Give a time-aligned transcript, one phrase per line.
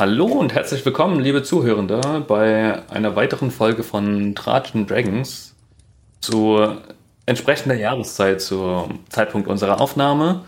[0.00, 5.56] Hallo und herzlich willkommen, liebe Zuhörende, bei einer weiteren Folge von Trajan Dragons
[6.20, 6.76] zu
[7.26, 10.44] entsprechender Jahreszeit, zum Zeitpunkt unserer Aufnahme,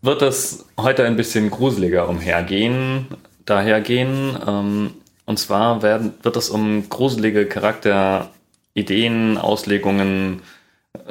[0.00, 3.08] wird es heute ein bisschen gruseliger umhergehen,
[3.44, 4.38] dahergehen.
[4.46, 4.94] Ähm,
[5.26, 10.42] und zwar werden, wird es um gruselige Charakterideen, Auslegungen,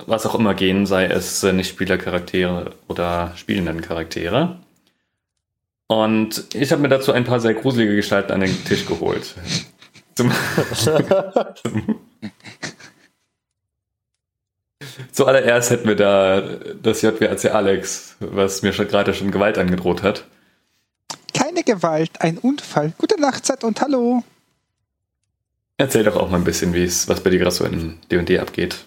[0.05, 4.55] was auch immer gehen, sei es nicht Spielercharaktere oder spielenden Charaktere.
[5.87, 9.35] Und ich habe mir dazu ein paar sehr gruselige Gestalten an den Tisch geholt.
[10.15, 10.31] Zum,
[15.11, 16.41] Zuallererst hätten wir da
[16.81, 20.25] das JWAC Alex, was mir schon gerade schon Gewalt angedroht hat.
[21.33, 22.93] Keine Gewalt, ein Unfall.
[22.97, 24.23] Gute Nacht, Zett und hallo.
[25.77, 28.39] Erzähl doch auch mal ein bisschen, wie es, was bei dir gerade so in D&D
[28.39, 28.85] abgeht.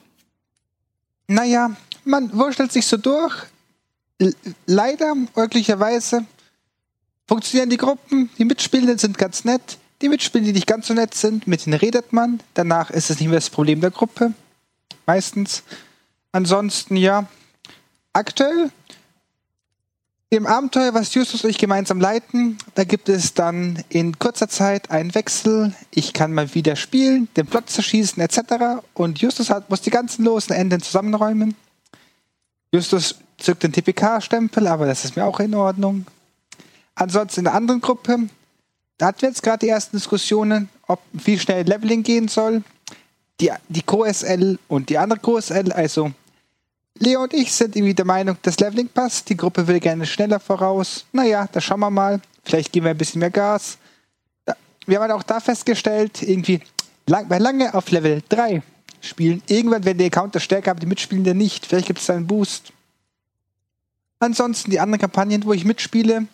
[1.28, 1.70] Naja,
[2.04, 3.34] man wurschtelt sich so durch.
[4.18, 4.34] L
[4.66, 6.26] leider, möglicherweise,
[7.30, 11.14] funktionieren die Gruppen, die Mitspielenden sind ganz nett, die Mitspielenden, die nicht ganz so nett
[11.14, 12.40] sind, mit denen redet man.
[12.54, 14.34] Danach ist es nicht mehr das Problem der Gruppe.
[15.06, 15.62] Meistens.
[16.32, 17.28] Ansonsten, ja,
[18.12, 18.72] aktuell
[20.30, 24.90] im Abenteuer, was Justus und ich gemeinsam leiten, da gibt es dann in kurzer Zeit
[24.90, 25.72] einen Wechsel.
[25.92, 28.82] Ich kann mal wieder spielen, den Plot zerschießen etc.
[28.92, 31.54] Und Justus hat, muss die ganzen losen Enden zusammenräumen.
[32.72, 36.06] Justus zückt den TPK-Stempel, aber das ist mir auch in Ordnung.
[36.94, 38.28] Ansonsten in der anderen Gruppe,
[38.98, 42.62] da hatten wir jetzt gerade die ersten Diskussionen, ob wie schnell Leveling gehen soll.
[43.40, 46.12] Die, die CoSL und die andere CoSL, also
[46.98, 49.28] Leo und ich sind irgendwie der Meinung, das Leveling passt.
[49.30, 51.06] Die Gruppe will gerne schneller voraus.
[51.12, 52.20] Naja, da schauen wir mal.
[52.44, 53.78] Vielleicht geben wir ein bisschen mehr Gas.
[54.86, 56.60] Wir haben halt auch da festgestellt, irgendwie,
[57.06, 58.62] lang, bei lange auf Level 3
[59.00, 61.66] spielen, irgendwann werden die Encounter stärker, aber die Mitspielenden nicht.
[61.66, 62.72] Vielleicht gibt es da einen Boost.
[64.18, 66.26] Ansonsten die anderen Kampagnen, wo ich mitspiele,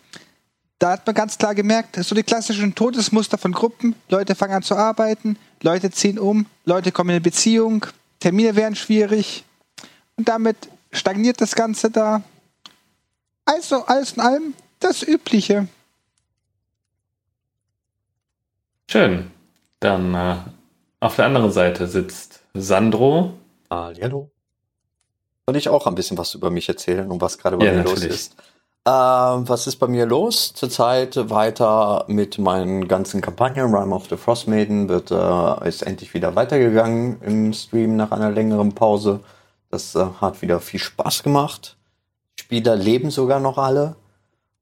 [0.79, 3.95] da hat man ganz klar gemerkt, so die klassischen Todesmuster von Gruppen.
[4.09, 7.85] Leute fangen an zu arbeiten, Leute ziehen um, Leute kommen in eine Beziehung,
[8.19, 9.43] Termine werden schwierig
[10.15, 10.57] und damit
[10.91, 12.21] stagniert das Ganze da.
[13.45, 15.67] Also alles in allem das Übliche.
[18.89, 19.31] Schön.
[19.79, 20.37] Dann äh,
[20.99, 23.33] auf der anderen Seite sitzt Sandro.
[23.69, 24.29] Hallo.
[25.45, 27.77] Soll ich auch ein bisschen was über mich erzählen und was gerade bei ja, mir
[27.79, 28.03] natürlich.
[28.03, 28.35] los ist?
[28.87, 30.53] Ähm, was ist bei mir los?
[30.53, 33.75] Zurzeit weiter mit meinen ganzen Kampagnen.
[33.75, 38.31] Rime of the Frost Maiden wird, äh, ist endlich wieder weitergegangen im Stream nach einer
[38.31, 39.19] längeren Pause.
[39.69, 41.75] Das äh, hat wieder viel Spaß gemacht.
[42.39, 43.97] Spieler leben sogar noch alle.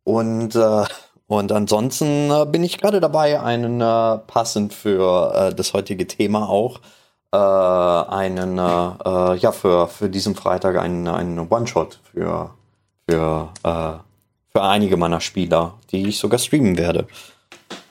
[0.03, 0.85] Und, äh,
[1.27, 6.49] und ansonsten äh, bin ich gerade dabei, einen äh, passend für äh, das heutige Thema
[6.49, 6.79] auch,
[7.31, 12.51] einen, ja, für, für diesen Freitag einen, einen One-Shot für,
[13.09, 13.49] für
[14.55, 17.09] für einige meiner Spieler, die ich sogar streamen werde,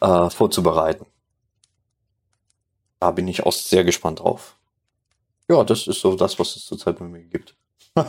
[0.01, 1.05] äh, vorzubereiten.
[3.01, 4.57] Da bin ich auch sehr gespannt drauf.
[5.47, 7.55] Ja, das ist so das, was es zurzeit bei mir gibt.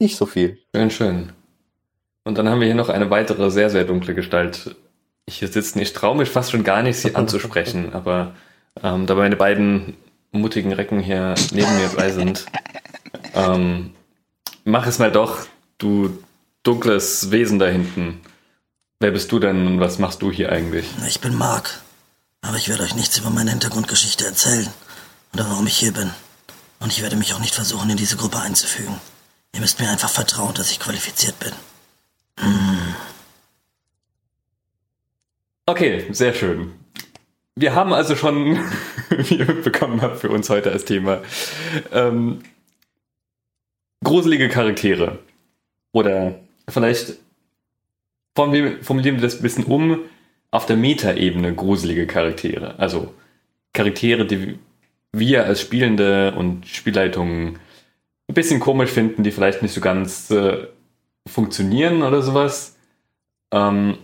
[0.00, 0.58] Nicht so viel.
[0.74, 1.32] Schön, schön.
[2.24, 4.74] Und dann haben wir hier noch eine weitere sehr, sehr dunkle Gestalt.
[5.30, 8.34] Hier sitze ich traue mich fast schon gar nicht, sie anzusprechen, aber
[8.82, 9.96] ähm, da meine beiden
[10.32, 12.44] mutigen Recken hier neben mir bei sind,
[13.34, 13.92] ähm,
[14.64, 15.46] mach es mal doch.
[15.78, 16.18] Du
[16.68, 18.20] dunkles Wesen da hinten.
[19.00, 20.86] Wer bist du denn und was machst du hier eigentlich?
[21.06, 21.80] Ich bin Mark.
[22.42, 24.68] Aber ich werde euch nichts über meine Hintergrundgeschichte erzählen
[25.32, 26.10] oder warum ich hier bin.
[26.78, 29.00] Und ich werde mich auch nicht versuchen, in diese Gruppe einzufügen.
[29.54, 31.52] Ihr müsst mir einfach vertrauen, dass ich qualifiziert bin.
[32.38, 32.94] Hm.
[35.64, 36.72] Okay, sehr schön.
[37.56, 38.58] Wir haben also schon,
[39.08, 41.22] wie ihr mitbekommen habt, für uns heute als Thema
[41.92, 42.42] ähm,
[44.04, 45.18] gruselige Charaktere.
[45.92, 47.18] Oder vielleicht
[48.34, 50.00] formulieren wir das ein bisschen um
[50.50, 52.78] auf der Metaebene gruselige Charaktere.
[52.78, 53.14] Also
[53.72, 54.58] Charaktere, die
[55.12, 57.58] wir als Spielende und Spielleitungen
[58.28, 60.66] ein bisschen komisch finden, die vielleicht nicht so ganz äh,
[61.26, 62.76] funktionieren oder sowas.
[63.50, 63.98] Ähm,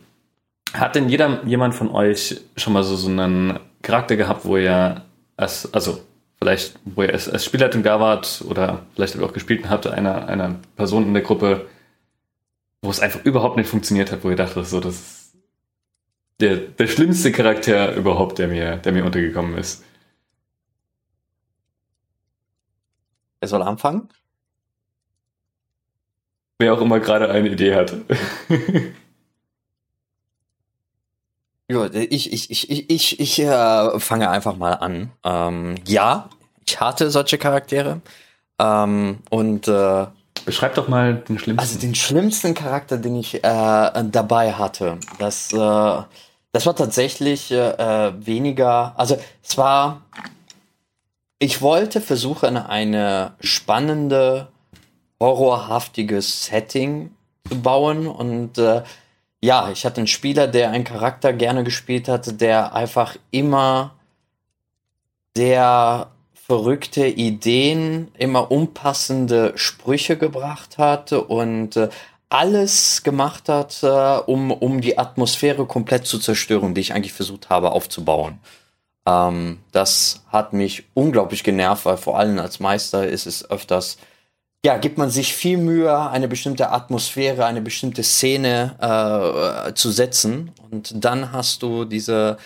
[0.72, 5.02] hat denn jeder, jemand von euch schon mal so, so einen Charakter gehabt, wo ihr
[5.36, 6.00] als, also
[6.38, 10.26] vielleicht, wo ihr als, als Spielleitung da wart oder vielleicht auch gespielt und habt, einer,
[10.26, 11.66] einer Person in der Gruppe,
[12.84, 15.34] wo es einfach überhaupt nicht funktioniert hat, wo ihr dachtet, so, das ist
[16.40, 19.82] der, der schlimmste Charakter überhaupt, der mir, der mir untergekommen ist.
[23.40, 24.08] Wer soll anfangen?
[26.58, 27.96] Wer auch immer gerade eine Idee hat.
[31.68, 35.10] ja, ich, ich, ich, ich, ich, ich äh, fange einfach mal an.
[35.24, 36.28] Ähm, ja,
[36.66, 38.02] ich hatte solche Charaktere.
[38.58, 40.06] Ähm, und äh,
[40.44, 41.58] Beschreib doch mal den schlimmsten.
[41.58, 44.98] Also den schlimmsten Charakter, den ich äh, dabei hatte.
[45.18, 45.56] Das, äh,
[46.52, 50.02] Das war tatsächlich äh, weniger, also es war,
[51.40, 54.46] ich wollte versuchen, eine spannende,
[55.18, 57.10] horrorhaftige Setting
[57.48, 58.82] zu bauen und äh,
[59.42, 63.94] ja, ich hatte einen Spieler, der einen Charakter gerne gespielt hatte, der einfach immer
[65.36, 66.06] sehr
[66.46, 71.88] verrückte Ideen, immer unpassende Sprüche gebracht hat und äh,
[72.28, 77.48] alles gemacht hat, äh, um, um die Atmosphäre komplett zu zerstören, die ich eigentlich versucht
[77.48, 78.40] habe aufzubauen.
[79.06, 83.96] Ähm, das hat mich unglaublich genervt, weil vor allem als Meister ist es öfters,
[84.66, 88.76] ja, gibt man sich viel Mühe, eine bestimmte Atmosphäre, eine bestimmte Szene
[89.68, 92.38] äh, zu setzen und dann hast du diese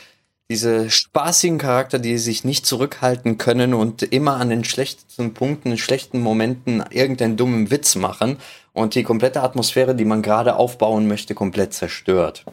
[0.50, 6.20] diese spaßigen Charakter, die sich nicht zurückhalten können und immer an den schlechtesten Punkten, schlechten
[6.20, 8.38] Momenten irgendeinen dummen Witz machen
[8.72, 12.44] und die komplette Atmosphäre, die man gerade aufbauen möchte, komplett zerstört.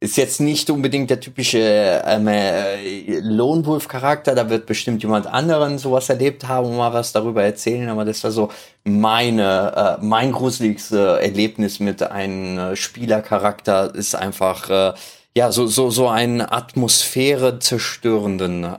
[0.00, 5.26] Ist jetzt nicht unbedingt der typische ähm, äh, Lone Wolf Charakter, da wird bestimmt jemand
[5.26, 8.50] anderen sowas erlebt haben und mal was darüber erzählen, aber das war so
[8.82, 10.90] meine, äh, mein gruseligstes
[11.20, 14.94] Erlebnis mit einem äh, Spielercharakter ist einfach, äh,
[15.36, 18.76] ja, so, so, so einen Atmosphäre zerstörenden äh,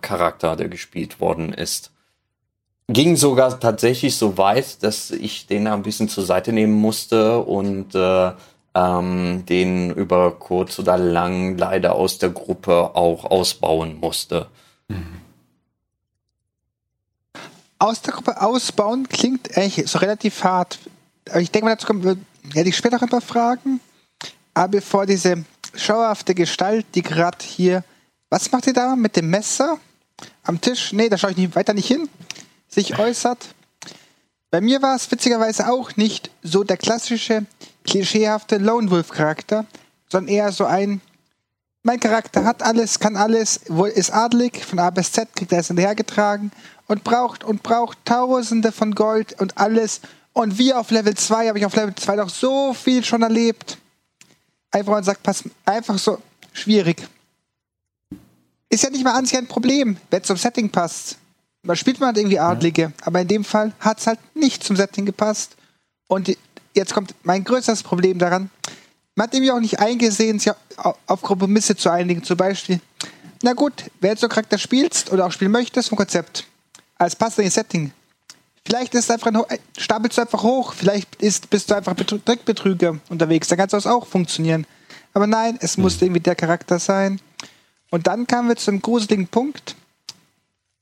[0.00, 1.92] Charakter, der gespielt worden ist.
[2.88, 7.94] Ging sogar tatsächlich so weit, dass ich den ein bisschen zur Seite nehmen musste und
[7.94, 8.32] äh,
[8.74, 14.48] ähm, den über kurz oder lang leider aus der Gruppe auch ausbauen musste.
[14.88, 15.20] Mhm.
[17.78, 20.78] Aus der Gruppe ausbauen klingt eigentlich so relativ hart.
[21.30, 23.80] Aber ich denke mal, dazu kommen, werde ich später noch ein paar Fragen.
[24.52, 25.44] Aber bevor diese
[25.76, 27.84] schauerhafte Gestalt, die gerade hier.
[28.30, 29.78] Was macht ihr da mit dem Messer
[30.42, 30.92] am Tisch?
[30.92, 32.08] Nee, da schaue ich nicht, weiter nicht hin.
[32.68, 33.54] Sich äußert.
[34.50, 37.46] Bei mir war es witzigerweise auch nicht so der klassische,
[37.84, 39.66] klischeehafte Lone Wolf-Charakter,
[40.08, 41.00] sondern eher so ein.
[41.82, 43.60] Mein Charakter hat alles, kann alles,
[43.94, 46.50] ist adlig, von A bis Z kriegt er es hinterhergetragen
[46.86, 50.00] und braucht und braucht Tausende von Gold und alles.
[50.32, 53.78] Und wie auf Level 2 habe ich auf Level 2 noch so viel schon erlebt
[54.74, 56.18] einfach mal sagt, pass, einfach so
[56.52, 57.06] schwierig.
[58.68, 61.16] Ist ja nicht mal an sich ein Problem, wenn es zum Setting passt.
[61.62, 62.94] Man spielt man halt irgendwie Adlige, mhm.
[63.02, 65.56] aber in dem Fall hat es halt nicht zum Setting gepasst.
[66.08, 66.36] Und
[66.74, 68.50] jetzt kommt mein größtes Problem daran.
[69.14, 70.52] Man hat irgendwie auch nicht eingesehen, sich
[71.06, 72.22] auf Kompromisse zu einigen.
[72.24, 72.80] Zum Beispiel,
[73.42, 76.44] na gut, wer so Charakter spielst oder auch spielen möchtest vom Konzept,
[76.96, 77.92] als passendes Setting,
[78.66, 80.72] Vielleicht ist einfach ein, stapelst du einfach hoch.
[80.72, 83.48] Vielleicht ist, bist du einfach Trickbetrüger unterwegs.
[83.48, 84.66] Dann kann das auch funktionieren.
[85.12, 86.06] Aber nein, es muss mhm.
[86.06, 87.20] irgendwie der Charakter sein.
[87.90, 89.76] Und dann kamen wir zum gruseligen Punkt.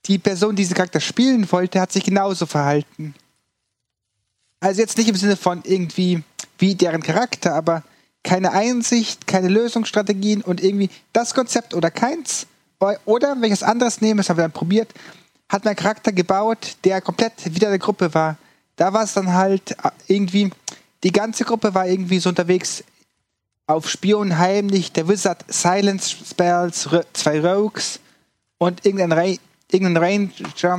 [0.05, 3.15] Die Person, die diesen Charakter spielen wollte, hat sich genauso verhalten.
[4.59, 6.23] Also jetzt nicht im Sinne von irgendwie
[6.57, 7.83] wie deren Charakter, aber
[8.23, 12.47] keine Einsicht, keine Lösungsstrategien und irgendwie das Konzept oder keins.
[13.05, 14.93] Oder welches anderes nehmen, das haben wir dann probiert,
[15.49, 18.37] hat mein Charakter gebaut, der komplett wieder der Gruppe war.
[18.75, 20.49] Da war es dann halt äh, irgendwie,
[21.03, 22.83] die ganze Gruppe war irgendwie so unterwegs
[23.67, 27.99] auf Spion heimlich, der Wizard Silence Spells, zwei Rogues
[28.57, 29.35] und irgendein, Ra
[29.71, 30.75] irgendein Ranger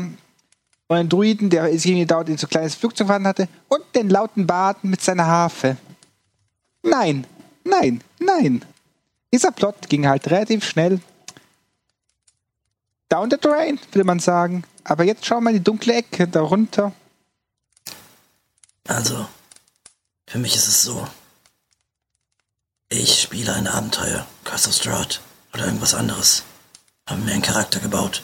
[0.89, 4.11] und ein Druiden, der irgendwie dort in so ein kleines Flugzeug fahren hatte und den
[4.11, 5.77] lauten Baden mit seiner Harfe.
[6.83, 7.27] Nein,
[7.65, 8.63] nein, nein.
[9.33, 11.01] Dieser Plot ging halt relativ schnell
[13.15, 14.65] down the drain, würde man sagen.
[14.83, 16.93] Aber jetzt schauen wir in die dunkle Ecke darunter.
[18.89, 19.27] Also,
[20.27, 21.07] für mich ist es so.
[22.89, 25.21] Ich spiele ein Abenteuer, Curse of Strahd
[25.53, 26.43] oder irgendwas anderes.
[27.07, 28.23] Habe mir einen Charakter gebaut,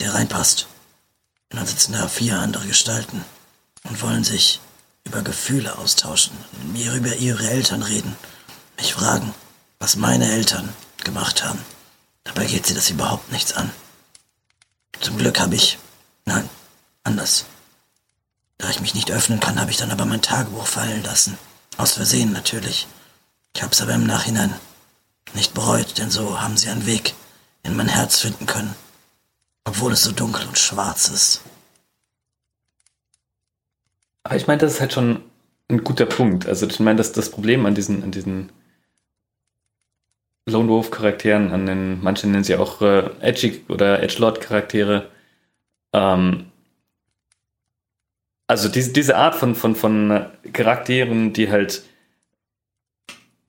[0.00, 0.66] der reinpasst.
[1.50, 3.24] Und dann sitzen da vier andere Gestalten
[3.84, 4.60] und wollen sich
[5.04, 6.36] über Gefühle austauschen,
[6.72, 8.16] mir über ihre Eltern reden,
[8.76, 9.32] mich fragen,
[9.78, 10.68] was meine Eltern
[11.04, 11.60] gemacht haben.
[12.24, 13.70] Dabei geht sie das überhaupt nichts an.
[15.00, 15.78] Zum Glück habe ich.
[16.24, 16.48] Nein,
[17.04, 17.46] anders.
[18.58, 21.38] Da ich mich nicht öffnen kann, habe ich dann aber mein Tagebuch fallen lassen.
[21.76, 22.86] Aus Versehen natürlich.
[23.54, 24.54] Ich habe es aber im Nachhinein
[25.34, 27.14] nicht bereut, denn so haben sie einen Weg
[27.62, 28.74] in mein Herz finden können.
[29.64, 31.40] Obwohl es so dunkel und schwarz ist.
[34.22, 35.22] Aber ich meine, das ist halt schon
[35.68, 36.46] ein guter Punkt.
[36.46, 38.50] Also ich meine, dass das Problem an diesen, an diesen
[40.48, 45.08] Lone Wolf Charakteren, an den, manche nennen sie auch äh, Edgy oder Edgelord Charaktere.
[45.92, 46.46] Ähm,
[48.46, 51.82] also diese, diese Art von, von, von Charakteren, die halt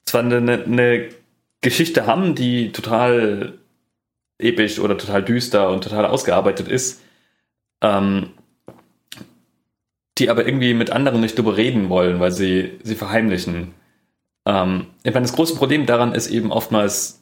[0.06, 1.08] zwar eine, eine
[1.60, 3.58] Geschichte haben, die total
[4.38, 7.02] episch oder total düster und total ausgearbeitet ist,
[7.80, 8.30] ähm,
[10.18, 13.74] die aber irgendwie mit anderen nicht darüber reden wollen, weil sie sie verheimlichen.
[14.48, 17.18] Ähm, ich meine, das große Problem daran ist eben oftmals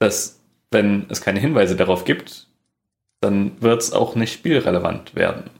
[0.00, 2.48] dass wenn es keine Hinweise darauf gibt,
[3.20, 5.50] dann wird es auch nicht spielrelevant werden.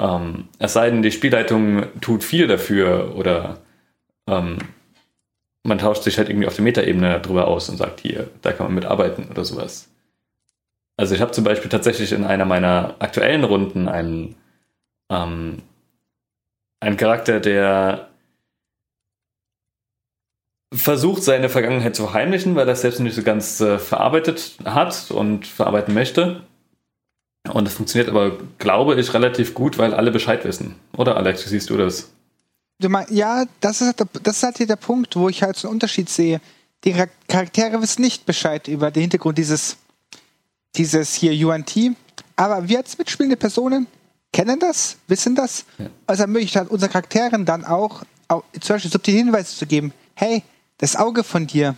[0.00, 3.58] Ähm, es sei denn, die Spielleitung tut viel dafür oder
[4.26, 4.58] ähm,
[5.64, 8.66] man tauscht sich halt irgendwie auf der Metaebene drüber aus und sagt, hier, da kann
[8.66, 9.90] man mitarbeiten oder sowas.
[10.96, 14.36] Also ich habe zum Beispiel tatsächlich in einer meiner aktuellen Runden einen,
[15.10, 15.62] ähm,
[16.80, 18.08] einen Charakter, der
[20.72, 25.10] versucht, seine Vergangenheit zu verheimlichen, weil er es selbst nicht so ganz äh, verarbeitet hat
[25.10, 26.42] und verarbeiten möchte.
[27.52, 30.74] Und das funktioniert aber, glaube ich, relativ gut, weil alle Bescheid wissen.
[30.96, 32.10] Oder Alex, wie siehst du das?
[32.78, 35.68] Du mein, ja, das ist, das ist halt hier der Punkt, wo ich halt so
[35.68, 36.40] einen Unterschied sehe.
[36.84, 36.94] Die
[37.26, 39.78] Charaktere wissen nicht Bescheid über den Hintergrund dieses,
[40.76, 41.74] dieses hier UNT.
[42.36, 43.88] Aber wir als mitspielende Personen
[44.32, 45.64] kennen das, wissen das.
[45.78, 45.86] Ja.
[46.06, 49.92] Also möchte halt unseren Charakteren dann auch, auch zum Beispiel subtile Hinweise zu geben.
[50.14, 50.44] Hey,
[50.78, 51.76] das Auge von dir,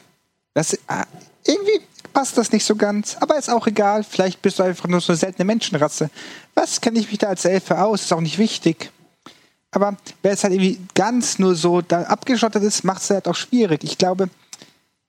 [0.54, 0.78] das, äh,
[1.44, 1.80] irgendwie
[2.12, 4.04] passt das nicht so ganz, aber ist auch egal.
[4.04, 6.10] Vielleicht bist du einfach nur so eine seltene Menschenrasse.
[6.54, 8.02] Was kenne ich mich da als Elfe aus?
[8.02, 8.90] Ist auch nicht wichtig.
[9.70, 13.36] Aber wer es halt irgendwie ganz nur so da abgeschottet ist, macht es halt auch
[13.36, 13.84] schwierig.
[13.84, 14.28] Ich glaube,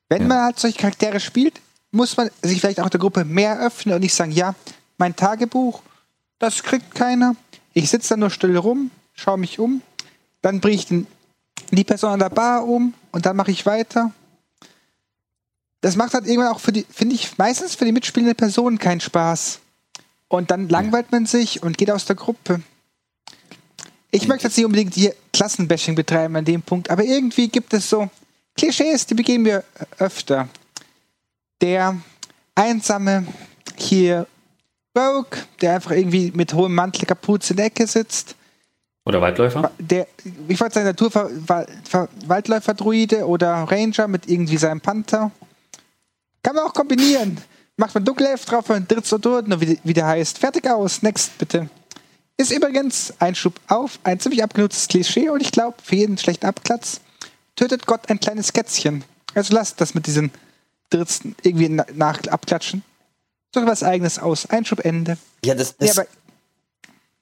[0.10, 0.27] wenn ja.
[0.27, 1.60] man halt solche Charaktere spielt,
[1.91, 4.55] muss man sich vielleicht auch der Gruppe mehr öffnen und nicht sagen, ja,
[4.98, 5.81] mein Tagebuch,
[6.38, 7.36] das kriegt keiner.
[7.74, 9.81] Ich sitze da nur still rum, schaue mich um,
[10.41, 11.07] dann bringe ich den,
[11.71, 14.12] die Person an der Bar um und dann mache ich weiter
[15.82, 19.01] das macht halt irgendwann auch für die, finde ich, meistens für die mitspielende Person keinen
[19.01, 19.60] Spaß.
[20.27, 22.62] Und dann langweilt man sich und geht aus der Gruppe.
[24.12, 27.89] Ich möchte jetzt nicht unbedingt hier Klassenbashing betreiben an dem Punkt, aber irgendwie gibt es
[27.89, 28.10] so
[28.56, 29.63] Klischees, die begehen wir
[29.98, 30.48] öfter.
[31.62, 32.00] Der
[32.56, 33.25] einsame
[33.75, 34.27] hier
[34.98, 38.36] Rogue, der einfach irgendwie mit hohem Mantel Kapuze in der Ecke sitzt.
[39.05, 39.72] Oder Waldläufer?
[39.79, 40.08] Der,
[40.48, 45.31] ich wollte sagen, Naturwaldläufer-Druide oder Ranger mit irgendwie seinem Panther.
[46.43, 47.39] Kann man auch kombinieren.
[47.77, 50.38] Macht man Dunkelelf drauf und dritt so durch, wie, wie der heißt.
[50.38, 51.01] Fertig aus.
[51.01, 51.70] Next, bitte.
[52.38, 56.48] Ist übrigens ein Schub auf, ein ziemlich abgenutztes Klischee und ich glaube, für jeden schlechten
[56.48, 57.01] Abklatz
[57.55, 59.03] tötet Gott ein kleines Kätzchen.
[59.36, 60.31] Also lasst das mit diesen
[60.89, 62.84] Dritzen irgendwie nach abklatschen.
[63.53, 64.50] Sucht was eigenes aus.
[64.50, 65.17] Einschub Ende.
[65.43, 66.03] Ja, das, das, ja,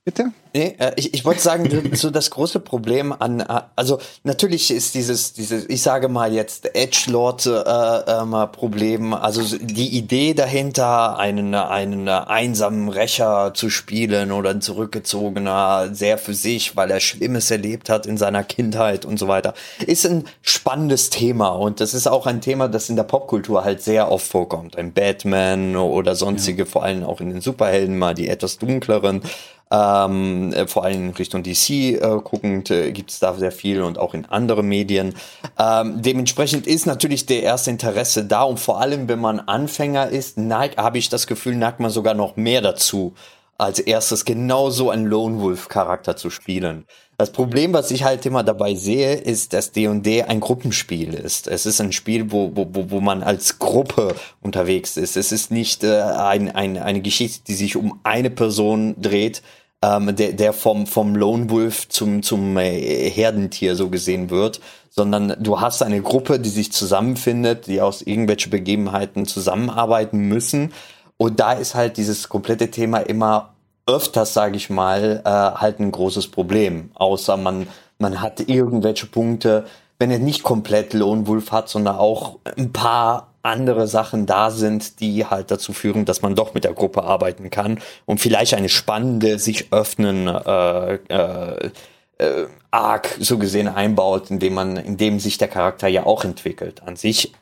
[0.10, 0.32] Bitte?
[0.56, 4.96] Nee, äh, ich, ich wollte sagen, so das große Problem an, äh, also natürlich ist
[4.96, 12.10] dieses, dieses, ich sage mal jetzt Edgelord-Problem, äh, ähm, also die Idee dahinter, einen, einen
[12.10, 18.08] einsamen Rächer zu spielen oder ein zurückgezogener, sehr für sich, weil er Schlimmes erlebt hat
[18.08, 19.54] in seiner Kindheit und so weiter,
[19.86, 23.84] ist ein spannendes Thema und das ist auch ein Thema, das in der Popkultur halt
[23.84, 24.75] sehr oft vorkommt.
[24.80, 26.68] Ein Batman oder sonstige, ja.
[26.68, 29.22] vor allem auch in den Superhelden mal die etwas dunkleren.
[29.71, 33.99] Ähm, äh, vor allem Richtung DC äh, guckend äh, gibt es da sehr viel und
[33.99, 35.13] auch in andere Medien.
[35.59, 40.38] Ähm, dementsprechend ist natürlich der erste Interesse da und vor allem, wenn man Anfänger ist,
[40.39, 43.13] neigt, habe ich das Gefühl, neigt man sogar noch mehr dazu,
[43.59, 46.85] als erstes genauso einen Lone Wolf Charakter zu spielen.
[47.17, 51.47] Das Problem, was ich halt immer dabei sehe, ist, dass D&D ein Gruppenspiel ist.
[51.47, 55.17] Es ist ein Spiel, wo, wo, wo man als Gruppe unterwegs ist.
[55.17, 59.43] Es ist nicht äh, ein, ein, eine Geschichte, die sich um eine Person dreht,
[59.81, 64.59] ähm, der, der vom, vom Lone Wolf zum, zum äh, Herdentier so gesehen wird,
[64.89, 70.74] sondern du hast eine Gruppe, die sich zusammenfindet, die aus irgendwelchen Begebenheiten zusammenarbeiten müssen.
[71.17, 73.53] Und da ist halt dieses komplette Thema immer
[73.86, 76.91] öfters, sage ich mal, äh, halt ein großes Problem.
[76.95, 77.67] Außer man,
[77.98, 79.65] man hat irgendwelche Punkte,
[79.98, 85.00] wenn er nicht komplett Lone Wolf hat, sondern auch ein paar andere Sachen da sind,
[85.00, 88.69] die halt dazu führen, dass man doch mit der Gruppe arbeiten kann und vielleicht eine
[88.69, 91.72] spannende, sich öffnen äh, äh,
[92.17, 96.84] äh, Arc so gesehen einbaut, indem man, indem sich der Charakter ja auch entwickelt.
[96.84, 97.34] An sich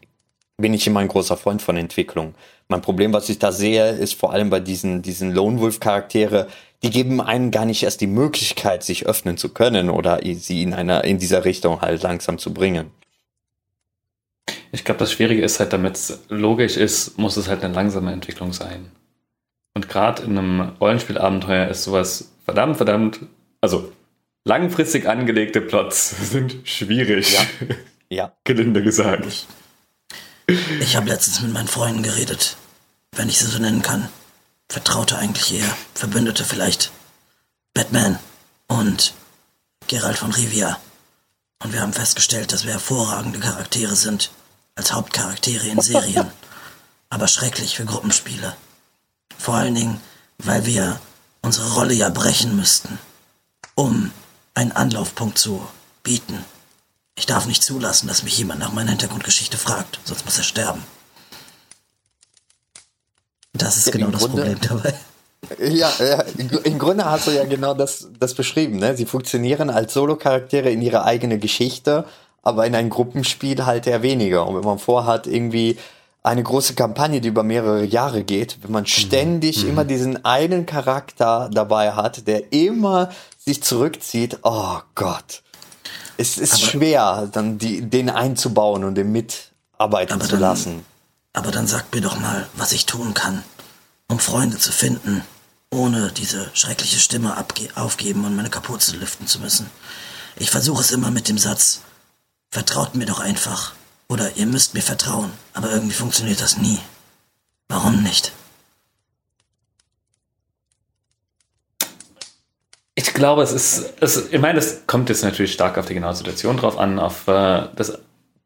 [0.58, 2.34] bin ich immer ein großer Freund von Entwicklung.
[2.68, 6.48] Mein Problem, was ich da sehe, ist vor allem bei diesen, diesen Lone Wolf Charaktere,
[6.84, 10.74] die geben einem gar nicht erst die Möglichkeit, sich öffnen zu können oder sie in
[10.74, 12.92] einer, in dieser Richtung halt langsam zu bringen.
[14.78, 18.14] Ich glaube, das Schwierige ist halt, damit es logisch ist, muss es halt eine langsame
[18.14, 18.92] Entwicklung sein.
[19.74, 23.22] Und gerade in einem Rollenspielabenteuer ist sowas verdammt, verdammt,
[23.60, 23.92] also
[24.46, 27.34] langfristig angelegte Plots sind schwierig.
[27.34, 27.42] Ja.
[28.10, 28.34] ja.
[28.44, 29.48] Gelinde gesagt.
[30.46, 32.56] Ich habe letztens mit meinen Freunden geredet,
[33.16, 34.10] wenn ich sie so nennen kann.
[34.70, 36.92] Vertraute eigentlich eher, Verbündete vielleicht.
[37.74, 38.20] Batman
[38.68, 39.16] und
[39.88, 40.80] Gerald von Rivia.
[41.64, 44.30] Und wir haben festgestellt, dass wir hervorragende Charaktere sind
[44.78, 46.32] als Hauptcharaktere in Serien,
[47.10, 48.56] aber schrecklich für Gruppenspiele.
[49.38, 50.00] Vor allen Dingen,
[50.38, 51.00] weil wir
[51.42, 53.00] unsere Rolle ja brechen müssten,
[53.76, 54.12] um
[54.54, 55.68] einen Anlaufpunkt zu
[56.04, 56.46] bieten.
[57.16, 60.84] Ich darf nicht zulassen, dass mich jemand nach meiner Hintergrundgeschichte fragt, sonst muss er sterben.
[63.54, 64.94] Das ist genau das Grunde, Problem dabei.
[65.60, 66.22] Ja, ja,
[66.64, 68.78] im Grunde hast du ja genau das, das beschrieben.
[68.78, 68.98] Ne?
[68.98, 72.06] Sie funktionieren als Solo-Charaktere in ihrer eigenen Geschichte,
[72.48, 74.48] aber in einem Gruppenspiel halt eher weniger.
[74.48, 75.78] Und wenn man vorhat, irgendwie
[76.24, 78.88] eine große Kampagne, die über mehrere Jahre geht, wenn man mhm.
[78.88, 79.70] ständig mhm.
[79.70, 85.44] immer diesen einen Charakter dabei hat, der immer sich zurückzieht, oh Gott.
[86.16, 90.86] Es ist aber, schwer, dann die, den einzubauen und den mitarbeiten zu dann, lassen.
[91.34, 93.44] Aber dann sag mir doch mal, was ich tun kann,
[94.08, 95.22] um Freunde zu finden,
[95.70, 97.36] ohne diese schreckliche Stimme
[97.76, 99.70] aufgeben und meine Kapuze lüften zu müssen.
[100.38, 101.82] Ich versuche es immer mit dem Satz,
[102.50, 103.74] vertraut mir doch einfach.
[104.10, 106.80] Oder ihr müsst mir vertrauen, aber irgendwie funktioniert das nie.
[107.68, 108.32] Warum nicht?
[112.96, 116.16] Ich glaube, es ist, es, ich meine, es kommt jetzt natürlich stark auf die genaue
[116.16, 118.00] Situation drauf an, auf äh, das,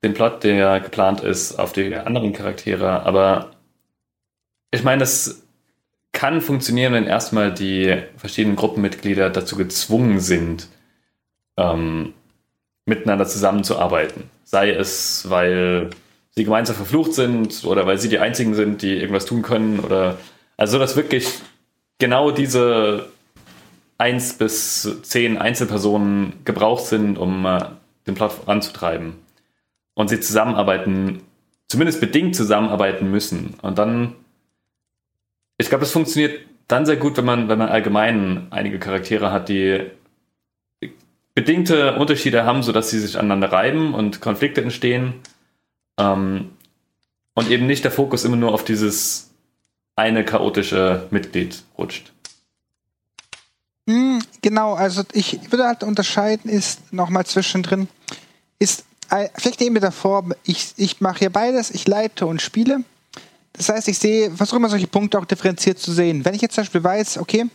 [0.03, 3.51] den Plot, der geplant ist, auf die anderen Charaktere, aber
[4.71, 5.43] ich meine, es
[6.11, 10.67] kann funktionieren, wenn erstmal die verschiedenen Gruppenmitglieder dazu gezwungen sind,
[11.57, 12.13] ähm,
[12.85, 14.29] miteinander zusammenzuarbeiten.
[14.43, 15.91] Sei es, weil
[16.31, 20.17] sie gemeinsam verflucht sind oder weil sie die einzigen sind, die irgendwas tun können oder
[20.57, 21.39] also dass wirklich
[21.99, 23.07] genau diese
[23.97, 27.65] eins bis zehn Einzelpersonen gebraucht sind, um äh,
[28.07, 29.13] den Plot voranzutreiben.
[29.93, 31.21] Und sie zusammenarbeiten,
[31.67, 33.55] zumindest bedingt zusammenarbeiten müssen.
[33.61, 34.15] Und dann,
[35.57, 39.49] ich glaube, das funktioniert dann sehr gut, wenn man, wenn man allgemein einige Charaktere hat,
[39.49, 39.81] die
[41.33, 45.13] bedingte Unterschiede haben, sodass sie sich aneinander reiben und Konflikte entstehen.
[45.97, 46.51] Ähm,
[47.33, 49.29] und eben nicht der Fokus immer nur auf dieses
[49.95, 52.11] eine chaotische Mitglied rutscht.
[53.87, 57.87] Hm, genau, also ich würde halt unterscheiden, ist nochmal zwischendrin,
[58.59, 62.41] ist äh, vielleicht eben mit der Form, ich, ich mache hier beides, ich leite und
[62.41, 62.83] spiele.
[63.53, 66.23] Das heißt, ich sehe, versuche immer solche Punkte auch differenziert zu sehen.
[66.23, 67.45] Wenn ich jetzt zum Beispiel weiß, okay,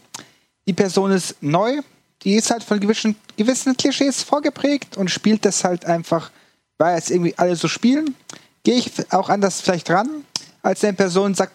[0.67, 1.81] die Person ist neu,
[2.23, 6.31] die ist halt von gewissen, gewissen Klischees vorgeprägt und spielt das halt einfach,
[6.79, 8.17] weil es irgendwie alle so spielen,
[8.65, 10.25] gehe ich auch anders vielleicht ran,
[10.63, 11.55] als wenn eine Person sagt,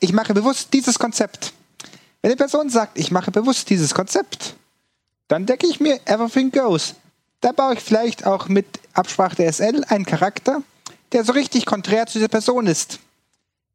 [0.00, 1.52] ich mache bewusst dieses Konzept.
[2.20, 4.54] Wenn eine Person sagt, ich mache bewusst dieses Konzept,
[5.28, 6.94] dann denke ich mir, everything goes.
[7.40, 10.62] Da baue ich vielleicht auch mit Absprache der SL einen Charakter,
[11.10, 13.00] der so richtig konträr zu dieser Person ist.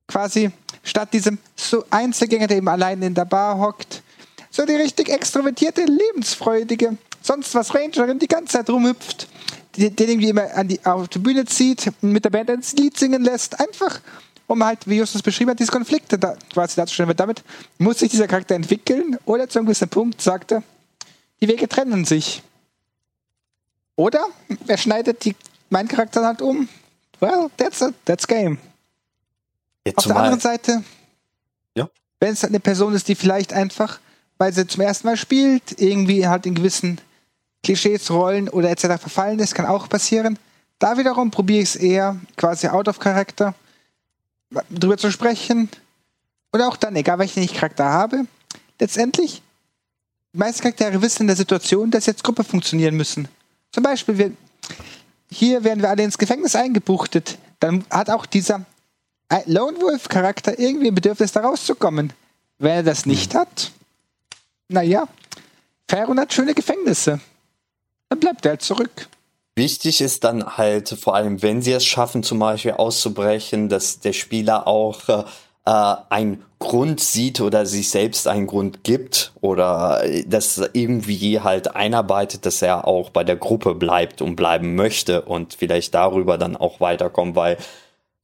[0.07, 0.51] Quasi
[0.83, 4.01] statt diesem so Einzelgänger, der eben allein in der Bar hockt,
[4.57, 9.27] so die richtig extrovertierte, lebensfreudige, sonst was Rangerin die ganze Zeit rumhüpft,
[9.75, 13.23] den irgendwie immer an die, auf die Bühne zieht, mit der Band ins Lied singen
[13.23, 14.01] lässt, einfach
[14.47, 17.09] um halt, wie Justus beschrieben hat, diese Konflikte da, quasi darzustellen.
[17.09, 17.43] Weil damit
[17.77, 20.63] muss sich dieser Charakter entwickeln oder zu einem gewissen Punkt sagt er,
[21.39, 22.41] die Wege trennen sich.
[23.95, 24.25] Oder
[24.65, 25.35] er schneidet die,
[25.69, 26.67] meinen Charakter halt um.
[27.19, 28.57] Well, that's it, that's game.
[29.85, 30.83] Jetzt Auf der anderen Seite,
[31.75, 31.87] ja.
[32.19, 33.99] wenn es halt eine Person ist, die vielleicht einfach
[34.37, 36.99] weil sie zum ersten Mal spielt, irgendwie halt in gewissen
[37.63, 38.99] Klischees, Rollen oder etc.
[38.99, 40.37] verfallen ist, kann auch passieren.
[40.79, 43.55] Da wiederum probiere ich es eher quasi out of Charakter
[44.69, 45.69] drüber zu sprechen.
[46.53, 48.25] Oder auch dann, egal welchen ich Charakter habe,
[48.79, 49.41] letztendlich,
[50.33, 53.27] die meisten Charaktere wissen in der Situation, dass jetzt Gruppe funktionieren müssen.
[53.71, 54.31] Zum Beispiel, wir,
[55.29, 57.37] hier werden wir alle ins Gefängnis eingebuchtet.
[57.59, 58.65] Dann hat auch dieser
[59.45, 62.13] Lone Wolf-Charakter irgendwie ein Bedürfnis, da rauszukommen.
[62.59, 63.41] Wenn er das nicht hm.
[63.41, 63.71] hat,
[64.69, 65.07] naja,
[65.89, 67.19] Fairun hat schöne Gefängnisse.
[68.09, 69.07] Dann bleibt er halt zurück.
[69.55, 74.13] Wichtig ist dann halt, vor allem wenn sie es schaffen, zum Beispiel auszubrechen, dass der
[74.13, 75.25] Spieler auch
[75.67, 81.75] äh, einen Grund sieht oder sich selbst einen Grund gibt oder äh, das irgendwie halt
[81.75, 86.55] einarbeitet, dass er auch bei der Gruppe bleibt und bleiben möchte und vielleicht darüber dann
[86.55, 87.57] auch weiterkommt, weil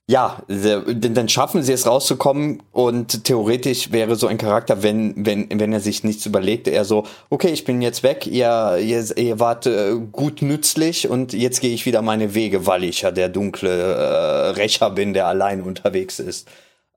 [0.06, 5.72] ja, dann schaffen sie es rauszukommen und theoretisch wäre so ein Charakter, wenn, wenn, wenn
[5.72, 9.66] er sich nichts überlegt, er so, okay, ich bin jetzt weg, ihr, ihr, ihr wart
[9.66, 13.70] äh, gut nützlich und jetzt gehe ich wieder meine Wege, weil ich ja der dunkle
[13.70, 16.50] äh, Rächer bin, der allein unterwegs ist.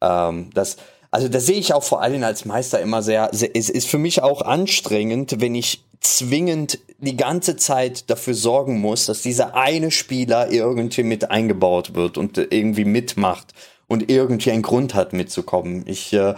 [0.03, 0.77] Ähm, das,
[1.13, 3.99] also das sehe ich auch vor allem als Meister immer sehr, sehr, es ist für
[3.99, 9.91] mich auch anstrengend, wenn ich zwingend die ganze Zeit dafür sorgen muss, dass dieser eine
[9.91, 13.53] Spieler irgendwie mit eingebaut wird und irgendwie mitmacht
[13.87, 15.85] und irgendwie einen Grund hat mitzukommen.
[15.87, 16.35] Ich, äh, äh,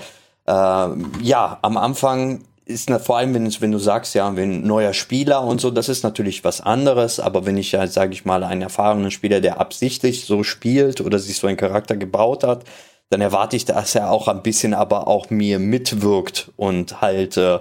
[0.46, 5.42] ja, am Anfang ist na, vor allem, wenn, wenn du sagst, ja, wenn neuer Spieler
[5.42, 8.62] und so, das ist natürlich was anderes, aber wenn ich ja, sage ich mal, einen
[8.62, 12.64] erfahrenen Spieler, der absichtlich so spielt oder sich so einen Charakter gebaut hat,
[13.08, 17.58] dann erwarte ich, dass er auch ein bisschen aber auch mir mitwirkt und halt äh,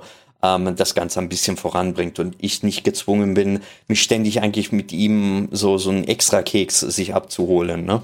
[0.56, 4.92] ähm, das Ganze ein bisschen voranbringt und ich nicht gezwungen bin, mich ständig eigentlich mit
[4.92, 7.86] ihm so, so einen extra Keks sich abzuholen.
[7.86, 8.02] Ne?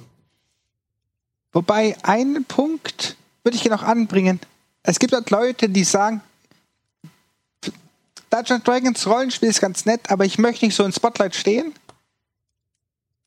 [1.51, 4.39] Wobei einen Punkt würde ich hier noch anbringen.
[4.83, 6.21] es gibt halt Leute, die sagen,
[8.29, 11.73] Dungeons Dragons Rollenspiel ist ganz nett, aber ich möchte nicht so in Spotlight stehen.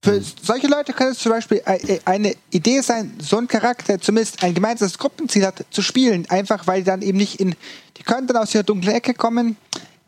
[0.02, 1.62] Für solche Leute kann es zum Beispiel
[2.04, 6.26] eine Idee sein, so ein Charakter zumindest ein gemeinsames Gruppenziel hat, zu spielen.
[6.28, 7.54] Einfach weil die dann eben nicht in.
[8.06, 9.56] Dann aus ihrer dunklen Ecke kommen,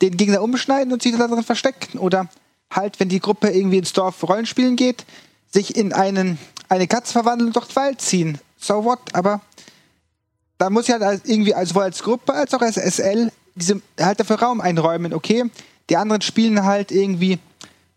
[0.00, 1.98] den Gegner umschneiden und sich da drin verstecken.
[1.98, 2.28] Oder
[2.70, 5.04] halt, wenn die Gruppe irgendwie ins Dorf Rollenspielen geht,
[5.50, 8.38] sich in einen, eine Katze verwandeln und den Wald ziehen.
[8.58, 9.00] So what?
[9.12, 9.40] Aber
[10.58, 14.40] da muss ich halt irgendwie, sowohl als Gruppe als auch als SL, diese, halt dafür
[14.40, 15.14] Raum einräumen.
[15.14, 15.50] Okay,
[15.88, 17.38] die anderen spielen halt irgendwie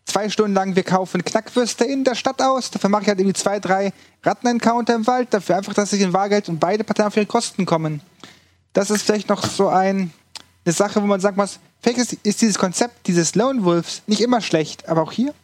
[0.04, 2.70] zwei Stunden lang, wir kaufen Knackwürste in der Stadt aus.
[2.70, 5.32] Dafür mache ich halt irgendwie zwei, drei Ratten-Encounter im Wald.
[5.32, 8.00] Dafür einfach, dass ich in Wahrheit und beide Parteien auf ihre Kosten kommen.
[8.72, 10.12] Das ist vielleicht noch so ein,
[10.64, 14.20] eine Sache, wo man sagen muss, vielleicht ist, ist dieses Konzept dieses Lone Wolves nicht
[14.20, 15.34] immer schlecht, aber auch hier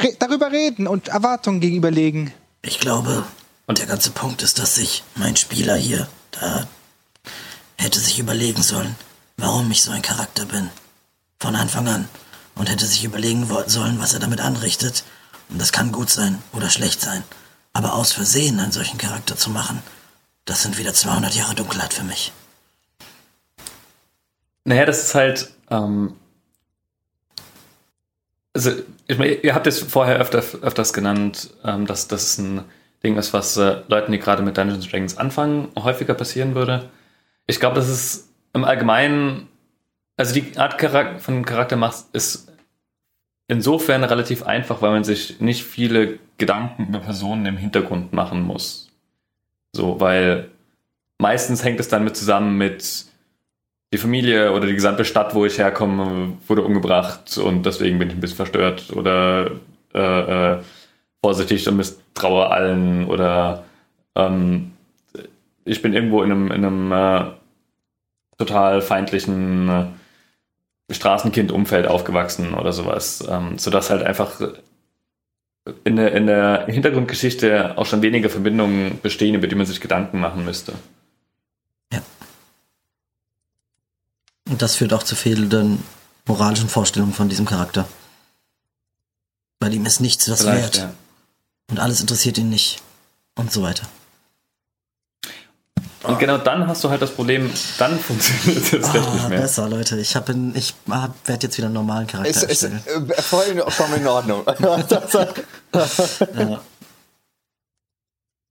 [0.00, 2.32] re darüber reden und Erwartungen gegenüberlegen.
[2.62, 3.24] Ich glaube,
[3.66, 6.66] und der ganze Punkt ist, dass sich mein Spieler hier da
[7.76, 8.96] hätte sich überlegen sollen,
[9.36, 10.70] warum ich so ein Charakter bin.
[11.38, 12.08] Von Anfang an
[12.54, 15.04] und hätte sich überlegen sollen, was er damit anrichtet.
[15.48, 17.22] Und das kann gut sein oder schlecht sein.
[17.72, 19.82] Aber aus Versehen einen solchen Charakter zu machen,
[20.46, 22.32] das sind wieder 200 Jahre Dunkelheit für mich.
[24.64, 25.52] Naja, das ist halt.
[25.70, 26.16] Ähm
[28.54, 28.72] also,
[29.06, 32.64] ich meine, ihr habt es vorher öfter, öfters genannt, ähm, dass das ein
[33.04, 36.88] Ding ist, was äh, Leuten, die gerade mit Dungeons Dragons anfangen, häufiger passieren würde.
[37.46, 39.48] Ich glaube, das ist im Allgemeinen
[40.16, 40.80] also die Art
[41.20, 42.50] von Charakter macht ist
[43.48, 48.85] insofern relativ einfach, weil man sich nicht viele Gedanken über Personen im Hintergrund machen muss.
[49.76, 50.50] So, weil
[51.18, 53.04] meistens hängt es dann mit zusammen mit
[53.92, 58.14] die Familie oder die gesamte Stadt, wo ich herkomme, wurde umgebracht und deswegen bin ich
[58.14, 59.52] ein bisschen verstört oder
[59.94, 60.62] äh, äh,
[61.22, 63.64] vorsichtig und misstraue allen oder
[64.16, 64.72] ähm,
[65.64, 67.24] ich bin irgendwo in einem, in einem äh,
[68.38, 74.40] total feindlichen äh, Straßenkind-Umfeld aufgewachsen oder sowas, ähm, sodass halt einfach
[75.84, 80.20] in der, in der Hintergrundgeschichte auch schon weniger Verbindungen bestehen, über die man sich Gedanken
[80.20, 80.74] machen müsste.
[81.92, 82.00] Ja.
[84.48, 85.82] Und das führt auch zu fehlenden
[86.26, 87.88] moralischen Vorstellungen von diesem Charakter.
[89.58, 90.76] Bei ihm ist nichts das Vielleicht, wert.
[90.76, 90.94] Ja.
[91.70, 92.82] Und alles interessiert ihn nicht.
[93.34, 93.86] Und so weiter.
[96.06, 99.28] Und genau dann hast du halt das Problem, dann funktioniert es jetzt oh, recht nicht
[99.28, 99.40] mehr.
[99.40, 99.98] Besser, Leute.
[99.98, 102.80] Ich, ich werde jetzt wieder einen normalen Charakter ist, erstellen.
[102.84, 103.44] Ist, äh, voll
[103.96, 104.44] in Ordnung.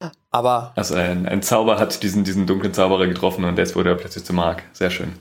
[0.02, 0.12] ja.
[0.32, 0.74] Aber.
[0.76, 4.26] Also ein, ein, Zauber hat diesen, diesen dunklen Zauberer getroffen und jetzt wurde er plötzlich
[4.26, 4.64] zu Mark.
[4.74, 5.14] Sehr schön.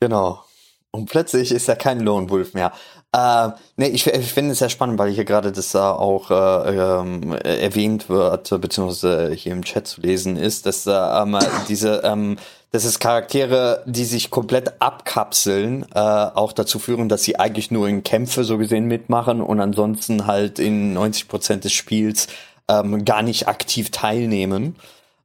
[0.00, 0.44] Genau.
[0.92, 2.72] Und plötzlich ist er kein Lone Wolf mehr.
[3.12, 6.76] Äh, nee, ich, ich finde es sehr spannend, weil hier gerade das da auch äh,
[6.76, 11.36] ähm, erwähnt wird, beziehungsweise hier im Chat zu lesen ist, dass äh, ähm,
[11.68, 12.36] diese, ähm,
[12.70, 17.88] dass es Charaktere, die sich komplett abkapseln, äh, auch dazu führen, dass sie eigentlich nur
[17.88, 22.28] in Kämpfe so gesehen mitmachen und ansonsten halt in 90 Prozent des Spiels
[22.68, 24.76] ähm, gar nicht aktiv teilnehmen.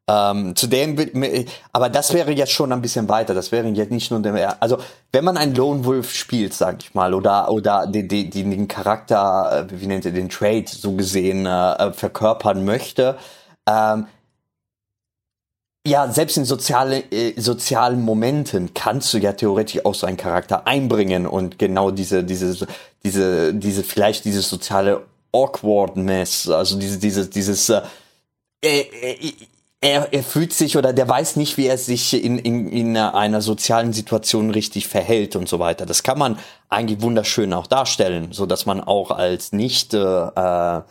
[0.07, 0.95] Ähm, zudem,
[1.71, 3.33] aber das wäre jetzt schon ein bisschen weiter.
[3.33, 4.77] Das wäre jetzt nicht nur der, also
[5.11, 9.67] wenn man einen Lone Wolf spielt, sag ich mal, oder oder den, den, den Charakter,
[9.67, 13.17] äh, wie nennt ihr den Trade so gesehen äh, verkörpern möchte,
[13.67, 14.05] ähm,
[15.87, 20.67] ja, selbst in soziale, äh, sozialen Momenten kannst du ja theoretisch auch so einen Charakter
[20.67, 22.67] einbringen und genau diese, diese,
[23.03, 27.81] diese, diese, vielleicht dieses soziale Awkwardness, also diese, dieses, dieses, äh,
[28.63, 29.33] äh, äh
[29.81, 33.41] er, er fühlt sich oder der weiß nicht, wie er sich in, in, in einer
[33.41, 35.85] sozialen Situation richtig verhält und so weiter.
[35.85, 40.81] Das kann man eigentlich wunderschön auch darstellen, so dass man auch als nicht, äh, äh,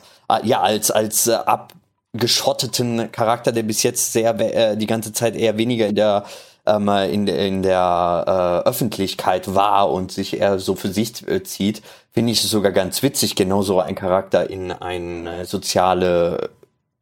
[0.42, 5.58] ja, als, als äh, abgeschotteten Charakter, der bis jetzt sehr, äh, die ganze Zeit eher
[5.58, 6.24] weniger in der,
[6.66, 11.82] ähm, in, in der äh, Öffentlichkeit war und sich eher so für sich äh, zieht,
[12.12, 16.50] finde ich es sogar ganz witzig, genauso ein Charakter in eine soziale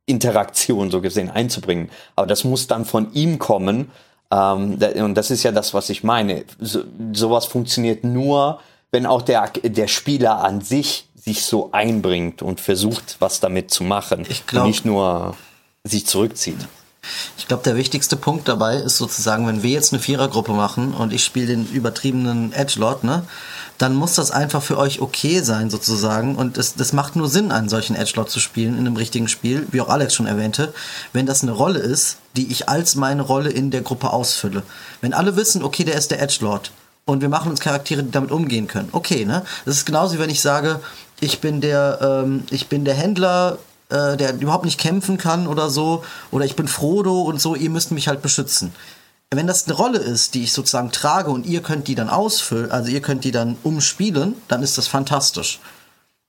[0.06, 1.90] Interaktion so gesehen einzubringen.
[2.16, 3.90] Aber das muss dann von ihm kommen.
[4.30, 6.44] Ähm, und das ist ja das, was ich meine.
[6.60, 8.60] So, sowas funktioniert nur,
[8.90, 13.84] wenn auch der, der Spieler an sich sich so einbringt und versucht, was damit zu
[13.84, 14.26] machen.
[14.28, 15.36] Ich glaub, und nicht nur
[15.84, 16.58] sich zurückzieht.
[17.42, 21.12] Ich glaube, der wichtigste Punkt dabei ist sozusagen, wenn wir jetzt eine Vierergruppe machen und
[21.12, 23.24] ich spiele den übertriebenen Edgelord, ne?
[23.78, 26.36] dann muss das einfach für euch okay sein sozusagen.
[26.36, 29.66] Und es, das macht nur Sinn, einen solchen Edgelord zu spielen in einem richtigen Spiel,
[29.72, 30.72] wie auch Alex schon erwähnte,
[31.12, 34.62] wenn das eine Rolle ist, die ich als meine Rolle in der Gruppe ausfülle.
[35.00, 36.70] Wenn alle wissen, okay, der ist der Edgelord
[37.06, 38.90] und wir machen uns Charaktere, die damit umgehen können.
[38.92, 39.44] Okay, ne?
[39.64, 40.78] Das ist genauso wie wenn ich sage,
[41.18, 43.58] ich bin der, ähm, ich bin der Händler,
[43.92, 47.70] äh, der überhaupt nicht kämpfen kann oder so, oder ich bin Frodo und so, ihr
[47.70, 48.72] müsst mich halt beschützen
[49.36, 52.70] wenn das eine Rolle ist, die ich sozusagen trage und ihr könnt die dann ausfüllen,
[52.70, 55.60] also ihr könnt die dann umspielen, dann ist das fantastisch.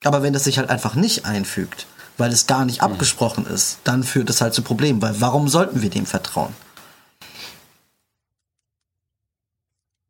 [0.03, 1.85] Aber wenn das sich halt einfach nicht einfügt,
[2.17, 2.87] weil es gar nicht mhm.
[2.87, 6.53] abgesprochen ist, dann führt es halt zu Problemen, weil warum sollten wir dem vertrauen?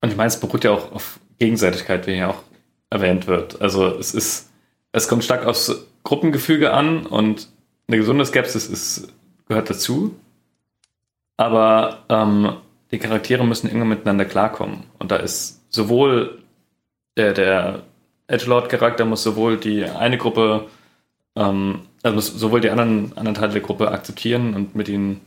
[0.01, 2.43] Und ich meine, es beruht ja auch auf Gegenseitigkeit, wie hier auch
[2.89, 3.61] erwähnt wird.
[3.61, 4.49] Also es ist,
[4.91, 5.71] es kommt stark aufs
[6.03, 7.47] Gruppengefüge an und
[7.87, 9.07] eine gesunde Skepsis ist,
[9.47, 10.15] gehört dazu.
[11.37, 12.53] Aber ähm,
[12.91, 14.83] die Charaktere müssen irgendwann miteinander klarkommen.
[14.99, 16.39] Und da ist sowohl
[17.17, 17.83] der, der
[18.27, 20.67] Edgelord-Charakter muss sowohl die eine Gruppe,
[21.35, 25.21] ähm, also muss sowohl die anderen, anderen Teile der Gruppe akzeptieren und mit ihnen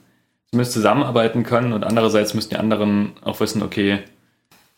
[0.50, 3.98] zumindest zusammenarbeiten können und andererseits müssen die anderen auch wissen, okay,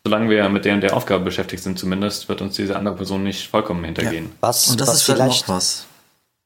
[0.03, 3.23] solange wir mit der und der Aufgabe beschäftigt sind zumindest, wird uns diese andere Person
[3.23, 4.25] nicht vollkommen hintergehen.
[4.25, 5.85] Ja, was, und das was ist vielleicht was.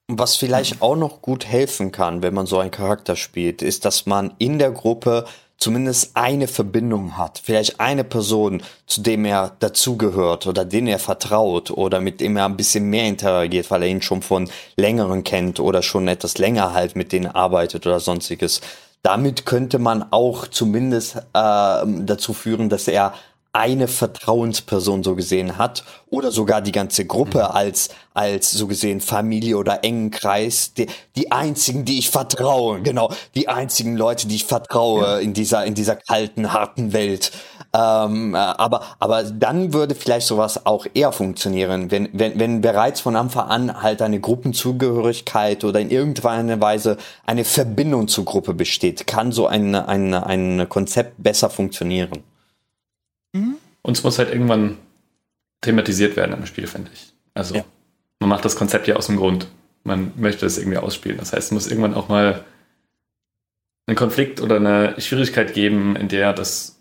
[0.09, 4.05] Was vielleicht auch noch gut helfen kann, wenn man so einen Charakter spielt, ist, dass
[4.05, 5.25] man in der Gruppe
[5.57, 11.71] zumindest eine Verbindung hat, vielleicht eine Person, zu dem er dazugehört oder den er vertraut
[11.71, 15.61] oder mit dem er ein bisschen mehr interagiert, weil er ihn schon von längeren kennt
[15.61, 18.59] oder schon etwas länger halt mit denen arbeitet oder sonstiges.
[19.03, 23.13] Damit könnte man auch zumindest äh, dazu führen, dass er
[23.53, 27.55] eine Vertrauensperson so gesehen hat oder sogar die ganze Gruppe mhm.
[27.55, 33.11] als als so gesehen Familie oder engen Kreis die, die einzigen die ich vertraue genau
[33.35, 35.19] die einzigen Leute die ich vertraue ja.
[35.19, 37.31] in dieser in dieser kalten harten Welt
[37.75, 43.15] ähm, aber aber dann würde vielleicht sowas auch eher funktionieren wenn wenn wenn bereits von
[43.15, 49.31] Anfang an halt eine Gruppenzugehörigkeit oder in irgendeiner Weise eine Verbindung zur Gruppe besteht kann
[49.31, 52.23] so ein ein ein Konzept besser funktionieren
[53.33, 53.57] Mhm.
[53.81, 54.77] Und es muss halt irgendwann
[55.61, 57.13] thematisiert werden im Spiel, finde ich.
[57.33, 57.65] Also ja.
[58.19, 59.47] man macht das Konzept ja aus dem Grund.
[59.83, 61.17] Man möchte es irgendwie ausspielen.
[61.17, 62.43] Das heißt, es muss irgendwann auch mal
[63.87, 66.77] einen Konflikt oder eine Schwierigkeit geben, in der das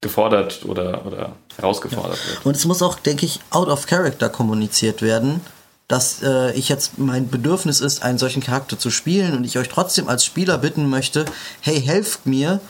[0.00, 2.30] gefordert oder, oder herausgefordert ja.
[2.30, 2.46] wird.
[2.46, 5.40] Und es muss auch, denke ich, out of character kommuniziert werden,
[5.86, 9.68] dass äh, ich jetzt mein Bedürfnis ist, einen solchen Charakter zu spielen und ich euch
[9.68, 11.24] trotzdem als Spieler bitten möchte,
[11.60, 12.60] hey, helft mir,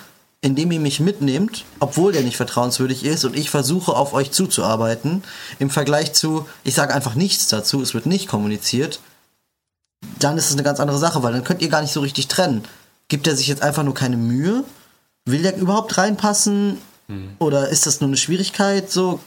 [0.42, 5.22] indem ihr mich mitnehmt, obwohl der nicht vertrauenswürdig ist und ich versuche auf euch zuzuarbeiten,
[5.61, 9.00] im Vergleich zu, ich sage einfach nichts dazu, es wird nicht kommuniziert,
[10.18, 12.26] dann ist es eine ganz andere Sache, weil dann könnt ihr gar nicht so richtig
[12.26, 12.64] trennen.
[13.07, 14.64] Gibt er sich jetzt einfach nur keine Mühe?
[15.24, 16.78] Will der überhaupt reinpassen?
[17.07, 17.37] Hm.
[17.38, 19.20] Oder ist das nur eine Schwierigkeit, so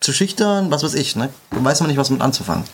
[0.00, 1.28] zu schüchtern, was weiß ich, ne?
[1.50, 2.64] Dann weiß man nicht, was mit anzufangen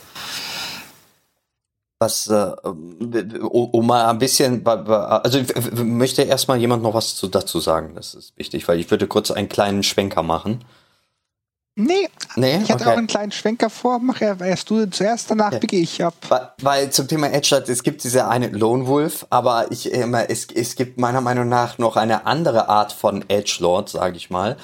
[1.99, 5.39] was, äh, um mal ein bisschen, also
[5.73, 9.31] möchte erstmal jemand noch was zu, dazu sagen, das ist wichtig, weil ich würde kurz
[9.31, 10.65] einen kleinen Schwenker machen.
[11.77, 12.61] Nee, nee?
[12.63, 12.93] ich hatte okay.
[12.93, 15.59] auch einen kleinen Schwenker vor, mach erst du zuerst, danach okay.
[15.59, 16.13] begehe ich ab.
[16.29, 20.75] Weil, weil zum Thema Edge, es gibt diese eine Lone Wolf, aber ich, es, es
[20.77, 24.55] gibt meiner Meinung nach noch eine andere Art von Edge Lord, sage ich mal,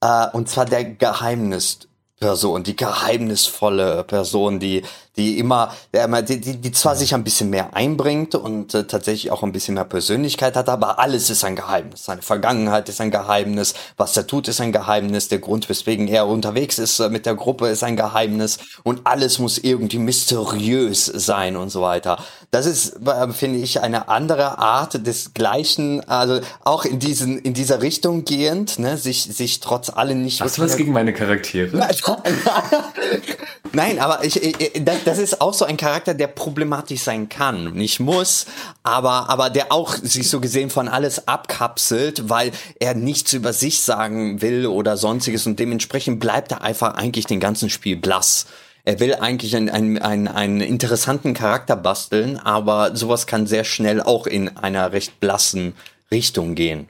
[0.00, 1.89] äh, und zwar der Geheimnis
[2.20, 4.82] Person, die geheimnisvolle Person, die
[5.20, 9.42] die immer, die, die, die zwar sich ein bisschen mehr einbringt und äh, tatsächlich auch
[9.42, 12.04] ein bisschen mehr Persönlichkeit hat, aber alles ist ein Geheimnis.
[12.04, 16.26] Seine Vergangenheit ist ein Geheimnis, was er tut, ist ein Geheimnis, der Grund, weswegen er
[16.26, 21.56] unterwegs ist äh, mit der Gruppe, ist ein Geheimnis und alles muss irgendwie mysteriös sein
[21.56, 22.18] und so weiter.
[22.50, 27.52] Das ist, äh, finde ich, eine andere Art des Gleichen, also auch in diesen, in
[27.52, 30.40] dieser Richtung gehend, ne, sich, sich trotz allem nicht.
[30.40, 31.76] Hast du was gegen meine Charaktere?
[33.72, 37.72] Nein, aber ich, ich das, das ist auch so ein Charakter, der problematisch sein kann.
[37.74, 38.46] Nicht muss,
[38.82, 43.80] aber, aber der auch sich so gesehen von alles abkapselt, weil er nichts über sich
[43.80, 48.46] sagen will oder sonstiges und dementsprechend bleibt er einfach eigentlich den ganzen Spiel blass.
[48.84, 54.00] Er will eigentlich einen, einen, einen, einen interessanten Charakter basteln, aber sowas kann sehr schnell
[54.00, 55.74] auch in einer recht blassen
[56.10, 56.88] Richtung gehen.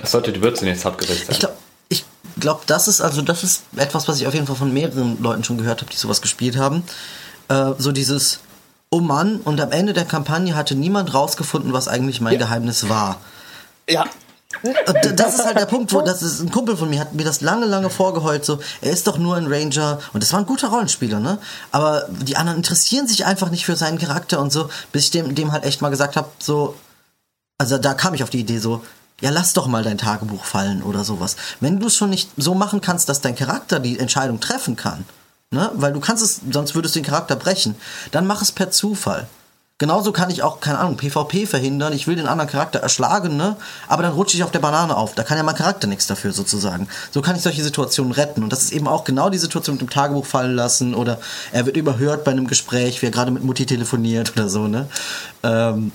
[0.00, 1.32] Das sollte die Würze jetzt abgerichtet sein.
[1.32, 1.56] Ich glaube,
[2.36, 5.44] glaube, das ist also das ist etwas, was ich auf jeden Fall von mehreren Leuten
[5.44, 6.84] schon gehört habe, die sowas gespielt haben.
[7.48, 8.40] Äh, so dieses
[8.90, 12.38] Oh Mann, und am Ende der Kampagne hatte niemand rausgefunden, was eigentlich mein ja.
[12.38, 13.20] Geheimnis war.
[13.88, 14.04] Ja.
[14.62, 17.24] Und das ist halt der Punkt, wo das ist ein Kumpel von mir hat mir
[17.24, 18.44] das lange, lange vorgeheult.
[18.44, 21.38] So, er ist doch nur ein Ranger und das war ein guter Rollenspieler, ne?
[21.72, 25.34] Aber die anderen interessieren sich einfach nicht für seinen Charakter und so, bis ich dem,
[25.34, 26.76] dem halt echt mal gesagt habe, so,
[27.58, 28.84] also da kam ich auf die Idee so,
[29.20, 31.36] ja, lass doch mal dein Tagebuch fallen oder sowas.
[31.60, 35.04] Wenn du es schon nicht so machen kannst, dass dein Charakter die Entscheidung treffen kann,
[35.50, 35.70] ne?
[35.74, 37.76] weil du kannst es, sonst würdest du den Charakter brechen,
[38.10, 39.28] dann mach es per Zufall.
[39.78, 41.92] Genauso kann ich auch, keine Ahnung, PvP verhindern.
[41.92, 43.56] Ich will den anderen Charakter erschlagen, ne?
[43.88, 45.16] Aber dann rutsche ich auf der Banane auf.
[45.16, 46.86] Da kann ja mein Charakter nichts dafür, sozusagen.
[47.10, 48.44] So kann ich solche Situationen retten.
[48.44, 51.18] Und das ist eben auch genau die Situation mit dem Tagebuch fallen lassen oder
[51.50, 54.88] er wird überhört bei einem Gespräch, wie er gerade mit Mutti telefoniert oder so, ne?
[55.42, 55.90] Ähm,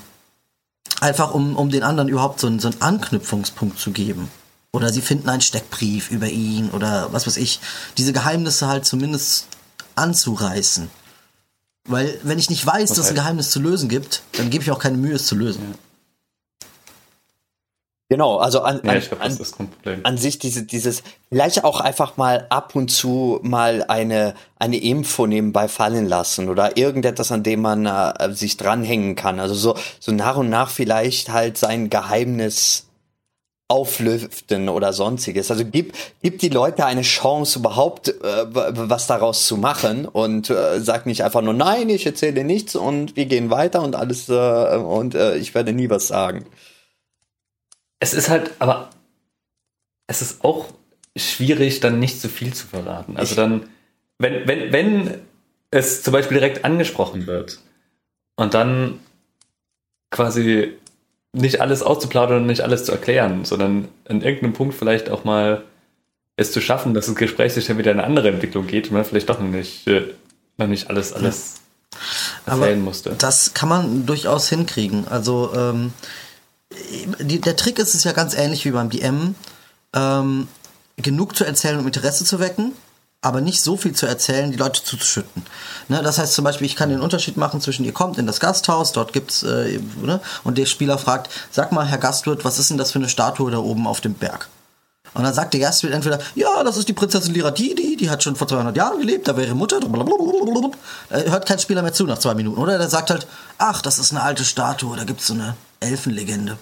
[1.02, 4.30] Einfach um, um den anderen überhaupt so einen, so einen Anknüpfungspunkt zu geben.
[4.72, 7.60] Oder sie finden einen Steckbrief über ihn oder was weiß ich.
[7.98, 9.48] Diese Geheimnisse halt zumindest
[9.96, 10.90] anzureißen.
[11.88, 14.72] Weil wenn ich nicht weiß, dass es ein Geheimnis zu lösen gibt, dann gebe ich
[14.72, 15.62] auch keine Mühe, es zu lösen.
[15.72, 15.88] Ja.
[18.12, 19.38] Genau, also an, ja, glaub, an,
[20.02, 25.28] an, sich diese, dieses, vielleicht auch einfach mal ab und zu mal eine, eine Info
[25.28, 29.39] nebenbei fallen lassen oder irgendetwas, an dem man äh, sich dranhängen kann.
[29.39, 32.88] Also so, so nach und nach vielleicht halt sein Geheimnis
[33.67, 35.52] auflüften oder sonstiges.
[35.52, 35.93] Also gib,
[36.24, 41.24] gib die Leute eine Chance, überhaupt äh, was daraus zu machen und äh, sag nicht
[41.24, 45.38] einfach nur, nein, ich erzähle nichts und wir gehen weiter und alles äh, und äh,
[45.38, 46.48] ich werde nie was sagen
[48.00, 48.90] es ist halt, aber
[50.08, 50.74] es ist auch
[51.16, 53.18] schwierig, dann nicht zu viel zu verraten.
[53.18, 53.70] Also dann,
[54.18, 55.22] wenn, wenn, wenn
[55.72, 57.60] es zum Beispiel direkt angesprochen wird
[58.36, 59.00] und dann
[60.12, 60.74] quasi
[61.34, 65.64] nicht alles auszuplaudern und nicht alles zu erklären, sondern an irgendeinem Punkt vielleicht auch mal
[66.38, 68.94] es zu schaffen, dass das Gespräch sich dann wieder in eine andere Entwicklung geht und
[68.94, 70.14] man vielleicht doch noch nicht, äh,
[70.58, 71.56] noch nicht alles, alles
[72.46, 73.16] erzählen Aber musste.
[73.18, 75.08] Das kann man durchaus hinkriegen.
[75.08, 75.94] Also ähm,
[76.71, 79.36] der Trick ist es ja ganz ähnlich wie beim DM,
[79.93, 80.47] ähm,
[80.97, 82.73] genug zu erzählen, um Interesse zu wecken,
[83.21, 85.45] aber nicht so viel zu erzählen, die Leute zuzuschütten.
[85.88, 88.39] Ne, das heißt zum Beispiel, ich kann den Unterschied machen zwischen, ihr kommt in das
[88.39, 92.69] Gasthaus, dort gibt's, äh, ne, und der Spieler fragt, sag mal, Herr Gastwirt, was ist
[92.69, 94.47] denn das für eine Statue da oben auf dem Berg?
[95.15, 98.36] Und dann sagt der Gastwirt entweder, ja, das ist die Prinzessin Liratidi, die hat schon
[98.36, 99.79] vor 200 Jahren gelebt, da wäre ihre Mutter.
[101.10, 102.77] Äh, hört kein Spieler mehr zu nach zwei Minuten, oder?
[102.77, 103.25] Der sagt halt,
[103.58, 106.58] ach, das ist eine alte Statue, da gibt's so eine Elfenlegende.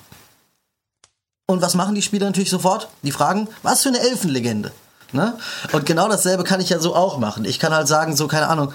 [1.48, 2.90] Und was machen die Spieler natürlich sofort?
[3.04, 4.72] Die fragen, was für eine Elfenlegende?
[5.14, 5.38] Ne?
[5.72, 7.46] Und genau dasselbe kann ich ja so auch machen.
[7.46, 8.74] Ich kann halt sagen, so, keine Ahnung,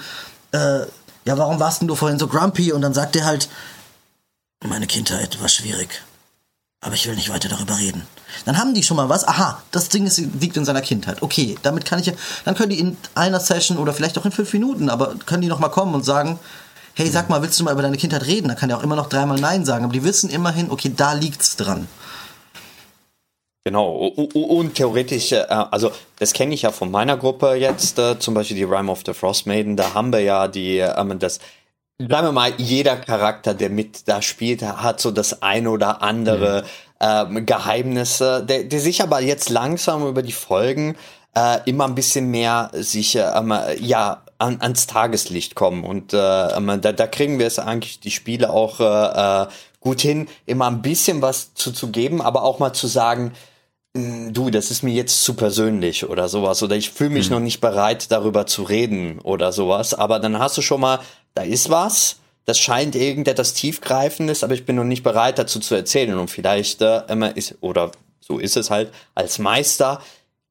[0.51, 0.79] äh,
[1.25, 2.71] ja, warum warst denn du vorhin so grumpy?
[2.71, 3.47] Und dann sagt er halt,
[4.63, 6.01] meine Kindheit war schwierig.
[6.81, 8.05] Aber ich will nicht weiter darüber reden.
[8.45, 9.25] Dann haben die schon mal was.
[9.25, 11.21] Aha, das Ding ist, liegt in seiner Kindheit.
[11.21, 14.31] Okay, damit kann ich ja, dann können die in einer Session oder vielleicht auch in
[14.31, 16.39] fünf Minuten, aber können die noch mal kommen und sagen,
[16.95, 18.47] hey, sag mal, willst du mal über deine Kindheit reden?
[18.47, 19.83] Dann kann er auch immer noch dreimal Nein sagen.
[19.83, 21.87] Aber die wissen immerhin, okay, da liegt's dran.
[23.65, 28.33] Genau, und theoretisch, äh, also das kenne ich ja von meiner Gruppe jetzt, äh, zum
[28.33, 31.39] Beispiel die Rime of the Frost Maiden, da haben wir ja die, ähm, das,
[31.97, 36.63] sagen wir mal, jeder Charakter, der mit da spielt, hat so das ein oder andere
[36.99, 37.37] mhm.
[37.37, 40.97] ähm, Geheimnisse, der, der sich aber jetzt langsam über die Folgen
[41.33, 45.83] äh, immer ein bisschen mehr sich, ähm, ja, an, ans Tageslicht kommen.
[45.83, 49.47] Und äh, da, da kriegen wir es eigentlich, die Spiele auch äh, äh,
[49.79, 53.33] gut hin, immer ein bisschen was zu, zu geben, aber auch mal zu sagen,
[53.95, 56.61] hm, du, das ist mir jetzt zu persönlich oder sowas.
[56.61, 57.35] Oder ich fühle mich mhm.
[57.35, 59.93] noch nicht bereit, darüber zu reden oder sowas.
[59.93, 60.99] Aber dann hast du schon mal,
[61.33, 62.17] da ist was.
[62.45, 66.19] Das scheint irgendetwas tiefgreifendes, aber ich bin noch nicht bereit, dazu zu erzählen.
[66.19, 70.01] Und vielleicht äh, immer ist, oder so ist es halt, als Meister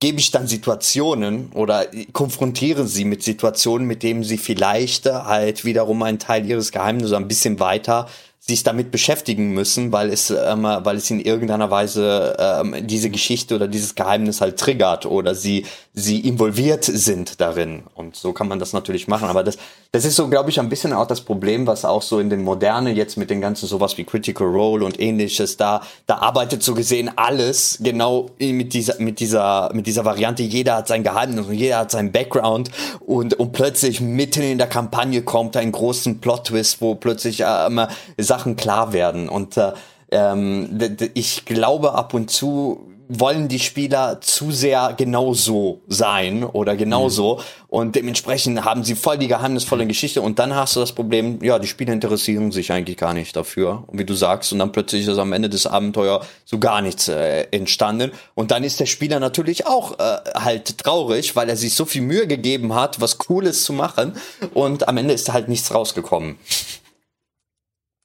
[0.03, 6.03] gebe ich dann Situationen oder konfrontiere sie mit Situationen, mit denen sie vielleicht halt wiederum
[6.03, 8.09] einen Teil ihres Geheimnisses ein bisschen weiter
[8.45, 13.55] sich damit beschäftigen müssen, weil es, ähm, weil es in irgendeiner Weise ähm, diese Geschichte
[13.55, 17.85] oder dieses Geheimnis halt triggert oder sie, sie involviert sind darin.
[17.95, 19.29] Und so kann man das natürlich machen.
[19.29, 19.59] Aber das,
[19.93, 22.43] das ist so, glaube ich, ein bisschen auch das Problem, was auch so in den
[22.43, 26.75] Moderne jetzt mit den ganzen sowas wie Critical Role und ähnliches, da, da arbeitet so
[26.75, 30.43] gesehen alles genau mit dieser, mit dieser, mit dieser Variante.
[30.43, 32.73] Jeder hat sein Geheimnis und jeder hat seinen Background
[33.07, 37.87] und, und plötzlich mitten in der Kampagne kommt ein großen Plot-Twist, wo plötzlich ähm,
[38.33, 39.29] Sachen klar werden.
[39.29, 39.73] Und äh,
[40.11, 40.79] ähm,
[41.13, 47.43] ich glaube, ab und zu wollen die Spieler zu sehr genauso sein oder genauso mhm.
[47.69, 50.23] und dementsprechend haben sie voll die geheimnisvolle Geschichte.
[50.23, 53.85] Und dann hast du das Problem, ja, die Spieler interessieren sich eigentlich gar nicht dafür,
[53.93, 54.53] wie du sagst.
[54.53, 58.13] Und dann plötzlich ist am Ende des Abenteuers so gar nichts äh, entstanden.
[58.35, 62.03] Und dann ist der Spieler natürlich auch äh, halt traurig, weil er sich so viel
[62.03, 64.15] Mühe gegeben hat, was Cooles zu machen.
[64.55, 66.39] Und am Ende ist halt nichts rausgekommen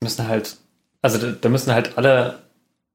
[0.01, 0.57] müssen halt,
[1.01, 2.39] also da, müssen halt alle,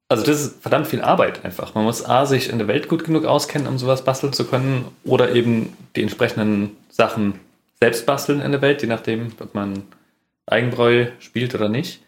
[0.09, 1.75] also das ist verdammt viel Arbeit einfach.
[1.75, 4.87] Man muss A, sich in der Welt gut genug auskennen, um sowas basteln zu können,
[5.05, 7.41] oder eben die entsprechenden Sachen
[7.81, 9.83] selbst basteln in der Welt, je nachdem, ob man
[10.47, 12.03] Eigenbräu spielt oder nicht.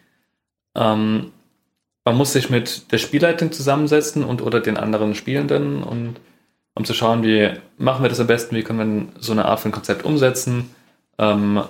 [0.75, 1.31] Ähm,
[2.05, 6.17] man muss sich mit der Spielleitung zusammensetzen und oder den anderen Spielenden und
[6.75, 9.61] um zu schauen, wie machen wir das am besten, wie können wir so eine Art
[9.61, 10.69] von Konzept umsetzen,
[11.17, 11.63] ähm,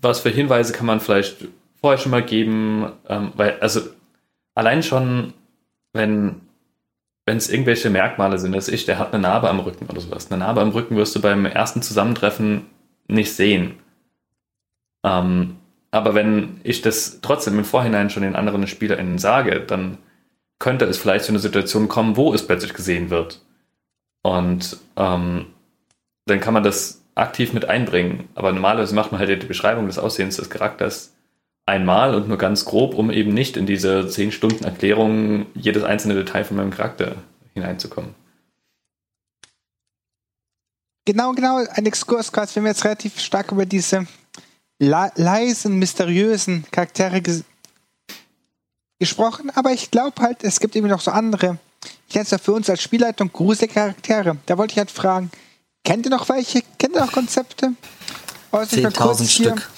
[0.00, 1.46] was für Hinweise kann man vielleicht
[1.82, 3.82] vorher schon mal geben, ähm, weil, also
[4.54, 5.34] allein schon,
[5.92, 6.40] wenn
[7.24, 10.30] wenn es irgendwelche Merkmale sind, dass ich, der hat eine Narbe am Rücken oder sowas.
[10.30, 12.66] Eine Narbe am Rücken wirst du beim ersten Zusammentreffen
[13.06, 13.78] nicht sehen.
[15.04, 15.56] Ähm,
[15.90, 19.98] aber wenn ich das trotzdem im Vorhinein schon den anderen SpielerInnen sage, dann
[20.58, 23.44] könnte es vielleicht zu einer Situation kommen, wo es plötzlich gesehen wird.
[24.22, 25.46] Und ähm,
[26.26, 28.28] dann kann man das aktiv mit einbringen.
[28.34, 31.11] Aber normalerweise macht man halt die Beschreibung des Aussehens des Charakters
[31.66, 36.14] einmal und nur ganz grob, um eben nicht in diese 10 Stunden Erklärung jedes einzelne
[36.14, 37.16] Detail von meinem Charakter
[37.54, 38.14] hineinzukommen.
[41.04, 42.54] Genau, genau, ein Exkurs quasi.
[42.54, 44.06] Wir haben jetzt relativ stark über diese
[44.78, 47.44] leisen, mysteriösen Charaktere ges
[48.98, 51.58] gesprochen, aber ich glaube halt, es gibt eben noch so andere.
[52.08, 54.36] Ich nenne es ja für uns als Spielleitung gruselige Charaktere.
[54.46, 55.28] Da wollte ich halt fragen,
[55.82, 56.62] kennt ihr noch welche?
[56.78, 57.72] Kennt ihr noch Konzepte?
[58.52, 59.70] 10.000 Stück.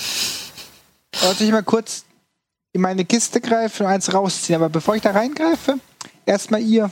[1.23, 2.05] Also ich mal kurz
[2.73, 4.57] in meine Kiste greife und eins rausziehen.
[4.57, 5.79] Aber bevor ich da reingreife,
[6.27, 6.91] erstmal ihr.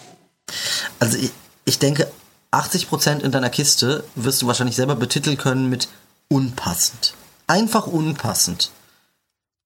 [0.98, 1.30] Also ich,
[1.64, 2.10] ich denke,
[2.52, 5.88] 80% in deiner Kiste wirst du wahrscheinlich selber betiteln können mit
[6.28, 7.14] unpassend
[7.52, 8.70] einfach unpassend.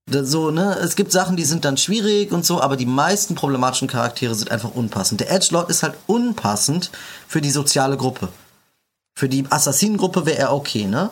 [0.09, 3.88] So, ne, es gibt Sachen, die sind dann schwierig und so, aber die meisten problematischen
[3.88, 5.20] Charaktere sind einfach unpassend.
[5.20, 6.90] Der Edgelord ist halt unpassend
[7.26, 8.28] für die soziale Gruppe.
[9.16, 11.11] Für die Assassinengruppe wäre er okay, ne?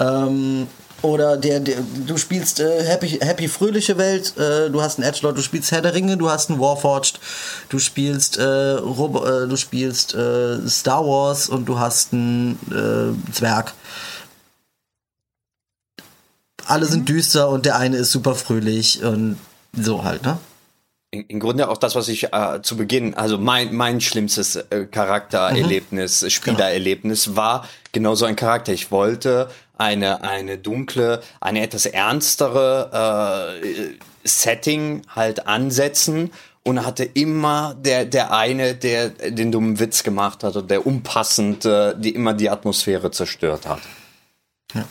[0.00, 0.68] Ähm,
[1.02, 1.76] oder der, der,
[2.06, 5.82] du spielst äh, Happy, Happy Fröhliche Welt, äh, du hast einen Edgelord, du spielst Herr
[5.82, 7.20] der Ringe, du hast einen Warforged,
[7.68, 13.32] du spielst, äh, Robo, äh, du spielst äh, Star Wars und du hast einen äh,
[13.32, 13.74] Zwerg
[16.70, 19.36] alle sind düster und der eine ist super fröhlich und
[19.72, 20.38] so halt, ne?
[21.12, 26.22] Im Grunde auch das, was ich äh, zu Beginn, also mein, mein schlimmstes äh, Charaktererlebnis,
[26.22, 26.30] mhm.
[26.30, 27.36] Spielererlebnis genau.
[27.36, 28.72] war genau so ein Charakter.
[28.72, 29.50] Ich wollte
[29.80, 36.30] eine, eine dunkle, eine etwas ernstere äh, Setting halt ansetzen
[36.62, 41.64] und hatte immer der, der eine, der den dummen Witz gemacht hat und der unpassend,
[41.64, 43.80] äh, die immer die Atmosphäre zerstört hat.
[44.74, 44.84] Ja.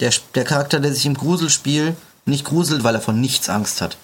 [0.00, 1.96] Der, der Charakter, der sich im Gruselspiel
[2.26, 3.96] nicht gruselt, weil er von nichts Angst hat.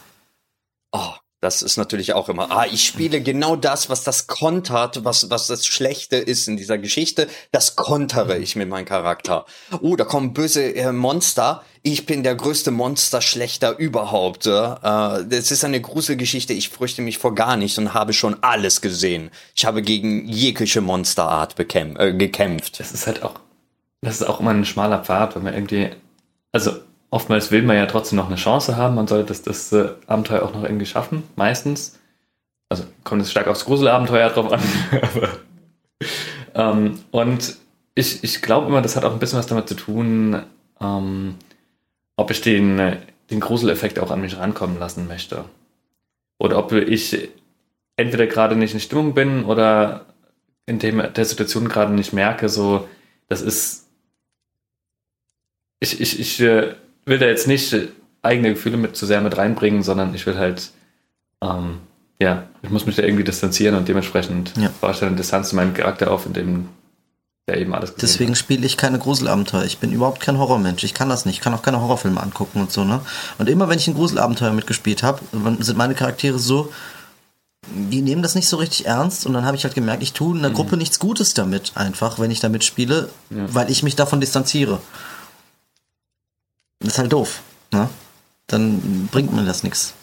[1.43, 2.53] Das ist natürlich auch immer.
[2.53, 6.79] Ah, ich spiele genau das, was das kontert, was, was das Schlechte ist in dieser
[6.79, 7.27] Geschichte.
[7.51, 9.45] Das kontere ich mit meinem Charakter.
[9.81, 11.65] Oh, da kommen böse äh, Monster.
[11.83, 14.47] Ich bin der größte Monsterschlechter überhaupt.
[14.47, 16.53] Äh, das ist eine Gruselgeschichte.
[16.53, 19.33] Ich fürchte mich vor gar nichts und habe schon alles gesehen.
[19.57, 22.79] Ich habe gegen jegliche Monsterart bekämpf, äh, gekämpft.
[22.79, 23.35] Das ist halt auch
[24.01, 25.91] das ist auch immer ein schmaler Pfad, wenn man irgendwie,
[26.53, 26.73] also
[27.13, 30.43] oftmals will man ja trotzdem noch eine Chance haben, man sollte das, das äh, Abenteuer
[30.43, 32.01] auch noch irgendwie schaffen, meistens.
[32.71, 34.61] Also kommt es stark aufs Gruselabenteuer drauf an.
[36.55, 37.57] ähm, und
[37.95, 40.43] ich, ich glaube immer, das hat auch ein bisschen was damit zu tun,
[40.81, 41.35] ähm,
[42.17, 42.97] ob ich den,
[43.31, 45.45] den Gruseleffekt auch an mich rankommen lassen möchte.
[46.39, 47.29] Oder ob ich
[47.97, 50.07] entweder gerade nicht in Stimmung bin oder
[50.65, 52.89] in dem, der Situation gerade nicht merke, so,
[53.29, 53.83] das ist
[55.83, 57.75] ich, ich, ich äh, will da jetzt nicht
[58.23, 60.71] eigene Gefühle mit zu sehr mit reinbringen, sondern ich will halt,
[61.43, 61.79] ähm,
[62.21, 64.71] ja, ich muss mich da irgendwie distanzieren und dementsprechend ja.
[64.81, 66.69] baue ich dann Distanz zu meinem Charakter auf, in dem
[67.49, 69.65] der eben alles Deswegen spiele ich keine Gruselabenteuer.
[69.65, 70.85] Ich bin überhaupt kein Horrormensch.
[70.85, 71.39] Ich kann das nicht.
[71.39, 73.01] Ich kann auch keine Horrorfilme angucken und so, ne?
[73.39, 75.21] Und immer wenn ich ein Gruselabenteuer mitgespielt habe,
[75.59, 76.73] sind meine Charaktere so,
[77.67, 80.37] die nehmen das nicht so richtig ernst und dann habe ich halt gemerkt, ich tue
[80.37, 80.55] einer mhm.
[80.55, 83.53] Gruppe nichts Gutes damit, einfach, wenn ich damit spiele, ja.
[83.53, 84.81] weil ich mich davon distanziere.
[86.83, 87.41] Das ist halt doof.
[87.73, 87.89] Ne?
[88.49, 89.95] Dann bringt mir das nichts.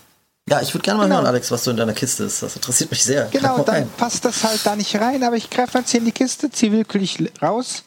[0.49, 1.17] Ja, ich würde gerne mal genau.
[1.17, 2.41] hören, Alex, was so in deiner Kiste ist.
[2.41, 3.25] Das interessiert mich sehr.
[3.31, 3.89] Genau, dann rein.
[3.97, 6.71] passt das halt da nicht rein, aber ich greife jetzt hier in die Kiste, ziehe
[6.71, 7.83] willkürlich raus.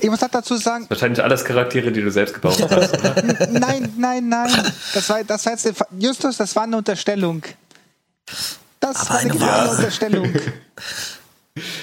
[0.00, 0.86] Ich muss halt dazu sagen.
[0.88, 2.94] Wahrscheinlich alles Charaktere, die du selbst gebaut hast.
[2.94, 3.22] Oder?
[3.50, 4.72] nein, nein, nein.
[4.94, 7.42] Das war, das war jetzt, Justus, das war eine Unterstellung.
[8.80, 10.34] Das aber war eine, eine Unterstellung.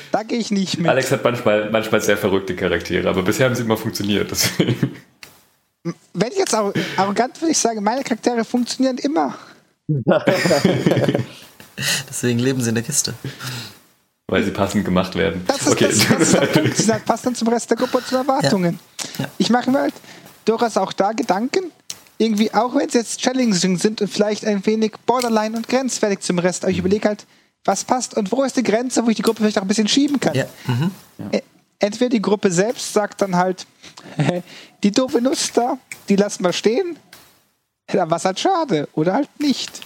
[0.09, 0.88] Da gehe ich nicht mit.
[0.88, 4.32] Alex hat manchmal, manchmal sehr verrückte Charaktere, aber bisher haben sie immer funktioniert.
[4.32, 4.95] Deswegen
[6.13, 9.36] wenn ich jetzt arrogant würde ich sagen, meine Charaktere funktionieren immer.
[12.09, 13.13] Deswegen leben sie in der Kiste.
[14.27, 15.43] Weil sie passend gemacht werden.
[15.45, 15.88] Das ist, okay.
[15.89, 16.75] das, das ist der Punkt.
[16.77, 18.79] Sie passt dann zum Rest der Gruppe und zu Erwartungen.
[19.19, 19.25] Ja.
[19.25, 19.31] Ja.
[19.38, 19.93] Ich mache mir halt
[20.45, 21.71] durchaus auch da Gedanken.
[22.17, 26.39] Irgendwie, auch wenn sie jetzt challenging sind und vielleicht ein wenig borderline und grenzwertig zum
[26.39, 27.25] Rest, aber ich überlege halt,
[27.65, 29.88] was passt und wo ist die Grenze, wo ich die Gruppe vielleicht auch ein bisschen
[29.88, 30.33] schieben kann.
[30.33, 30.45] Ja.
[30.65, 30.91] Mhm.
[31.80, 33.65] Entweder die Gruppe selbst sagt dann halt,
[34.84, 35.78] die doofe Nuss da,
[36.09, 36.97] die lassen wir stehen.
[37.91, 38.88] Ja, was halt schade.
[38.93, 39.82] Oder halt nicht.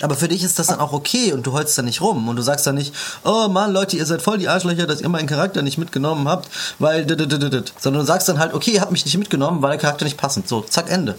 [0.00, 2.36] Aber für dich ist das dann auch okay und du holst da nicht rum und
[2.36, 5.28] du sagst dann nicht, oh Mann, Leute, ihr seid voll die Arschlöcher, dass ihr meinen
[5.28, 9.18] Charakter nicht mitgenommen habt, weil sondern du sagst dann halt, okay, ihr habt mich nicht
[9.18, 10.48] mitgenommen, weil der Charakter nicht passend.
[10.48, 11.18] So, zack, Ende.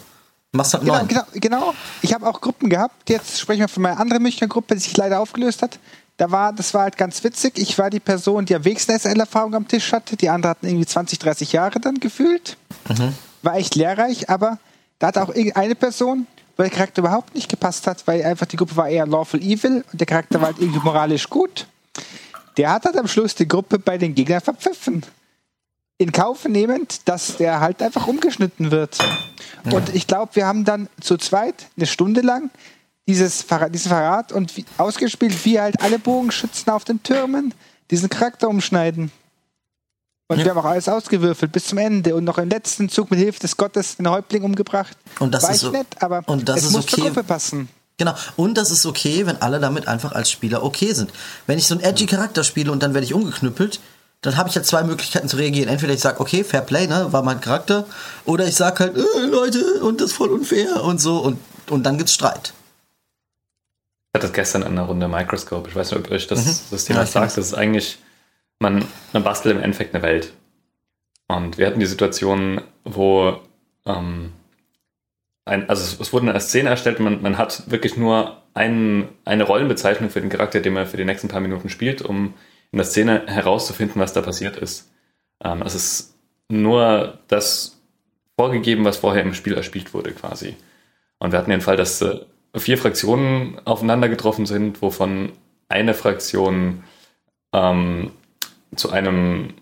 [0.53, 1.07] Machst halt genau, neun.
[1.07, 1.73] genau, genau.
[2.01, 3.09] Ich habe auch Gruppen gehabt.
[3.09, 5.79] Jetzt sprechen wir von meiner anderen Münchner Gruppe, die sich leider aufgelöst hat
[6.17, 7.57] da war, das war halt ganz witzig.
[7.57, 10.15] Ich war die Person, die am wenigsten SL-Erfahrung am Tisch hatte.
[10.15, 12.57] Die anderen hatten irgendwie 20, 30 Jahre dann gefühlt.
[12.87, 13.13] Mhm.
[13.41, 14.59] War echt lehrreich, aber
[14.99, 18.55] Da hat auch eine Person, wo der Charakter überhaupt nicht gepasst hat, weil einfach die
[18.55, 21.67] Gruppe war eher lawful evil und der Charakter war halt irgendwie moralisch gut.
[22.55, 25.03] Der hat halt am Schluss die Gruppe bei den Gegnern verpfiffen.
[26.03, 28.97] In Kauf nehmend, dass der halt einfach umgeschnitten wird.
[29.71, 32.49] Und ich glaube, wir haben dann zu zweit eine Stunde lang
[33.07, 37.53] dieses Verrat, diesen Verrat und wie, ausgespielt, wie halt alle Bogenschützen auf den Türmen
[37.89, 39.13] diesen Charakter umschneiden.
[40.27, 40.43] Und ja.
[40.43, 43.39] wir haben auch alles ausgewürfelt bis zum Ende und noch im letzten Zug mit Hilfe
[43.39, 44.97] des Gottes den Häuptling umgebracht.
[45.19, 46.95] Und das War ist so, nett, aber und das es ist muss okay.
[46.95, 47.69] zur Gruppe passen.
[47.95, 48.13] Genau.
[48.35, 51.13] Und das ist okay, wenn alle damit einfach als Spieler okay sind.
[51.47, 53.79] Wenn ich so einen edgy Charakter spiele und dann werde ich umgeknüppelt,
[54.24, 55.69] dann habe ich ja zwei Möglichkeiten zu reagieren.
[55.69, 57.86] Entweder ich sage, okay, Fair Play, ne, war mein Charakter,
[58.26, 61.38] oder ich sage halt, äh, Leute, und das ist voll unfair und so und,
[61.69, 62.53] und dann gibt's Streit.
[64.13, 65.67] Ich hatte das gestern in einer Runde Microscope.
[65.69, 66.95] Ich weiß nicht, ob euch das, Mhm.
[66.95, 67.38] Ja, sagt.
[67.38, 67.97] Das ist eigentlich,
[68.59, 70.34] man, man bastelt im Endeffekt eine Welt.
[71.28, 73.39] Und wir hatten die Situation, wo
[73.86, 74.32] ähm,
[75.45, 79.43] ein, also es, es wurde eine Szene erstellt man, man hat wirklich nur einen, eine
[79.43, 82.36] Rollenbezeichnung für den Charakter, den man für die nächsten paar Minuten spielt, um
[82.74, 84.91] in der Szene herauszufinden, was da passiert ist.
[85.43, 86.15] Ähm, es ist
[86.49, 87.80] nur das
[88.36, 90.57] vorgegeben, was vorher im Spiel erspielt wurde, quasi.
[91.19, 92.21] Und wir hatten den Fall, dass äh,
[92.55, 95.34] vier Fraktionen aufeinander getroffen sind, wovon
[95.69, 96.84] eine Fraktion
[97.53, 98.11] ähm,
[98.76, 99.53] zu einem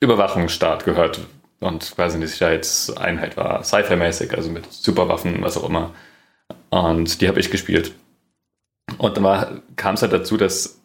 [0.00, 1.20] Überwachungsstaat gehört
[1.60, 5.94] und quasi eine Sicherheitseinheit war, Sci-Fi-mäßig, also mit Superwaffen, was auch immer.
[6.70, 7.92] Und die habe ich gespielt.
[8.96, 10.80] Und dann kam es halt dazu, dass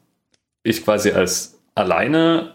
[0.70, 2.54] ich quasi als alleine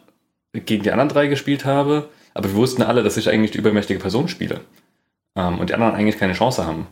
[0.53, 3.99] gegen die anderen drei gespielt habe, aber wir wussten alle, dass ich eigentlich die übermächtige
[3.99, 4.61] Person spiele.
[5.37, 6.87] Ähm, und die anderen eigentlich keine Chance haben.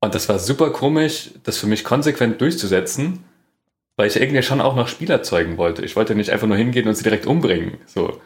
[0.00, 3.24] Und das war super komisch, das für mich konsequent durchzusetzen,
[3.96, 5.84] weil ich irgendwie schon auch noch Spiel erzeugen wollte.
[5.84, 7.78] Ich wollte nicht einfach nur hingehen und sie direkt umbringen.
[7.86, 8.20] So.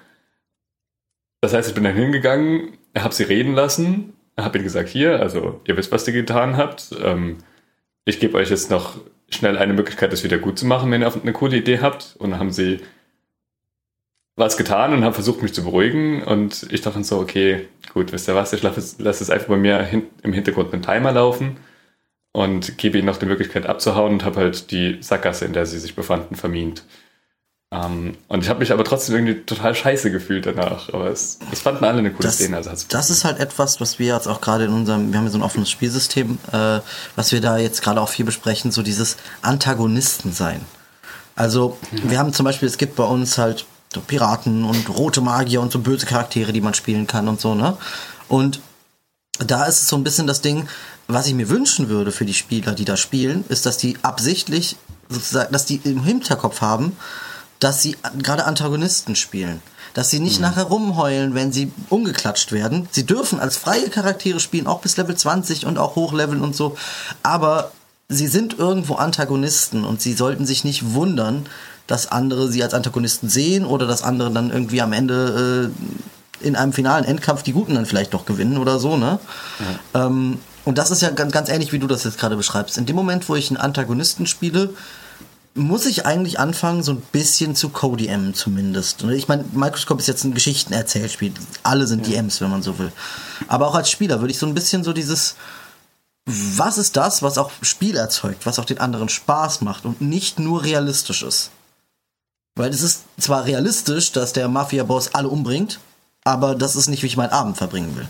[1.41, 5.61] Das heißt, ich bin dann hingegangen, habe sie reden lassen, habe ihnen gesagt, hier, also
[5.67, 6.95] ihr wisst, was ihr getan habt.
[7.03, 7.39] Ähm,
[8.05, 8.99] ich gebe euch jetzt noch
[9.35, 12.17] schnell eine Möglichkeit, das wieder gut zu machen, wenn ihr eine coole Idee habt.
[12.19, 12.81] Und dann haben sie
[14.37, 16.23] was getan und haben versucht, mich zu beruhigen.
[16.23, 19.49] Und ich dachte so, okay, gut, wisst ihr was, ich lasse es, lasse es einfach
[19.49, 21.59] bei mir hin, im Hintergrund einen Timer laufen
[22.33, 25.79] und gebe ihnen noch die Möglichkeit abzuhauen und habe halt die Sackgasse, in der sie
[25.79, 26.85] sich befanden, vermint.
[27.73, 30.93] Um, und ich habe mich aber trotzdem irgendwie total scheiße gefühlt danach.
[30.93, 32.59] Aber es, es fanden alle eine coole Das, Szene.
[32.59, 35.31] Also das ist halt etwas, was wir jetzt auch gerade in unserem, wir haben ja
[35.31, 36.81] so ein offenes Spielsystem, äh,
[37.17, 40.61] was wir da jetzt gerade auch viel besprechen, so dieses Antagonisten sein.
[41.35, 43.65] Also, wir haben zum Beispiel, es gibt bei uns halt
[43.95, 47.55] so Piraten und rote Magier und so böse Charaktere, die man spielen kann und so,
[47.55, 47.79] ne?
[48.29, 48.61] Und
[49.39, 50.69] da ist es so ein bisschen das Ding,
[51.09, 54.77] was ich mir wünschen würde für die Spieler, die da spielen, ist, dass die absichtlich
[55.09, 56.95] sozusagen, dass die im Hinterkopf haben,
[57.63, 59.63] dass sie gerade Antagonisten spielen.
[59.95, 62.89] Dass sie nicht nachher rumheulen, wenn sie umgeklatscht werden.
[62.91, 66.77] Sie dürfen als freie Charaktere spielen, auch bis Level 20 und auch hochleveln und so.
[67.23, 67.71] Aber
[68.09, 71.47] sie sind irgendwo Antagonisten und sie sollten sich nicht wundern,
[71.87, 75.71] dass andere sie als Antagonisten sehen oder dass andere dann irgendwie am Ende
[76.43, 79.21] äh, in einem finalen Endkampf die Guten dann vielleicht doch gewinnen oder so, ne?
[79.95, 82.79] Ähm, und das ist ja ganz, ganz ähnlich, wie du das jetzt gerade beschreibst.
[82.79, 84.71] In dem Moment, wo ich einen Antagonisten spiele,
[85.55, 89.03] muss ich eigentlich anfangen, so ein bisschen zu Co-DM zumindest.
[89.03, 91.33] Und Ich meine, Microscope ist jetzt ein Geschichtenerzählspiel.
[91.63, 92.93] Alle sind DMs, wenn man so will.
[93.49, 95.37] Aber auch als Spieler würde ich so ein bisschen so dieses,
[96.25, 100.39] was ist das, was auch Spiel erzeugt, was auch den anderen Spaß macht und nicht
[100.39, 101.51] nur realistisch ist.
[102.55, 105.81] Weil es ist zwar realistisch, dass der Mafia-Boss alle umbringt,
[106.25, 108.09] aber das ist nicht, wie ich meinen Abend verbringen will.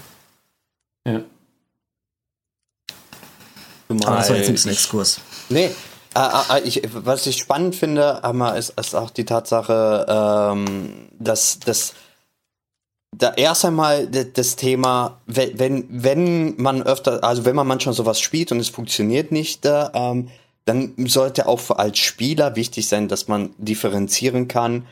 [1.07, 1.23] Ja.
[3.89, 5.21] Aber das war jetzt ein bisschen Exkurs.
[5.49, 5.75] Nee,
[6.15, 11.95] äh, ich, was ich spannend finde, aber ist, ist auch die Tatsache, ähm, dass, dass
[13.17, 18.53] da erst einmal das Thema, wenn, wenn, man öfter, also wenn man manchmal sowas spielt
[18.53, 20.29] und es funktioniert nicht, äh, ähm,
[20.65, 24.87] dann sollte auch als Spieler wichtig sein, dass man differenzieren kann,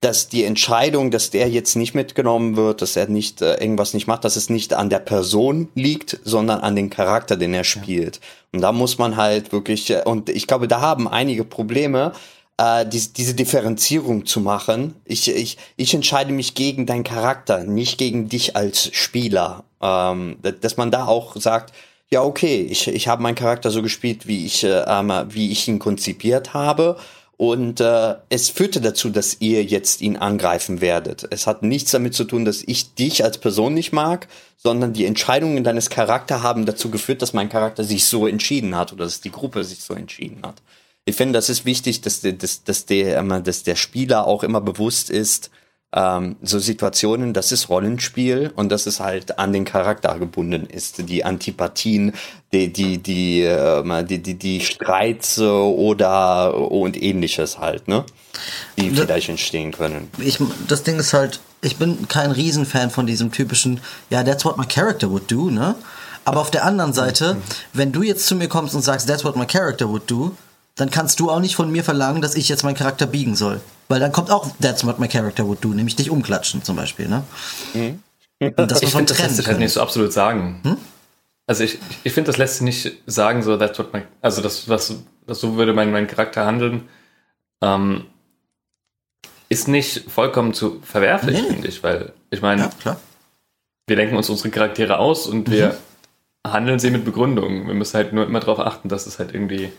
[0.00, 4.06] dass die Entscheidung, dass der jetzt nicht mitgenommen wird, dass er nicht äh, irgendwas nicht
[4.06, 8.20] macht, dass es nicht an der Person liegt, sondern an den Charakter, den er spielt.
[8.52, 12.12] Und da muss man halt wirklich, äh, und ich glaube, da haben einige Probleme,
[12.58, 14.94] äh, diese, diese Differenzierung zu machen.
[15.04, 19.64] Ich, ich, ich entscheide mich gegen deinen Charakter, nicht gegen dich als Spieler.
[19.80, 21.72] Ähm, da- dass man da auch sagt,
[22.10, 25.66] ja, okay, ich, ich habe meinen Charakter so gespielt, wie ich, äh, ähm, wie ich
[25.68, 26.96] ihn konzipiert habe.
[27.38, 31.26] Und äh, es führte dazu, dass ihr jetzt ihn angreifen werdet.
[31.30, 34.26] Es hat nichts damit zu tun, dass ich dich als Person nicht mag,
[34.56, 38.92] sondern die Entscheidungen deines Charakters haben dazu geführt, dass mein Charakter sich so entschieden hat
[38.94, 40.62] oder dass die Gruppe sich so entschieden hat.
[41.04, 44.62] Ich finde, das ist wichtig, dass dass, dass der, ähm, dass der Spieler auch immer
[44.62, 45.50] bewusst ist,
[45.92, 51.08] ähm, so Situationen, das ist Rollenspiel und das ist halt an den Charakter gebunden ist.
[51.08, 52.12] Die Antipathien,
[52.52, 58.04] die, die, die, äh, die, die, die Streits oder und ähnliches halt, ne?
[58.78, 60.10] Die das, vielleicht entstehen können.
[60.18, 63.80] Ich, das Ding ist halt, ich bin kein Riesenfan von diesem typischen,
[64.10, 65.76] ja, that's what my character would do, ne?
[66.24, 67.42] Aber auf der anderen Seite, mhm.
[67.72, 70.32] wenn du jetzt zu mir kommst und sagst, that's what my character would do,
[70.76, 73.60] dann kannst du auch nicht von mir verlangen, dass ich jetzt meinen Charakter biegen soll.
[73.88, 77.08] Weil dann kommt auch That's what my character would do, nämlich dich umklatschen zum Beispiel.
[77.08, 77.24] Ne?
[77.74, 78.02] Mhm.
[78.40, 80.60] Und das ich finde, das lässt sich halt nicht so absolut sagen.
[80.62, 80.76] Hm?
[81.46, 84.68] Also ich, ich finde, das lässt sich nicht sagen, so that's what my, also das,
[84.68, 84.94] was,
[85.26, 86.88] das so würde mein, mein Charakter handeln,
[87.62, 88.04] ähm,
[89.48, 91.48] ist nicht vollkommen zu verwerflich, nee.
[91.48, 92.96] finde ich, weil ich meine, ja,
[93.86, 95.52] wir denken uns unsere Charaktere aus und mhm.
[95.52, 95.76] wir
[96.44, 97.68] handeln sie mit Begründung.
[97.68, 99.72] Wir müssen halt nur immer darauf achten, dass es halt irgendwie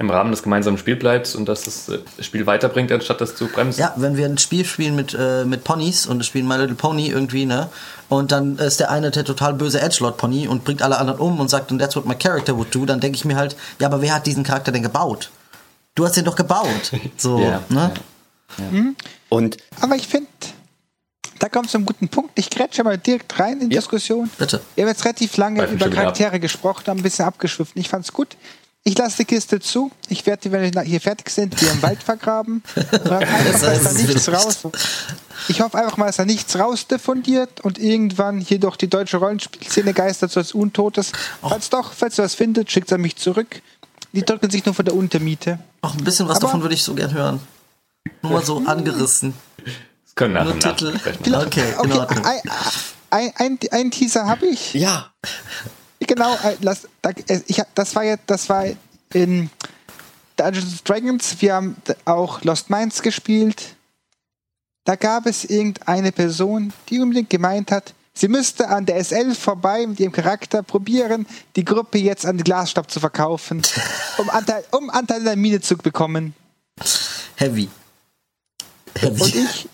[0.00, 3.48] im Rahmen des gemeinsamen Spiels bleibst und dass das äh, Spiel weiterbringt, anstatt das zu
[3.48, 3.80] bremsen.
[3.80, 7.08] Ja, wenn wir ein Spiel spielen mit, äh, mit Ponys und spielen My Little Pony
[7.08, 7.68] irgendwie, ne?
[8.08, 11.50] Und dann ist der eine der total böse Edgelord-Pony und bringt alle anderen um und
[11.50, 14.00] sagt, and that's what my character would do, dann denke ich mir halt, ja, aber
[14.00, 15.30] wer hat diesen Charakter denn gebaut?
[15.96, 16.92] Du hast den doch gebaut.
[17.16, 17.92] So, ja, ne?
[18.56, 18.70] Ja, ja.
[18.70, 18.96] Mhm.
[19.28, 20.28] Und aber ich finde,
[21.40, 22.30] da kommt zum guten Punkt.
[22.36, 24.30] Ich grätsche mal direkt rein in die Diskussion.
[24.38, 24.60] Bitte.
[24.74, 27.80] Wir haben jetzt relativ lange über Charaktere gesprochen, haben ein bisschen abgeschwiffen.
[27.80, 28.36] Ich fand's gut.
[28.84, 29.90] Ich lasse die Kiste zu.
[30.08, 32.62] Ich werde die, wenn wir hier fertig sind, hier im Wald vergraben.
[32.74, 34.58] das heißt, da nichts raus.
[35.48, 39.92] Ich hoffe einfach mal, dass da nichts rausdiffundiert und irgendwann hier durch die deutsche Rollenspielszene
[39.92, 41.12] geistert so als Untotes.
[41.40, 43.62] Falls doch, falls ihr was findet, schickt er mich zurück.
[44.12, 45.58] Die drücken sich nur von der Untermiete.
[45.82, 47.40] Auch ein bisschen was Aber davon würde ich so gern hören.
[48.22, 49.34] Nur mal so angerissen.
[49.64, 50.98] Das können nachher Nur Titel.
[51.34, 52.06] Okay, okay.
[52.24, 52.40] Ein,
[53.10, 54.74] ein, ein, ein Teaser habe ich.
[54.74, 55.12] Ja.
[56.08, 56.56] Genau, äh,
[57.02, 58.64] äh, ich, das war jetzt, das war
[59.12, 59.50] in
[60.36, 61.36] Dungeons Dragons.
[61.40, 63.76] Wir haben auch Lost Minds gespielt.
[64.84, 69.86] Da gab es irgendeine Person, die unbedingt gemeint hat, sie müsste an der SL vorbei
[69.86, 73.60] mit ihrem Charakter probieren, die Gruppe jetzt an den Glasstab zu verkaufen,
[74.16, 76.34] um Anteil, um Anteil der Mine zu bekommen.
[77.36, 77.68] Heavy.
[78.98, 79.20] Heavy.
[79.20, 79.68] Und ich,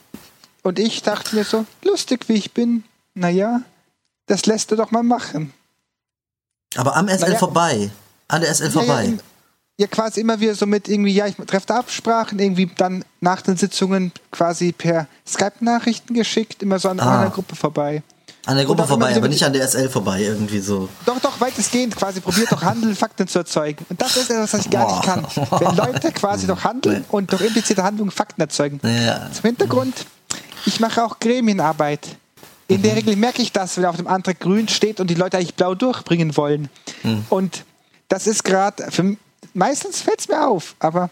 [0.62, 2.82] und ich dachte mir so, lustig wie ich bin,
[3.14, 3.62] naja,
[4.26, 5.53] das lässt du doch mal machen.
[6.77, 7.91] Aber am SL ja, vorbei.
[8.29, 9.05] An der SL vorbei.
[9.07, 9.22] Ja,
[9.77, 13.43] ja, quasi immer wieder so mit irgendwie, ja, ich treffe da Absprachen, irgendwie dann nach
[13.43, 17.22] den Sitzungen quasi per Skype-Nachrichten geschickt, immer so an ah.
[17.22, 18.03] einer Gruppe vorbei.
[18.47, 20.91] An der Gruppe vorbei, aber nicht an der SL vorbei, irgendwie so.
[21.07, 22.20] Doch, doch, weitestgehend quasi.
[22.20, 23.87] Probiert doch Handeln, Fakten zu erzeugen.
[23.89, 25.27] Und das ist etwas, was ich gar nicht kann.
[25.61, 28.81] Wenn Leute quasi durch Handeln und durch implizierte Handlungen Fakten erzeugen.
[28.83, 29.31] Ja.
[29.33, 29.95] Zum Hintergrund,
[30.66, 32.18] ich mache auch Gremienarbeit.
[32.66, 35.36] In der Regel merke ich das, wenn auf dem Antrag grün steht und die Leute
[35.36, 36.70] eigentlich blau durchbringen wollen.
[37.02, 37.26] Mhm.
[37.28, 37.64] Und
[38.08, 38.88] das ist gerade,
[39.52, 41.10] meistens fällt es mir auf, aber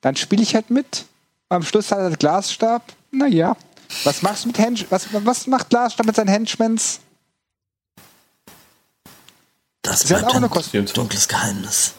[0.00, 1.06] dann spiele ich halt mit.
[1.48, 2.92] Am Schluss hat er den Glasstab.
[3.10, 3.56] Naja,
[4.04, 7.00] was machst du mit Hench was, was macht Glasstab mit seinen Henchmans?
[9.82, 10.86] Das, das ist auch ein Kostüm.
[10.86, 11.94] dunkles Geheimnis.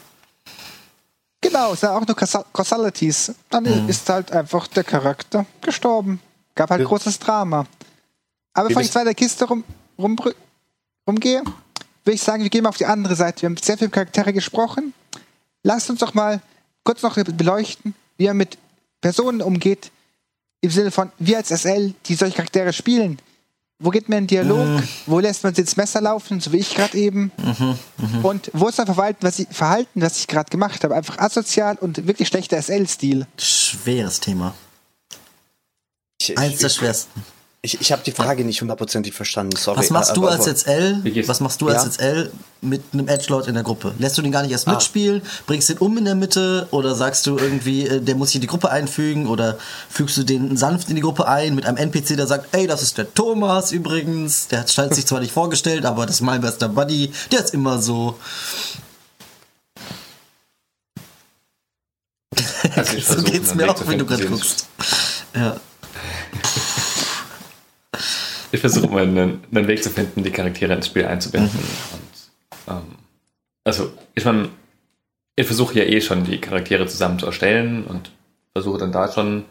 [1.40, 3.32] Genau, es sind auch nur Causalities.
[3.50, 3.88] Dann mhm.
[3.88, 6.20] ist halt einfach der Charakter gestorben.
[6.56, 6.86] Gab halt ja.
[6.86, 7.66] großes Drama.
[8.56, 9.64] Aber bevor ich zwei der Kiste rum,
[9.98, 10.16] rum,
[11.06, 11.42] rumgehe,
[12.04, 13.42] würde ich sagen, wir gehen mal auf die andere Seite.
[13.42, 14.94] Wir haben sehr viele Charaktere gesprochen.
[15.62, 16.40] Lasst uns doch mal
[16.82, 18.56] kurz noch beleuchten, wie er mit
[19.02, 19.90] Personen umgeht,
[20.62, 23.18] im Sinne von wir als SL, die solche Charaktere spielen.
[23.78, 24.66] Wo geht man in Dialog?
[24.66, 24.88] Mhm.
[25.04, 27.30] Wo lässt man sie ins Messer laufen, so wie ich gerade eben?
[27.36, 28.20] Mhm, mh.
[28.22, 30.94] Und wo ist das Verhalten, was ich, Verhalten, was ich gerade gemacht habe?
[30.94, 33.26] Einfach asozial und wirklich schlechter SL-Stil.
[33.36, 34.54] Schweres Thema.
[36.36, 37.22] Eins der schwersten.
[37.62, 39.56] Ich, ich habe die Frage nicht hundertprozentig verstanden.
[39.56, 39.78] Sorry.
[39.78, 41.02] Was machst du als jetzt L?
[41.26, 42.30] Was machst du als jetzt L
[42.60, 43.92] mit einem Edgelord in der Gruppe?
[43.98, 44.72] Lässt du den gar nicht erst ah.
[44.72, 45.22] mitspielen?
[45.46, 46.68] Bringst den um in der Mitte?
[46.70, 49.26] Oder sagst du irgendwie, äh, der muss sich in die Gruppe einfügen?
[49.26, 52.66] Oder fügst du den sanft in die Gruppe ein mit einem NPC, der sagt, ey,
[52.66, 54.48] das ist der Thomas übrigens.
[54.48, 57.10] Der hat sich zwar nicht vorgestellt, aber das ist mein bester Buddy.
[57.32, 58.16] Der ist immer so.
[62.76, 64.68] Also so geht's mir auch, wenn du gerade guckst.
[65.34, 65.56] Ja
[68.56, 71.50] ich versuche mal einen, einen, Weg zu finden, die Charaktere ins Spiel einzubinden.
[71.52, 71.94] Mhm.
[71.98, 72.96] Und, ähm,
[73.64, 74.48] also, ich meine,
[75.36, 78.10] ich versuche ja eh schon die Charaktere zusammen zu erstellen und
[78.52, 79.44] versuche dann da schon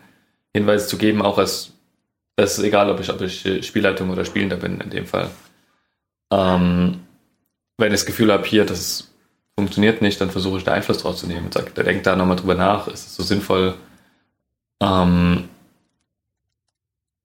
[0.54, 1.72] Hinweise zu geben, auch als
[2.38, 5.30] es ist egal, ob ich, ob ich Spielleitung oder Spielender bin in dem Fall.
[6.32, 7.02] Ähm,
[7.78, 9.12] wenn ich das Gefühl habe, hier, das
[9.58, 12.16] funktioniert nicht, dann versuche ich da Einfluss drauf zu nehmen und sage, der denkt da
[12.16, 13.76] nochmal drüber nach, ist es so sinnvoll?
[14.82, 15.48] Ähm,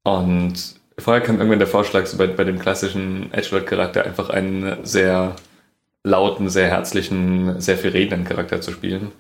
[0.05, 5.37] und Vorher kam irgendwann der Vorschlag, so bei, bei dem klassischen Edgelord-Charakter einfach einen sehr
[6.03, 9.13] lauten, sehr herzlichen, sehr viel redenden Charakter zu spielen.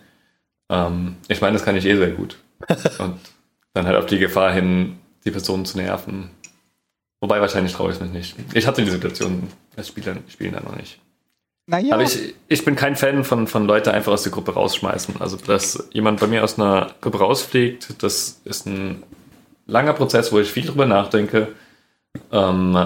[0.70, 2.36] Ähm, ich meine, das kann ich eh sehr gut.
[2.98, 3.18] Und
[3.74, 6.30] dann halt auf die Gefahr hin, die Person zu nerven.
[7.20, 8.36] Wobei wahrscheinlich traue ich mich nicht.
[8.54, 10.98] Ich hatte die Situation als Spieler spielen dann noch nicht.
[11.66, 11.94] Naja.
[11.94, 15.20] Aber ich, ich bin kein Fan von, von Leute einfach aus der Gruppe rausschmeißen.
[15.20, 19.02] Also, dass jemand bei mir aus einer Gruppe rausfliegt, das ist ein
[19.66, 21.48] langer Prozess, wo ich viel drüber nachdenke
[22.32, 22.76] ähm,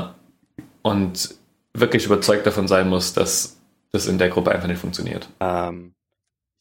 [0.82, 1.34] und
[1.72, 3.56] wirklich überzeugt davon sein muss, dass
[3.92, 5.28] das in der Gruppe einfach nicht funktioniert.
[5.40, 5.94] Ähm,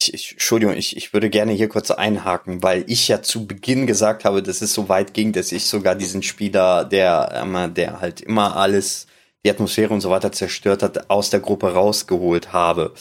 [0.01, 3.87] ich, ich, Entschuldigung, ich, ich würde gerne hier kurz einhaken, weil ich ja zu Beginn
[3.87, 8.01] gesagt habe, dass es so weit ging, dass ich sogar diesen Spieler, der, ähm, der
[8.01, 9.07] halt immer alles
[9.45, 12.93] die Atmosphäre und so weiter zerstört hat, aus der Gruppe rausgeholt habe,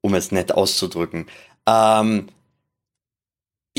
[0.00, 1.26] um es nett auszudrücken.
[1.66, 2.28] Ähm,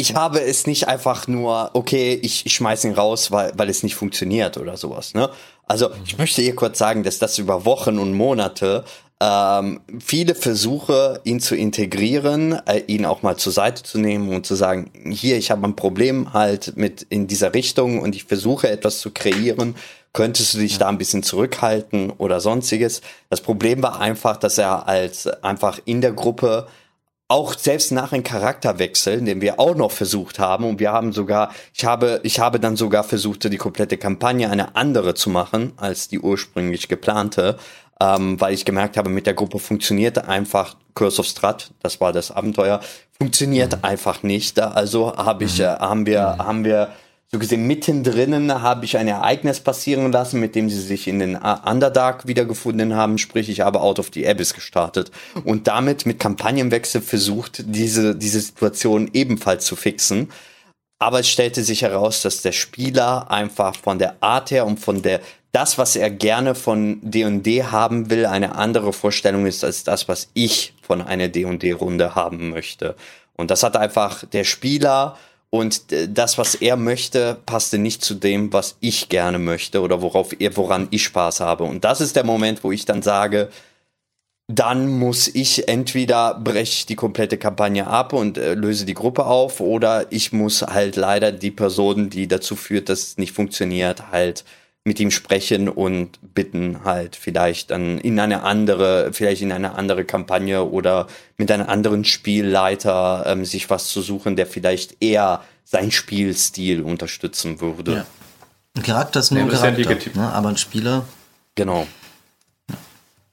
[0.02, 3.84] ich habe es nicht einfach nur, okay, ich, ich schmeiß ihn raus, weil, weil es
[3.84, 5.14] nicht funktioniert oder sowas.
[5.14, 5.30] Ne?
[5.68, 8.84] Also ich möchte hier kurz sagen, dass das über Wochen und Monate
[9.22, 14.48] ähm, viele Versuche, ihn zu integrieren, äh, ihn auch mal zur Seite zu nehmen und
[14.48, 18.70] zu sagen, hier, ich habe ein Problem halt mit in dieser Richtung und ich versuche
[18.70, 19.76] etwas zu kreieren,
[20.14, 23.02] könntest du dich da ein bisschen zurückhalten oder sonstiges.
[23.30, 26.66] Das Problem war einfach, dass er als einfach in der Gruppe
[27.32, 31.54] auch selbst nach einem Charakterwechsel, den wir auch noch versucht haben und wir haben sogar,
[31.74, 36.10] ich habe, ich habe dann sogar versucht, die komplette Kampagne eine andere zu machen als
[36.10, 37.58] die ursprünglich geplante,
[38.02, 42.12] ähm, weil ich gemerkt habe, mit der Gruppe funktioniert einfach Curse of Strat, das war
[42.12, 42.82] das Abenteuer,
[43.18, 43.86] funktioniert mhm.
[43.86, 44.60] einfach nicht.
[44.60, 46.44] Also habe ich, äh, haben wir, mhm.
[46.44, 46.90] haben wir
[47.34, 51.38] so gesehen mittendrin habe ich ein Ereignis passieren lassen, mit dem sie sich in den
[51.38, 53.18] Underdark wiedergefunden haben.
[53.18, 55.12] Sprich, ich habe Out of the Abyss gestartet
[55.46, 60.30] und damit mit Kampagnenwechsel versucht, diese, diese Situation ebenfalls zu fixen.
[61.00, 65.02] Aber es stellte sich heraus, dass der Spieler einfach von der Art her und von
[65.02, 65.22] der
[65.54, 70.30] das, was er gerne von D&D haben will, eine andere Vorstellung ist als das, was
[70.34, 72.96] ich von einer D&D-Runde haben möchte.
[73.38, 75.18] Und das hat einfach der Spieler
[75.52, 75.84] und
[76.18, 80.56] das, was er möchte, passte nicht zu dem, was ich gerne möchte oder worauf er,
[80.56, 81.66] woran ich Spaß habe.
[81.66, 83.50] Und das ist der Moment, wo ich dann sage,
[84.48, 89.60] dann muss ich entweder breche die komplette Kampagne ab und äh, löse die Gruppe auf
[89.60, 94.46] oder ich muss halt leider die Person, die dazu führt, dass es nicht funktioniert, halt
[94.84, 100.06] mit ihm sprechen und bitten halt vielleicht dann in eine andere, vielleicht in eine andere
[100.06, 101.08] Kampagne oder
[101.38, 107.62] mit einem anderen Spielleiter ähm, sich was zu suchen, der vielleicht eher sein Spielstil unterstützen
[107.62, 107.94] würde.
[107.94, 108.06] Ja.
[108.76, 110.34] Ein Charakter ist nur ja, ein Charakter, ja ne?
[110.34, 111.06] aber ein Spieler.
[111.56, 111.86] Genau.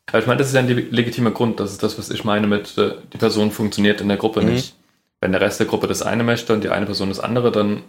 [0.07, 1.61] Aber ich meine, das ist ja ein legitimer Grund.
[1.61, 4.53] Das ist das, was ich meine mit, äh, die Person funktioniert in der Gruppe mhm.
[4.53, 4.75] nicht.
[5.21, 7.83] Wenn der Rest der Gruppe das eine möchte und die eine Person das andere, dann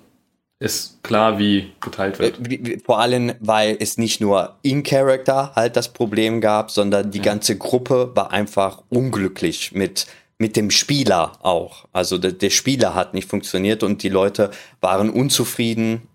[0.59, 2.51] ist klar, wie geteilt wird.
[2.51, 7.19] Äh, vor allem, weil es nicht nur in Character halt das Problem gab, sondern die
[7.19, 7.23] ja.
[7.23, 10.07] ganze Gruppe war einfach unglücklich mit
[10.41, 11.85] mit dem Spieler auch.
[11.91, 16.07] Also der, der Spieler hat nicht funktioniert und die Leute waren unzufrieden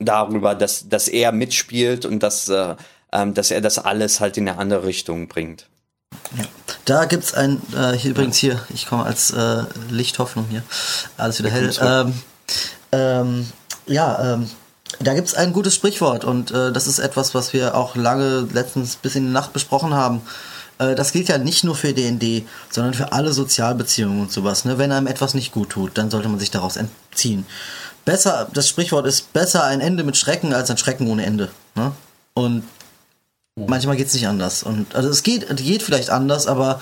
[0.00, 2.76] darüber, dass dass er mitspielt und dass äh,
[3.12, 5.68] ähm, dass er das alles halt in eine andere Richtung bringt.
[6.36, 6.44] Ja.
[6.84, 10.62] Da gibt's ein, äh, hier übrigens hier, ich komme als äh, Lichthoffnung hier,
[11.16, 11.72] alles wieder hell.
[11.80, 12.14] Ähm,
[12.92, 13.46] ähm,
[13.86, 14.50] ja, ähm,
[15.00, 18.46] da gibt es ein gutes Sprichwort und äh, das ist etwas, was wir auch lange
[18.52, 20.22] letztens bis in die Nacht besprochen haben.
[20.78, 24.64] Äh, das gilt ja nicht nur für DND, sondern für alle Sozialbeziehungen und sowas.
[24.64, 24.78] Ne?
[24.78, 27.46] Wenn einem etwas nicht gut tut, dann sollte man sich daraus entziehen.
[28.04, 31.50] Besser, das Sprichwort ist besser ein Ende mit Schrecken als ein Schrecken ohne Ende.
[31.74, 31.92] Ne?
[32.34, 32.64] Und
[33.56, 33.66] oh.
[33.68, 34.62] manchmal geht es nicht anders.
[34.62, 36.80] Und also es geht, geht vielleicht anders, aber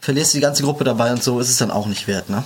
[0.00, 2.44] verlierst du die ganze Gruppe dabei und so ist es dann auch nicht wert, ne?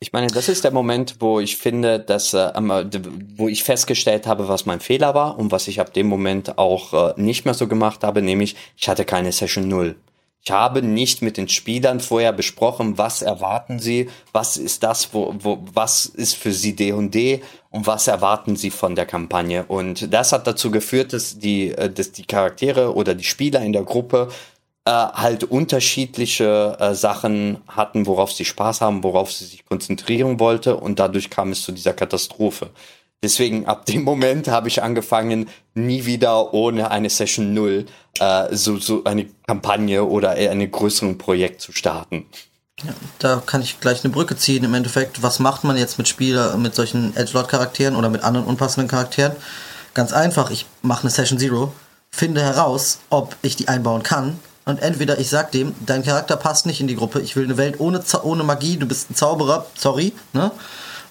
[0.00, 2.52] Ich meine, das ist der Moment, wo ich finde, dass, äh,
[3.36, 7.16] wo ich festgestellt habe, was mein Fehler war und was ich ab dem Moment auch
[7.16, 9.96] äh, nicht mehr so gemacht habe, nämlich ich hatte keine Session Null.
[10.44, 15.34] Ich habe nicht mit den Spielern vorher besprochen, was erwarten sie, was ist das, wo,
[15.40, 19.64] wo, was ist für sie D und D und was erwarten sie von der Kampagne.
[19.66, 23.72] Und das hat dazu geführt, dass die, äh, dass die Charaktere oder die Spieler in
[23.72, 24.28] der Gruppe
[24.88, 30.76] äh, halt unterschiedliche äh, Sachen hatten, worauf sie Spaß haben, worauf sie sich konzentrieren wollte
[30.76, 32.70] und dadurch kam es zu dieser Katastrophe.
[33.22, 37.84] Deswegen ab dem Moment habe ich angefangen, nie wieder ohne eine Session Null
[38.18, 42.24] äh, so, so eine Kampagne oder ein größeren Projekt zu starten.
[42.82, 44.64] Ja, da kann ich gleich eine Brücke ziehen.
[44.64, 48.88] Im Endeffekt, was macht man jetzt mit Spieler, mit solchen Edgelord-Charakteren oder mit anderen unpassenden
[48.88, 49.32] Charakteren?
[49.92, 51.74] Ganz einfach, ich mache eine Session Zero,
[52.10, 54.38] finde heraus, ob ich die einbauen kann
[54.68, 57.56] und entweder ich sag dem, dein Charakter passt nicht in die Gruppe, ich will eine
[57.56, 60.50] Welt ohne, ohne Magie, du bist ein Zauberer, sorry, ne?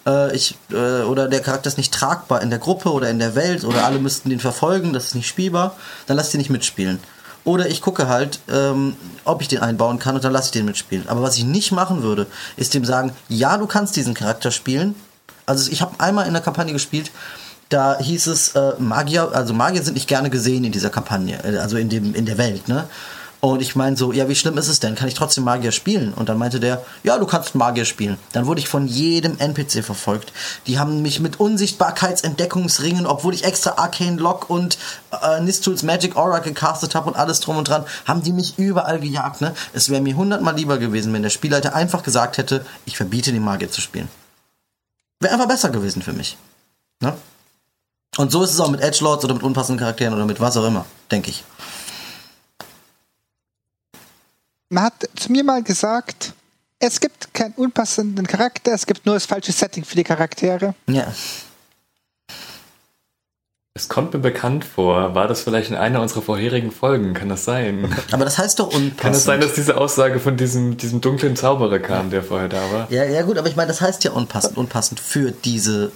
[0.05, 3.33] Äh, ich, äh, oder der Charakter ist nicht tragbar in der Gruppe oder in der
[3.33, 6.99] Welt oder alle müssten den verfolgen, das ist nicht spielbar, dann lass den nicht mitspielen.
[7.45, 8.95] Oder ich gucke halt, ähm,
[9.25, 11.09] ob ich den einbauen kann und dann lasse ich den mitspielen.
[11.09, 12.27] Aber was ich nicht machen würde,
[12.57, 14.93] ist dem sagen, ja, du kannst diesen Charakter spielen.
[15.47, 17.09] Also ich habe einmal in der Kampagne gespielt,
[17.69, 21.57] da hieß es, äh, Magier, also Magier sind nicht gerne gesehen in dieser Kampagne, äh,
[21.57, 22.87] also in, dem, in der Welt, ne?
[23.39, 24.95] Und ich meine so, ja, wie schlimm ist es denn?
[24.95, 26.13] Kann ich trotzdem Magier spielen?
[26.13, 28.17] Und dann meinte der, ja, du kannst Magier spielen.
[28.33, 30.33] Dann wurde ich von jedem NPC verfolgt.
[30.65, 34.79] Die haben mich mit Unsichtbarkeitsentdeckungsringen, obwohl ich extra Arcane Lock und
[35.21, 38.99] äh, Nistuls Magic Aura gecastet habe und alles drum und dran, haben die mich überall
[38.99, 39.41] gejagt.
[39.41, 39.53] Ne?
[39.71, 43.43] Es wäre mir hundertmal lieber gewesen, wenn der Spielleiter einfach gesagt hätte, ich verbiete den
[43.43, 44.07] Magier zu spielen.
[45.19, 46.37] Wäre einfach besser gewesen für mich.
[47.01, 47.13] Ne?
[48.17, 50.65] Und so ist es auch mit Edgelords oder mit unpassenden Charakteren oder mit was auch
[50.65, 51.43] immer, denke ich.
[54.69, 56.33] Man hat zu mir mal gesagt,
[56.79, 60.75] es gibt keinen unpassenden Charakter, es gibt nur das falsche Setting für die Charaktere.
[60.87, 61.07] Ja.
[63.73, 65.13] Es kommt mir bekannt vor.
[65.13, 67.13] War das vielleicht in einer unserer vorherigen Folgen?
[67.13, 67.95] Kann das sein?
[68.11, 68.97] Aber das heißt doch unpassend.
[68.97, 72.71] Kann es sein, dass diese Aussage von diesem, diesem dunklen Zauberer kam, der vorher da
[72.71, 72.91] war?
[72.91, 75.91] Ja, ja gut, aber ich meine, das heißt ja unpassend, unpassend für diese.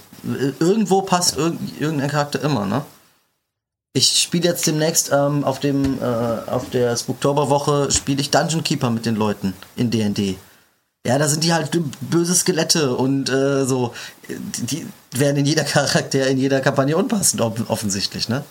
[0.60, 2.86] Irgendwo passt irgendein Charakter immer, ne?
[3.94, 8.90] Ich spiele jetzt demnächst ähm, auf dem äh, auf der Spooktober-Woche spiele ich Dungeon Keeper
[8.90, 10.38] mit den Leuten in D&D.
[11.06, 13.94] Ja, da sind die halt böse Skelette und äh, so.
[14.30, 18.46] Die werden in jeder Charakter, in jeder Kampagne unpassend, offensichtlich, ne?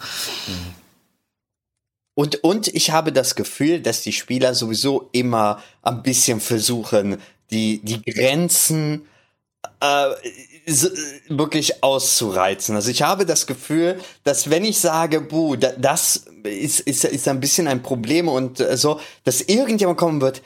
[2.15, 7.17] Und, und ich habe das Gefühl, dass die Spieler sowieso immer ein bisschen versuchen,
[7.51, 9.07] die, die Grenzen
[9.81, 10.11] äh,
[10.67, 10.89] so,
[11.29, 12.75] wirklich auszureizen.
[12.77, 17.41] Also ich habe das Gefühl, dass wenn ich sage, buh, das ist, ist, ist ein
[17.41, 20.43] bisschen ein Problem und äh, so, dass irgendjemand kommen wird,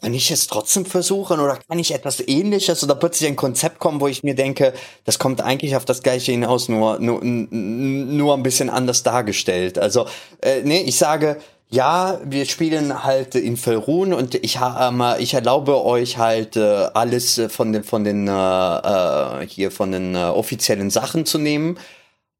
[0.00, 4.00] kann ich es trotzdem versuchen oder kann ich etwas ähnliches oder plötzlich ein Konzept kommen,
[4.00, 8.42] wo ich mir denke, das kommt eigentlich auf das gleiche hinaus, nur, nur, nur ein
[8.42, 9.78] bisschen anders dargestellt.
[9.78, 10.06] Also,
[10.42, 11.40] äh, nee, ich sage,
[11.74, 16.60] ja, wir spielen halt in Felrun und ich, äh, ich erlaube euch halt äh,
[16.94, 21.76] alles von den, von den, äh, äh, hier von den äh, offiziellen Sachen zu nehmen.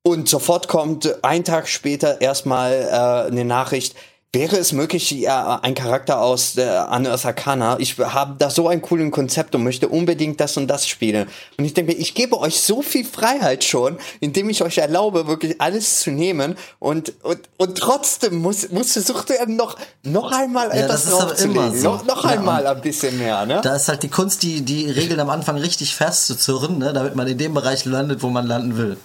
[0.05, 3.97] Und sofort kommt ein Tag später erstmal äh, eine Nachricht,
[4.35, 8.83] Wäre es möglich, ja, ein Charakter aus der Unearth Arcana, ich habe da so ein
[8.83, 11.29] cooles Konzept und möchte unbedingt das und das spielen.
[11.57, 15.29] Und ich denke mir, ich gebe euch so viel Freiheit schon, indem ich euch erlaube,
[15.29, 20.67] wirklich alles zu nehmen und, und, und trotzdem muss, muss versucht werden, noch, noch einmal
[20.71, 21.81] ja, etwas draufzulegen.
[21.81, 21.93] So.
[21.93, 23.61] Noch, noch ja, einmal ein bisschen mehr, ne?
[23.63, 27.29] Da ist halt die Kunst, die, die Regeln am Anfang richtig festzuzurren, ne, damit man
[27.29, 28.97] in dem Bereich landet, wo man landen will.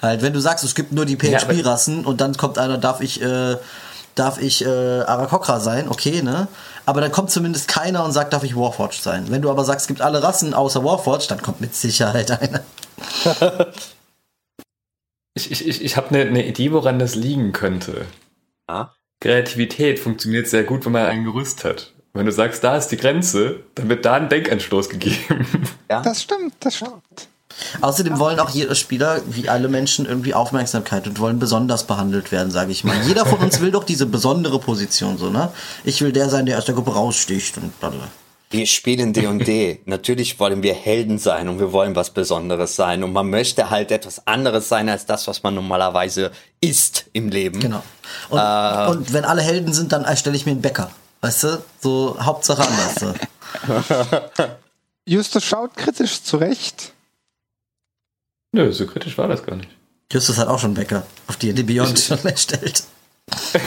[0.00, 3.20] Halt, wenn du sagst, es gibt nur die PHP-Rassen und dann kommt einer, darf ich,
[3.20, 3.56] äh,
[4.18, 6.48] darf ich äh, Arakokra sein, okay, ne?
[6.86, 9.26] Aber dann kommt zumindest keiner und sagt, darf ich Warforged sein.
[9.30, 12.62] Wenn du aber sagst, es gibt alle Rassen außer Warforged, dann kommt mit Sicherheit einer.
[15.34, 18.06] ich ich, ich, ich habe eine ne Idee, woran das liegen könnte.
[18.66, 18.92] Ah?
[19.20, 21.92] Kreativität funktioniert sehr gut, wenn man ein Gerüst hat.
[22.14, 25.46] Wenn du sagst, da ist die Grenze, dann wird da ein Denkanstoß gegeben.
[25.90, 26.02] Ja.
[26.02, 27.28] Das stimmt, das stimmt.
[27.80, 32.50] Außerdem wollen auch jeder Spieler, wie alle Menschen, irgendwie Aufmerksamkeit und wollen besonders behandelt werden,
[32.50, 32.96] sage ich mal.
[33.06, 35.50] Jeder von uns will doch diese besondere Position, so, ne?
[35.84, 38.08] Ich will der sein, der aus der Gruppe raussticht und blablabla.
[38.50, 39.82] Wir spielen D&D.
[39.84, 43.90] Natürlich wollen wir Helden sein und wir wollen was Besonderes sein und man möchte halt
[43.90, 46.30] etwas anderes sein als das, was man normalerweise
[46.62, 47.60] ist im Leben.
[47.60, 47.82] Genau.
[48.30, 50.90] Und, äh, und wenn alle Helden sind, dann erstelle ich mir einen Bäcker.
[51.20, 51.62] Weißt du?
[51.80, 53.14] So Hauptsache anders.
[55.04, 56.94] Justus schaut kritisch zurecht.
[58.52, 59.68] Nö, so kritisch war das gar nicht.
[60.10, 62.84] Justus hat auch schon Bäcker auf die Beyond schon erstellt.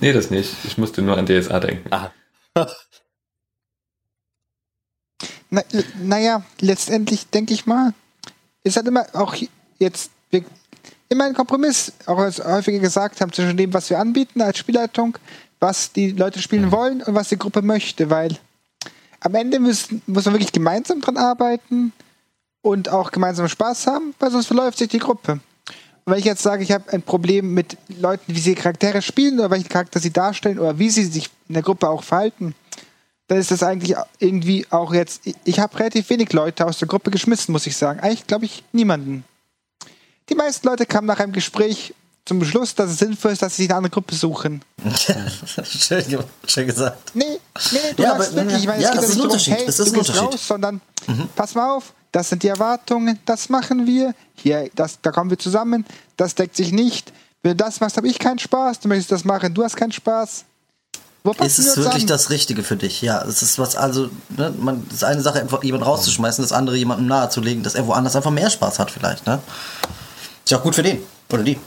[0.00, 0.50] nee, das nicht.
[0.64, 1.92] Ich musste nur an DSA denken.
[1.92, 2.12] Aha.
[5.50, 5.62] Na,
[6.02, 7.92] naja, letztendlich denke ich mal,
[8.62, 9.36] ist halt immer auch
[9.78, 10.44] jetzt wir,
[11.10, 15.18] immer ein Kompromiss, auch als häufiger gesagt haben, zwischen dem, was wir anbieten als Spielleitung,
[15.60, 18.38] was die Leute spielen wollen und was die Gruppe möchte, weil
[19.20, 21.92] am Ende müssen, muss man wirklich gemeinsam dran arbeiten
[22.64, 25.32] und auch gemeinsam Spaß haben, weil sonst verläuft sich die Gruppe.
[25.32, 29.38] Und wenn ich jetzt sage, ich habe ein Problem mit Leuten, wie sie Charaktere spielen
[29.38, 32.54] oder welche Charakter sie darstellen oder wie sie sich in der Gruppe auch verhalten,
[33.28, 35.22] dann ist das eigentlich irgendwie auch jetzt.
[35.44, 38.00] Ich habe relativ wenig Leute aus der Gruppe geschmissen, muss ich sagen.
[38.00, 39.24] Eigentlich glaube ich niemanden.
[40.30, 41.94] Die meisten Leute kamen nach einem Gespräch
[42.26, 44.62] zum Beschluss, dass es sinnvoll ist, dass sie sich eine andere Gruppe suchen.
[44.96, 46.04] schön,
[46.46, 47.14] schön, gesagt.
[47.14, 47.24] Nee,
[47.72, 49.94] nee, du ja, aber, wirklich, ich meine, ja, es geht nicht darum, hey, das ist
[49.94, 51.28] du gehst raus, sondern mhm.
[51.36, 55.38] pass mal auf, das sind die Erwartungen, das machen wir, hier, das, da kommen wir
[55.38, 55.84] zusammen,
[56.16, 57.12] das deckt sich nicht.
[57.42, 59.92] Wenn du das machst, habe ich keinen Spaß, du möchtest das machen, du hast keinen
[59.92, 60.44] Spaß.
[61.40, 62.06] ist es wirklich an?
[62.06, 63.02] das Richtige für dich?
[63.02, 66.52] Ja, es ist was, also, ne, man, das ist eine Sache, einfach jemanden rauszuschmeißen, das
[66.52, 69.40] andere jemandem nahezulegen, dass er woanders einfach mehr Spaß hat, vielleicht, ne?
[70.42, 71.02] Ist ja auch gut für den
[71.32, 71.58] oder die.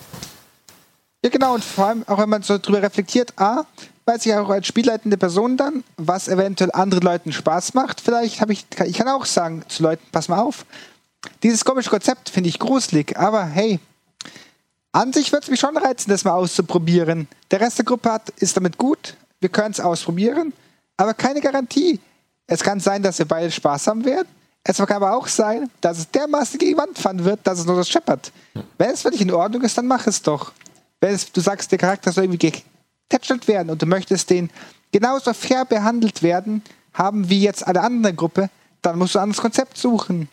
[1.24, 3.66] Ja, genau, und vor allem auch wenn man so drüber reflektiert, A,
[4.06, 8.00] weiß ich auch als spielleitende Person dann, was eventuell anderen Leuten Spaß macht.
[8.02, 10.66] Vielleicht habe ich, ich kann auch sagen zu Leuten, pass mal auf,
[11.44, 13.80] dieses komische Konzept finde ich gruselig, aber hey,
[14.92, 17.28] an sich würde es mich schon reizen, das mal auszuprobieren.
[17.52, 20.54] Der Rest der Gruppe hat, ist damit gut, wir können es ausprobieren,
[20.96, 22.00] aber keine Garantie.
[22.48, 24.28] Es kann sein, dass wir beide Spaß haben werden.
[24.64, 27.66] Es kann aber auch sein, dass es dermaßen gegen die Wand fahren wird, dass es
[27.66, 28.32] nur das scheppert.
[28.78, 30.52] Wenn es für dich in Ordnung ist, dann mach es doch.
[31.00, 32.52] Wenn es, du sagst, der Charakter soll irgendwie
[33.10, 34.50] getätschelt werden und du möchtest den
[34.92, 38.50] genauso fair behandelt werden, haben wie jetzt eine andere Gruppe,
[38.82, 40.30] dann musst du ein anderes Konzept suchen.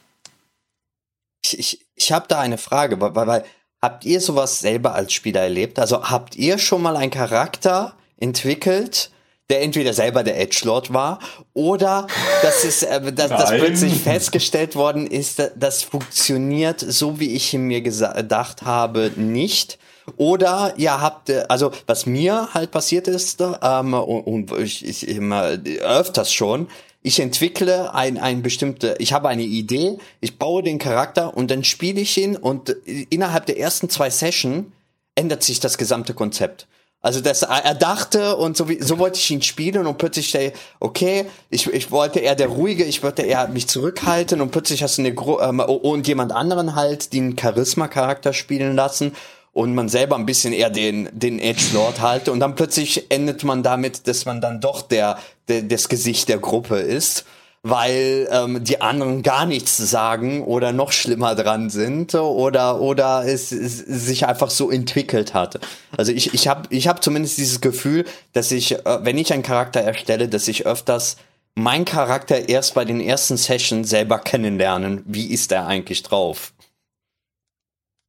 [1.45, 3.45] Ich, ich, ich habe da eine Frage, weil, weil
[3.83, 5.79] habt ihr sowas selber als Spieler erlebt?
[5.79, 9.11] Also habt ihr schon mal einen Charakter entwickelt,
[9.51, 11.19] der entweder selber der Edgelord war
[11.53, 12.07] oder
[12.43, 17.53] dass es äh, dass, dass plötzlich festgestellt worden ist, dass das funktioniert so wie ich
[17.53, 19.79] mir gedacht habe nicht
[20.17, 25.09] oder ihr habt, äh, also was mir halt passiert ist, ähm, und, und ich, ich
[25.09, 26.69] immer öfters schon,
[27.03, 31.63] ich entwickle ein, ein bestimmte, ich habe eine Idee, ich baue den Charakter und dann
[31.63, 32.71] spiele ich ihn und
[33.11, 34.67] innerhalb der ersten zwei Sessions
[35.15, 36.67] ändert sich das gesamte Konzept.
[37.03, 40.35] Also das er dachte und so wie so wollte ich ihn spielen und plötzlich
[40.81, 44.97] okay, ich, ich wollte eher der ruhige, ich wollte eher mich zurückhalten und plötzlich hast
[44.97, 49.13] du eine ähm, und jemand anderen halt den Charisma Charakter spielen lassen
[49.55, 53.63] und man selber ein bisschen eher den, den Edgelord halte und dann plötzlich endet man
[53.63, 57.25] damit, dass man dann doch der, der das Gesicht der Gruppe ist,
[57.63, 63.53] weil ähm, die anderen gar nichts sagen oder noch schlimmer dran sind oder oder es,
[63.53, 65.61] es sich einfach so entwickelt hat.
[65.97, 69.43] Also ich ich habe ich hab zumindest dieses Gefühl, dass ich äh, wenn ich einen
[69.45, 71.17] Charakter erstelle, dass ich öfters
[71.55, 76.54] mein Charakter erst bei den ersten Sessions selber kennenlernen, wie ist er eigentlich drauf?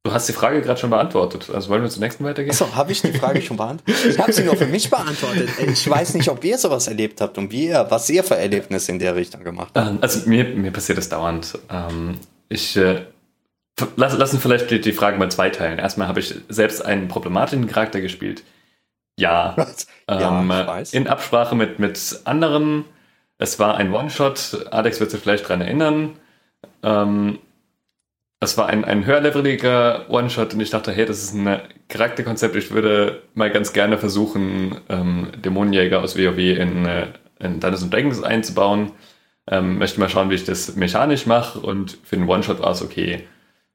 [0.06, 1.50] Du hast die Frage gerade schon beantwortet.
[1.52, 2.52] Also wollen wir zum nächsten weitergehen?
[2.52, 4.06] Achso, habe ich die Frage schon beantwortet?
[4.08, 5.48] Ich habe sie nur für mich beantwortet.
[5.58, 8.92] Ich weiß nicht, ob ihr sowas erlebt habt und wie ihr, was ihr für Erlebnisse
[8.92, 9.88] in der Richtung gemacht habt.
[9.88, 11.58] Ähm, also mir, mir passiert das dauernd.
[11.68, 13.00] Ähm, ich äh,
[13.96, 15.80] lass, lassen vielleicht die, die Frage mal zweiteilen.
[15.80, 18.44] Erstmal habe ich selbst einen problematischen Charakter gespielt.
[19.18, 19.56] Ja.
[20.08, 22.84] ja ähm, in Absprache mit, mit anderen.
[23.38, 24.68] Es war ein One-Shot.
[24.70, 26.12] Alex wird sich vielleicht daran erinnern.
[26.84, 27.40] Ähm,
[28.40, 32.54] es war ein, ein höherleveliger One-Shot und ich dachte, hey, das ist ein Charakterkonzept.
[32.56, 37.06] Ich würde mal ganz gerne versuchen, ähm, Dämonenjäger aus WoW in, äh,
[37.38, 38.92] in Dungeons Dragons einzubauen.
[39.48, 42.82] Ähm, möchte mal schauen, wie ich das mechanisch mache und für den One-Shot war es
[42.82, 43.26] okay.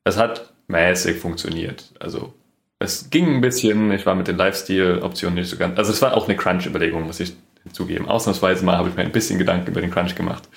[0.04, 1.94] Es hat mäßig funktioniert.
[2.00, 2.34] Also
[2.78, 5.78] es ging ein bisschen, ich war mit den Lifestyle-Optionen nicht so ganz.
[5.78, 7.34] Also es war auch eine Crunch-Überlegung, muss ich
[7.72, 8.08] zugeben.
[8.08, 10.50] Ausnahmsweise mal habe ich mir ein bisschen Gedanken über den Crunch gemacht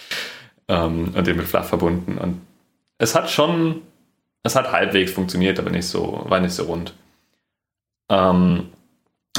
[0.68, 2.18] ähm, und den mit Fluff verbunden.
[2.18, 2.40] Und
[2.98, 3.82] es hat schon
[4.44, 6.94] es hat halbwegs funktioniert, aber nicht so, war nicht so rund.
[8.10, 8.68] Ähm,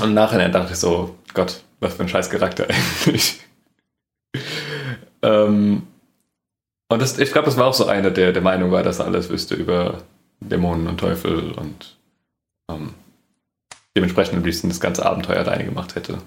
[0.01, 2.67] und nachher dachte ich so, Gott, was für ein scheiß Charakter
[3.05, 3.39] eigentlich.
[5.21, 5.83] ähm,
[6.89, 9.05] und das, ich glaube, das war auch so einer, der der Meinung war, dass er
[9.05, 10.03] alles wüsste über
[10.39, 11.97] Dämonen und Teufel und
[12.69, 12.93] ähm,
[13.95, 16.17] dementsprechend am liebsten das ganze Abenteuer alleine gemacht hätte.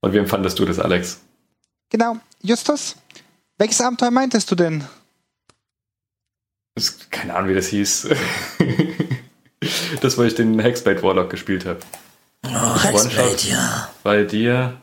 [0.00, 1.20] Und wie empfandest du das, Alex?
[1.90, 2.16] Genau.
[2.42, 2.96] Justus,
[3.58, 4.84] welches Abenteuer meintest du denn?
[7.34, 8.10] Keine Ahnung, wie das hieß.
[10.00, 11.80] das, weil ich den Hexblade Warlock gespielt habe.
[12.46, 13.90] Oh, Hexblade, ja.
[14.04, 14.76] Bei dir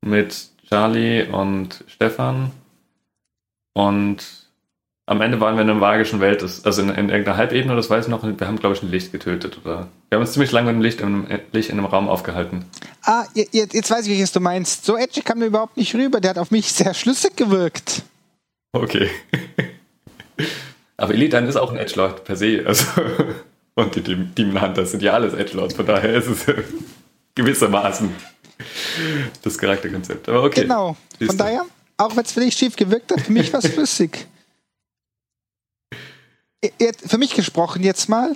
[0.00, 2.50] mit Charlie und Stefan.
[3.74, 4.24] Und
[5.04, 8.06] am Ende waren wir in einer magischen Welt, also in, in, irgendeiner Halbebene, das weiß
[8.06, 9.58] ich noch, wir haben, glaube ich, ein Licht getötet.
[9.62, 12.64] Oder wir haben uns ziemlich lange mit dem Licht in, Licht in einem Raum aufgehalten.
[13.02, 14.86] Ah, jetzt, jetzt weiß ich, welches du meinst.
[14.86, 16.22] So edgy kam mir überhaupt nicht rüber.
[16.22, 18.02] Der hat auf mich sehr schlüssig gewirkt.
[18.72, 19.10] Okay.
[21.02, 22.62] Aber Illidan ist auch ein Edgelord per se.
[22.64, 22.84] Also,
[23.74, 26.46] und die Demon Hunters sind ja alles Edgelords, von daher ist es
[27.34, 28.14] gewissermaßen
[29.42, 30.28] das Charakterkonzept.
[30.28, 30.62] Aber okay.
[30.62, 30.96] Genau.
[31.18, 34.28] Von daher, auch wenn es für dich schief gewirkt hat, für mich war es flüssig.
[37.04, 38.34] Für mich gesprochen jetzt mal.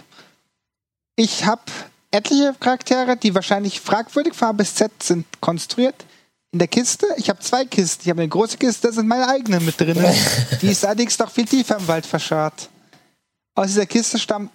[1.15, 1.63] Ich habe
[2.11, 6.05] etliche Charaktere, die wahrscheinlich fragwürdig von A bis Z sind, konstruiert
[6.57, 7.07] in der Kiste.
[7.19, 8.05] Ich habe zwei Kisten.
[8.05, 10.03] Ich habe eine große Kiste, da sind meine eigenen mit drin.
[10.63, 12.71] Die ist allerdings noch viel tiefer im Wald verscharrt.
[13.55, 14.49] Aus dieser Kiste stammen,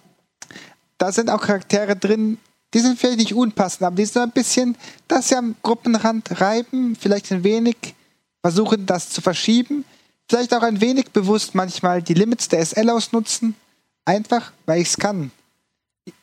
[0.98, 2.38] da sind auch Charaktere drin,
[2.74, 4.76] die sind vielleicht nicht unpassend, aber die sind so ein bisschen,
[5.06, 7.76] dass sie am Gruppenrand reiben, vielleicht ein wenig
[8.40, 9.84] versuchen, das zu verschieben.
[10.28, 13.54] Vielleicht auch ein wenig bewusst manchmal die Limits der SL ausnutzen.
[14.04, 15.30] Einfach, weil ich es kann.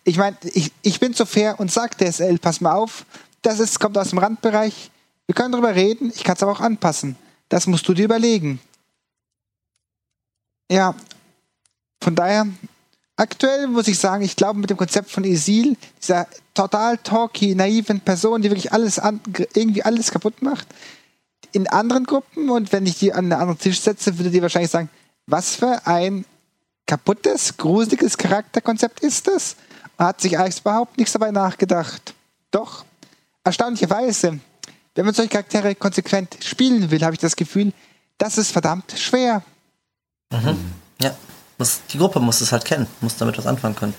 [0.03, 3.05] Ich meine, ich, ich bin so fair und sage der SL, pass mal auf,
[3.43, 4.91] das ist, kommt aus dem Randbereich
[5.29, 7.15] wir können darüber reden, ich kann es aber auch anpassen.
[7.49, 8.59] Das musst du dir überlegen.
[10.71, 10.95] Ja,
[12.01, 12.47] von daher,
[13.15, 16.25] aktuell muss ich sagen, ich glaube mit dem Konzept von Isil, dieser
[16.55, 19.21] total talky, naiven Person, die wirklich alles an,
[19.53, 20.67] irgendwie alles kaputt macht,
[21.51, 24.71] in anderen Gruppen und wenn ich die an einen anderen Tisch setze, würde die wahrscheinlich
[24.71, 24.89] sagen,
[25.27, 26.25] was für ein
[26.87, 29.57] kaputtes, gruseliges Charakterkonzept ist das?
[29.99, 32.15] Hat sich eigentlich überhaupt nichts dabei nachgedacht.
[32.49, 32.83] Doch,
[33.43, 34.39] erstaunlicherweise,
[34.99, 37.71] wenn man solche Charaktere konsequent spielen will, habe ich das Gefühl,
[38.17, 39.43] das ist verdammt schwer.
[40.29, 40.73] Mhm.
[41.01, 41.15] Ja,
[41.57, 43.93] muss, die Gruppe muss es halt kennen, muss damit was anfangen können.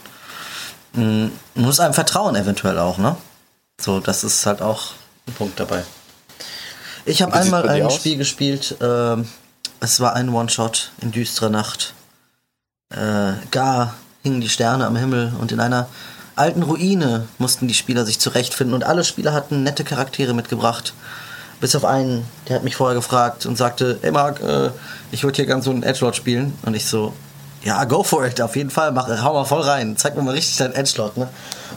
[0.92, 1.32] Mhm.
[1.54, 3.16] Muss einem vertrauen, eventuell auch, ne?
[3.80, 4.92] So, das ist halt auch
[5.26, 5.84] ein Punkt dabei.
[7.06, 7.94] Ich habe einmal ein aus?
[7.94, 9.16] Spiel gespielt, äh,
[9.80, 11.94] es war ein One-Shot in düsterer Nacht.
[12.90, 15.88] Äh, gar hingen die Sterne am Himmel und in einer
[16.40, 20.94] alten Ruine mussten die Spieler sich zurechtfinden und alle Spieler hatten nette Charaktere mitgebracht.
[21.60, 24.70] Bis auf einen, der hat mich vorher gefragt und sagte, hey Marc, äh,
[25.12, 26.58] ich würde hier ganz so einen Edgelord spielen.
[26.64, 27.12] Und ich so,
[27.62, 30.32] ja, go for it, auf jeden Fall, mach, hau mal voll rein, zeig mir mal
[30.32, 31.28] richtig deinen Edgelord, ne?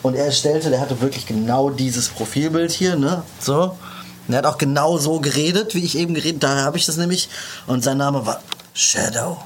[0.01, 3.23] Und er stellte, der hatte wirklich genau dieses Profilbild hier, ne?
[3.39, 3.75] So.
[4.25, 6.95] Und er hat auch genau so geredet, wie ich eben geredet, da habe ich das
[6.95, 7.27] nämlich.
[7.67, 8.41] Und sein Name war
[8.73, 9.37] Shadow.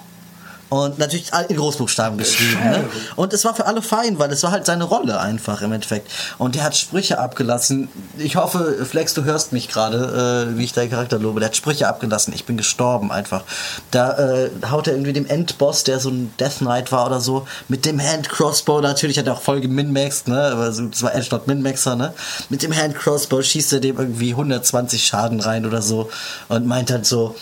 [0.69, 2.61] Und natürlich in Großbuchstaben geschrieben.
[2.63, 2.85] Ne?
[3.15, 6.11] Und es war für alle fein, weil es war halt seine Rolle einfach im Endeffekt.
[6.37, 7.87] Und der hat Sprüche abgelassen.
[8.17, 11.39] Ich hoffe, Flex, du hörst mich gerade, äh, wie ich deinen Charakter lobe.
[11.39, 12.33] Der hat Sprüche abgelassen.
[12.33, 13.43] Ich bin gestorben einfach.
[13.91, 17.47] Da äh, haut er irgendwie dem Endboss, der so ein Death Knight war oder so,
[17.67, 20.41] mit dem Hand Crossbow, natürlich hat er auch voll geminmaxed, ne?
[20.41, 22.13] Also, das war Edgelord Minmaxer, ne?
[22.49, 26.09] Mit dem Hand Crossbow schießt er dem irgendwie 120 Schaden rein oder so
[26.49, 27.35] und meint halt so,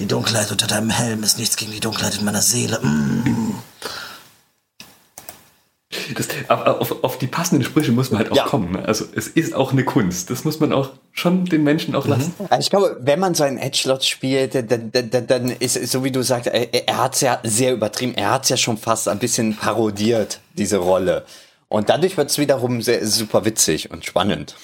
[0.00, 2.80] die Dunkelheit unter deinem Helm ist nichts gegen die Dunkelheit in meiner Seele.
[2.80, 3.54] Mm.
[6.14, 8.44] Das, auf, auf, die passenden Sprüche muss man halt auch ja.
[8.44, 8.72] kommen.
[8.72, 8.84] Ne?
[8.84, 10.30] Also es ist auch eine Kunst.
[10.30, 12.32] Das muss man auch schon den Menschen auch lassen.
[12.38, 12.46] Mhm.
[12.48, 16.04] Also ich glaube, wenn man so einen Edgelord spielt, dann, dann, dann ist es so
[16.04, 18.14] wie du sagst, er, er hat es ja sehr übertrieben.
[18.14, 21.26] Er hat es ja schon fast ein bisschen parodiert, diese Rolle.
[21.68, 24.56] Und dadurch wird es wiederum sehr, super witzig und spannend.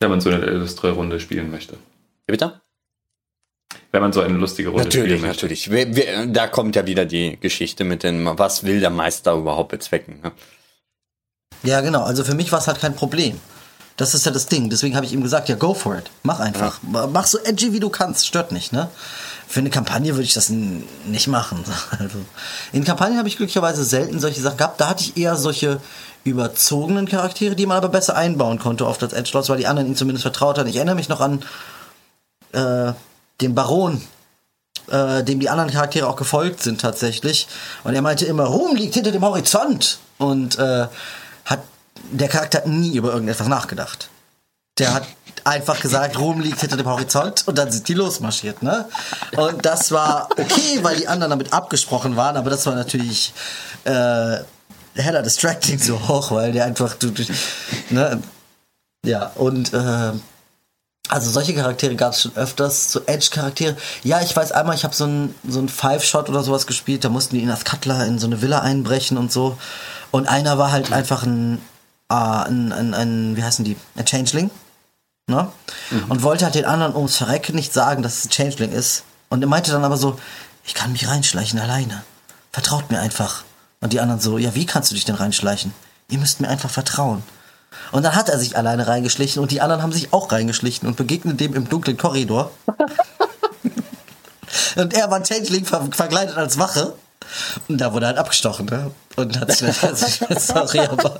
[0.00, 1.76] Wenn man so eine Illustrierrunde spielen möchte.
[2.26, 2.60] Bitte?
[3.94, 5.68] Wenn man so eine lustige Runde natürlich, spielt.
[5.68, 6.32] Natürlich, natürlich.
[6.32, 10.18] Da kommt ja wieder die Geschichte mit dem, was will der Meister überhaupt bezwecken.
[10.20, 10.32] Ne?
[11.62, 12.02] Ja, genau.
[12.02, 13.40] Also für mich war es halt kein Problem.
[13.96, 14.68] Das ist ja das Ding.
[14.68, 16.10] Deswegen habe ich ihm gesagt, ja, go for it.
[16.24, 16.80] Mach einfach.
[16.92, 17.06] Ja.
[17.06, 18.26] Mach so edgy, wie du kannst.
[18.26, 18.88] Stört nicht, ne?
[19.46, 21.64] Für eine Kampagne würde ich das nicht machen.
[21.96, 22.18] Also,
[22.72, 24.80] in Kampagnen habe ich glücklicherweise selten solche Sachen gehabt.
[24.80, 25.80] Da hatte ich eher solche
[26.24, 29.96] überzogenen Charaktere, die man aber besser einbauen konnte oft als Edgelords, weil die anderen ihn
[29.96, 30.68] zumindest vertraut hatten.
[30.68, 31.44] Ich erinnere mich noch an
[32.52, 32.92] äh,
[33.40, 34.02] dem Baron,
[34.90, 37.48] äh, dem die anderen Charaktere auch gefolgt sind tatsächlich.
[37.84, 39.98] Und er meinte immer, Ruhm liegt hinter dem Horizont.
[40.18, 40.86] Und äh,
[41.44, 41.62] hat
[42.10, 44.10] der Charakter hat nie über irgendetwas nachgedacht.
[44.78, 45.06] Der hat
[45.44, 48.88] einfach gesagt, Ruhm liegt hinter dem Horizont und dann sind die losmarschiert, ne?
[49.36, 53.32] Und das war okay, weil die anderen damit abgesprochen waren, aber das war natürlich
[53.84, 54.38] äh,
[54.94, 57.24] heller distracting so hoch, weil der einfach, du, du
[57.90, 58.20] ne?
[59.04, 60.12] Ja, und äh,
[61.08, 63.76] also solche Charaktere gab es schon öfters, so Edge-Charaktere.
[64.02, 67.10] Ja, ich weiß einmal, ich habe so ein, so ein Five-Shot oder sowas gespielt, da
[67.10, 69.58] mussten die in das Cutler in so eine Villa einbrechen und so.
[70.10, 71.60] Und einer war halt einfach ein,
[72.08, 74.50] äh, ein, ein, ein, wie heißen die, ein Changeling.
[75.26, 75.48] Ne?
[75.90, 76.04] Mhm.
[76.10, 79.04] Und wollte halt den anderen ums Verrecken nicht sagen, dass es ein Changeling ist.
[79.28, 80.18] Und er meinte dann aber so,
[80.64, 82.02] ich kann mich reinschleichen alleine.
[82.52, 83.44] Vertraut mir einfach.
[83.80, 85.74] Und die anderen so, ja, wie kannst du dich denn reinschleichen?
[86.08, 87.22] Ihr müsst mir einfach vertrauen.
[87.92, 90.96] Und dann hat er sich alleine reingeschlichen und die anderen haben sich auch reingeschlichen und
[90.96, 92.50] begegnen dem im dunklen Korridor.
[94.76, 96.94] und er war Changeling ver verkleidet als Wache.
[97.68, 98.90] Und da wurde er halt abgestochen, ne?
[99.16, 99.68] Und hat sich
[100.38, 101.18] sorry, aber.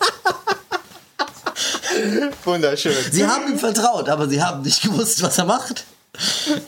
[2.45, 2.95] Wunderschön.
[3.11, 5.85] Sie haben ihm vertraut, aber sie haben nicht gewusst, was er macht.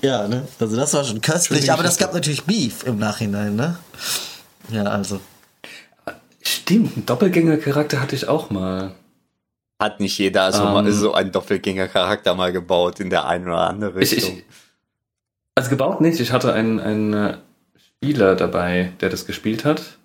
[0.02, 0.46] Ja, ne?
[0.58, 3.76] Also das war schon köstlich, aber das gab natürlich Beef im Nachhinein, ne?
[4.70, 5.20] Ja, also.
[6.42, 8.92] Stimmt, einen Doppelgängercharakter hatte ich auch mal.
[9.78, 10.92] Hat nicht jeder so, ähm.
[10.92, 14.18] so einen Doppelgänger-Charakter mal gebaut in der einen oder anderen Richtung?
[14.18, 14.44] Ich, ich,
[15.54, 16.18] also gebaut nicht.
[16.20, 17.36] Ich hatte einen, einen äh,
[17.76, 19.98] Spieler dabei, der das gespielt hat.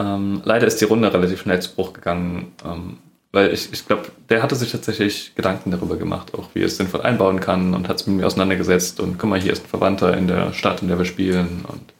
[0.00, 2.98] Ähm, leider ist die Runde relativ schnell zu Bruch gegangen, ähm,
[3.32, 6.76] weil ich, ich glaube, der hatte sich tatsächlich Gedanken darüber gemacht, auch wie er es
[6.76, 9.68] sinnvoll einbauen kann und hat es mit mir auseinandergesetzt und guck mal, hier ist ein
[9.68, 11.92] Verwandter in der Stadt, in der wir spielen und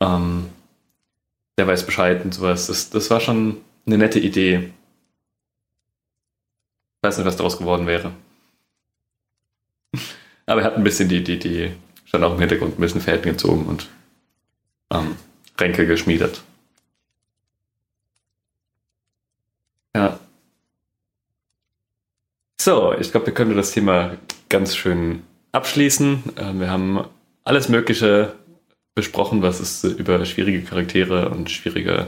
[0.00, 0.48] ähm,
[1.58, 2.68] der weiß Bescheid und sowas.
[2.68, 4.72] Das, das war schon eine nette Idee
[7.02, 8.12] weiß nicht, was daraus geworden wäre.
[10.46, 11.72] Aber er hat ein bisschen die, die, die,
[12.04, 13.88] stand auch im Hintergrund ein bisschen Fäden gezogen und
[14.90, 15.16] ähm,
[15.58, 16.42] Ränke geschmiedet.
[19.94, 20.18] Ja.
[22.60, 24.16] So, ich glaube, wir können das Thema
[24.48, 25.22] ganz schön
[25.52, 26.22] abschließen.
[26.36, 27.04] Ähm, wir haben
[27.44, 28.34] alles Mögliche
[28.94, 32.06] besprochen, was es über schwierige Charaktere und schwierige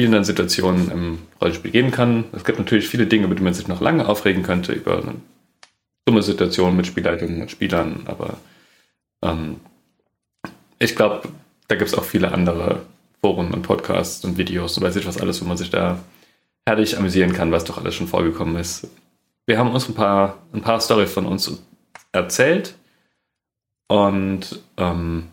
[0.00, 2.24] spielenden Situationen im Rollenspiel geben kann.
[2.32, 5.16] Es gibt natürlich viele Dinge, über die man sich noch lange aufregen könnte, über eine
[6.06, 8.38] dumme Situation mit Spielleitungen und Spielern, aber
[9.22, 9.56] ähm,
[10.78, 11.28] ich glaube,
[11.68, 12.80] da gibt es auch viele andere
[13.20, 16.02] Foren und Podcasts und Videos und weiß ich was alles, wo man sich da
[16.64, 18.88] herrlich amüsieren kann, was doch alles schon vorgekommen ist.
[19.44, 21.62] Wir haben uns ein paar, ein paar Storys von uns
[22.12, 22.74] erzählt
[23.86, 25.24] und ähm,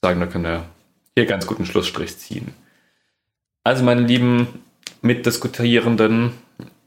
[0.00, 0.64] sagen, da können wir
[1.14, 2.54] hier ganz guten Schlussstrich ziehen.
[3.64, 4.62] Also, meine lieben
[5.02, 6.32] Mitdiskutierenden,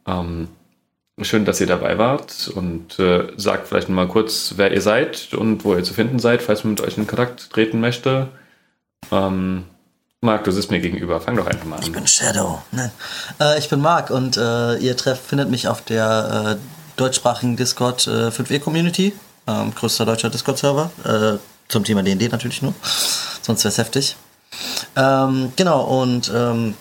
[0.08, 0.50] ähm,
[1.22, 5.64] schön, dass ihr dabei wart und äh, sagt vielleicht mal kurz, wer ihr seid und
[5.64, 8.28] wo ihr zu finden seid, falls man mit euch in Kontakt treten möchte.
[9.12, 9.64] Ähm,
[10.22, 11.22] Marc, du sitzt mir gegenüber.
[11.22, 11.84] Fang doch einfach mal an.
[11.84, 12.62] Ich bin Shadow.
[12.72, 12.92] Nein.
[13.40, 18.02] Äh, ich bin Marc und äh, ihr trefft, findet mich auf der äh, deutschsprachigen Discord
[18.08, 19.14] 5e Community.
[19.48, 20.92] Ähm, größter deutscher Discord-Server.
[21.04, 21.38] Äh,
[21.68, 22.74] zum Thema DD natürlich nur.
[23.42, 24.16] Sonst wäre es heftig.
[24.96, 26.76] Ähm, genau, und ähm,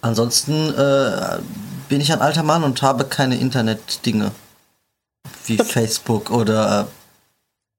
[0.00, 1.38] ansonsten äh,
[1.88, 4.32] bin ich ein alter Mann und habe keine Internet-Dinge.
[5.46, 6.88] Wie Facebook oder.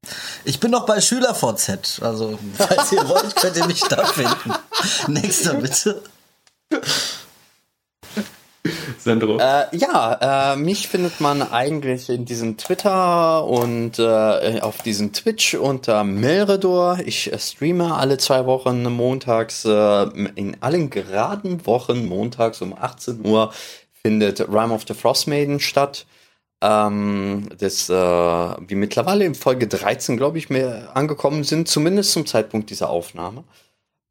[0.03, 0.09] Äh,
[0.45, 2.01] ich bin noch bei SchülerVZ.
[2.01, 4.53] Also, falls ihr wollt, könnt ihr mich da finden.
[5.07, 6.01] Nächster bitte.
[8.99, 9.37] Sandro?
[9.37, 15.55] Äh, ja, äh, mich findet man eigentlich in diesem Twitter und äh, auf diesem Twitch
[15.55, 16.99] unter Melredor.
[17.05, 20.03] Ich äh, streame alle zwei Wochen montags, äh,
[20.35, 23.51] in allen geraden Wochen montags um 18 Uhr
[24.01, 26.05] findet Rime of the Frost Maiden statt.
[26.61, 32.25] Ähm, das, äh, wir mittlerweile in Folge 13, glaube ich, mehr angekommen sind, zumindest zum
[32.25, 33.43] Zeitpunkt dieser Aufnahme.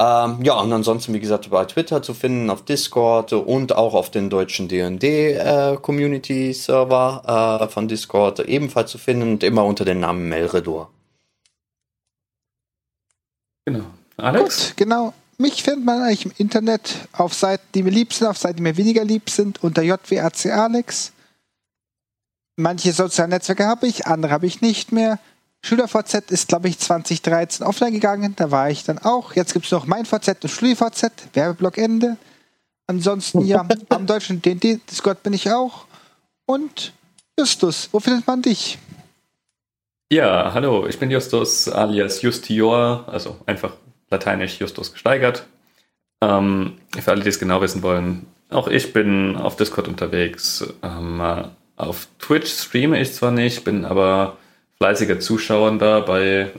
[0.01, 4.13] Ähm, ja, und ansonsten, wie gesagt, bei Twitter zu finden, auf Discord und auch auf
[4.13, 10.29] den deutschen D&D-Community-Server äh, äh, von Discord ebenfalls zu finden und immer unter dem Namen
[10.29, 10.93] Melredor.
[13.65, 13.87] Genau.
[14.17, 14.69] Alex?
[14.69, 15.13] Gut, genau.
[15.37, 18.63] Mich findet man eigentlich im Internet auf Seiten, die mir lieb sind, auf Seiten, die
[18.63, 21.11] mir weniger lieb sind, unter JWAC Alex.
[22.57, 25.19] Manche soziale Netzwerke habe ich, andere habe ich nicht mehr.
[25.63, 28.35] SchülerVZ ist, glaube ich, 2013 offline gegangen.
[28.37, 29.35] Da war ich dann auch.
[29.35, 31.11] Jetzt gibt es noch mein VZ und StudiVZ.
[31.35, 32.17] Werbeblock Ende.
[32.87, 35.87] Ansonsten, ja, am deutschen DD-Discord bin ich auch.
[36.47, 36.93] Und
[37.39, 38.79] Justus, wo findet man dich?
[40.11, 43.75] Ja, hallo, ich bin Justus alias Justior, also einfach
[44.11, 45.47] lateinisch Justus gesteigert.
[46.23, 50.65] Ähm, für alle, die es genau wissen wollen, auch ich bin auf Discord unterwegs.
[50.83, 51.23] Ähm,
[51.77, 54.39] auf Twitch streame ich zwar nicht, bin aber
[54.79, 56.51] fleißiger Zuschauer da bei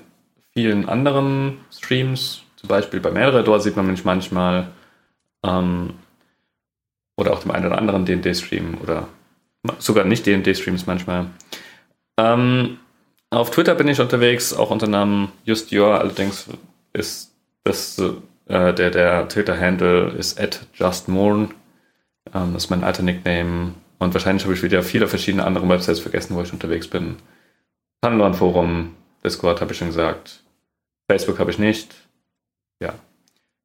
[0.53, 2.43] vielen anderen Streams.
[2.55, 4.67] Zum Beispiel bei Melredor sieht man mich manchmal.
[5.43, 5.93] Ähm,
[7.15, 9.07] oder auch dem einen oder anderen DD-Stream oder
[9.77, 11.27] sogar nicht DD-Streams manchmal.
[12.17, 12.77] Ähm,
[13.29, 15.99] auf Twitter bin ich unterwegs, auch unter Namen Justior.
[15.99, 16.47] Allerdings
[16.93, 17.33] ist
[17.63, 17.99] das,
[18.47, 21.53] äh, der, der Twitter-Handle ist at justmorn.
[22.33, 23.73] Ähm, das ist mein alter Nickname.
[23.99, 27.17] Und wahrscheinlich habe ich wieder viele verschiedene andere Websites vergessen, wo ich unterwegs bin.
[28.01, 30.41] Pandan-Forum, Discord habe ich schon gesagt.
[31.09, 31.93] Facebook habe ich nicht.
[32.81, 32.93] Ja.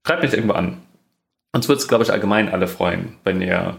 [0.06, 0.82] Schreibt mich irgendwo an.
[1.52, 3.78] Uns wird es, glaube ich, allgemein alle freuen, wenn ihr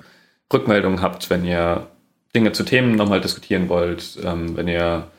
[0.53, 1.87] Rückmeldungen habt, wenn ihr
[2.33, 5.11] Dinge zu Themen nochmal diskutieren wollt, ähm, wenn ihr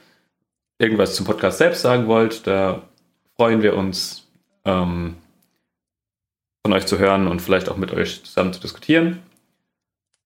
[0.78, 2.82] irgendwas zum Podcast selbst sagen wollt, da
[3.36, 4.26] freuen wir uns,
[4.64, 5.16] ähm,
[6.64, 9.22] von euch zu hören und vielleicht auch mit euch zusammen zu diskutieren.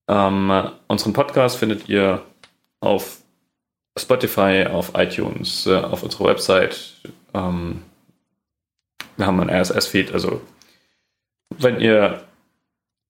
[0.09, 2.23] Ähm, unseren Podcast findet ihr
[2.81, 3.19] auf
[3.99, 6.95] Spotify, auf iTunes, äh, auf unserer Website.
[7.35, 7.83] Ähm,
[9.17, 10.41] wir haben einen RSS-Feed, also
[11.59, 12.23] wenn ihr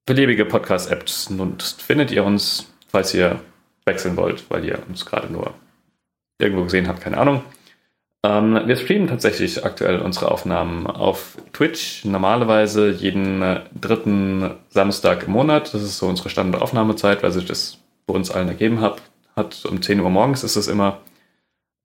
[0.06, 3.40] beliebige Podcast-Apps nutzt, findet ihr uns, falls ihr
[3.84, 5.54] wechseln wollt, weil ihr uns gerade nur
[6.38, 7.44] irgendwo gesehen habt, keine Ahnung.
[8.24, 15.32] Ähm, wir streamen tatsächlich aktuell unsere Aufnahmen auf Twitch, normalerweise jeden äh, dritten Samstag im
[15.32, 15.72] Monat.
[15.72, 19.00] Das ist so unsere Standardaufnahmezeit, weil sich das bei uns allen ergeben hat
[19.40, 19.64] hat.
[19.64, 21.00] Um 10 Uhr morgens ist es immer.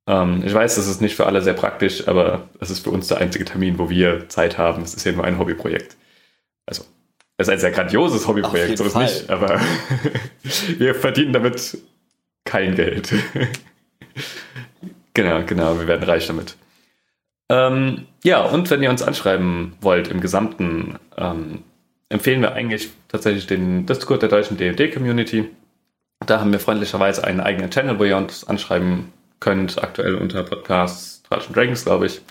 [0.07, 3.07] Ähm, ich weiß, das ist nicht für alle sehr praktisch, aber es ist für uns
[3.07, 4.84] der einzige Termin, wo wir Zeit haben.
[4.84, 5.98] Es ist ja nur ein Hobbyprojekt.
[6.68, 6.84] Also,
[7.38, 9.06] es ist ein sehr grandioses Hobbyprojekt, so ist Fall.
[9.06, 9.60] nicht, aber
[10.77, 11.77] wir verdienen damit
[12.44, 13.11] kein Geld.
[15.14, 16.56] genau, genau, wir werden reich damit.
[17.49, 21.64] Ähm, ja, und wenn ihr uns anschreiben wollt im Gesamten, ähm,
[22.10, 25.49] empfehlen wir eigentlich tatsächlich den Discord der deutschen DD-Community.
[26.26, 31.22] Da haben wir freundlicherweise einen eigenen Channel, wo ihr uns anschreiben könnt, aktuell unter Podcasts
[31.24, 32.22] Tratschen Dragons, glaube ich,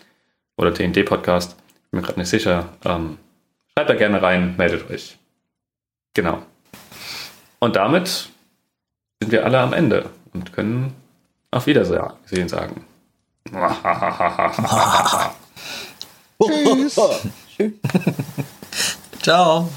[0.56, 1.56] oder TND Podcast,
[1.90, 2.68] bin mir gerade nicht sicher.
[2.84, 3.18] Ähm,
[3.72, 5.16] schreibt da gerne rein, meldet euch.
[6.14, 6.42] Genau.
[7.60, 8.30] Und damit
[9.20, 10.94] sind wir alle am Ende und können
[11.50, 12.84] auf Wiedersehen sagen.
[17.56, 17.74] Tschüss.
[19.22, 19.68] Ciao.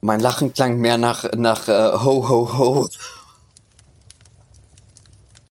[0.00, 2.88] Mein Lachen klang mehr nach, nach uh, Ho, Ho, Ho.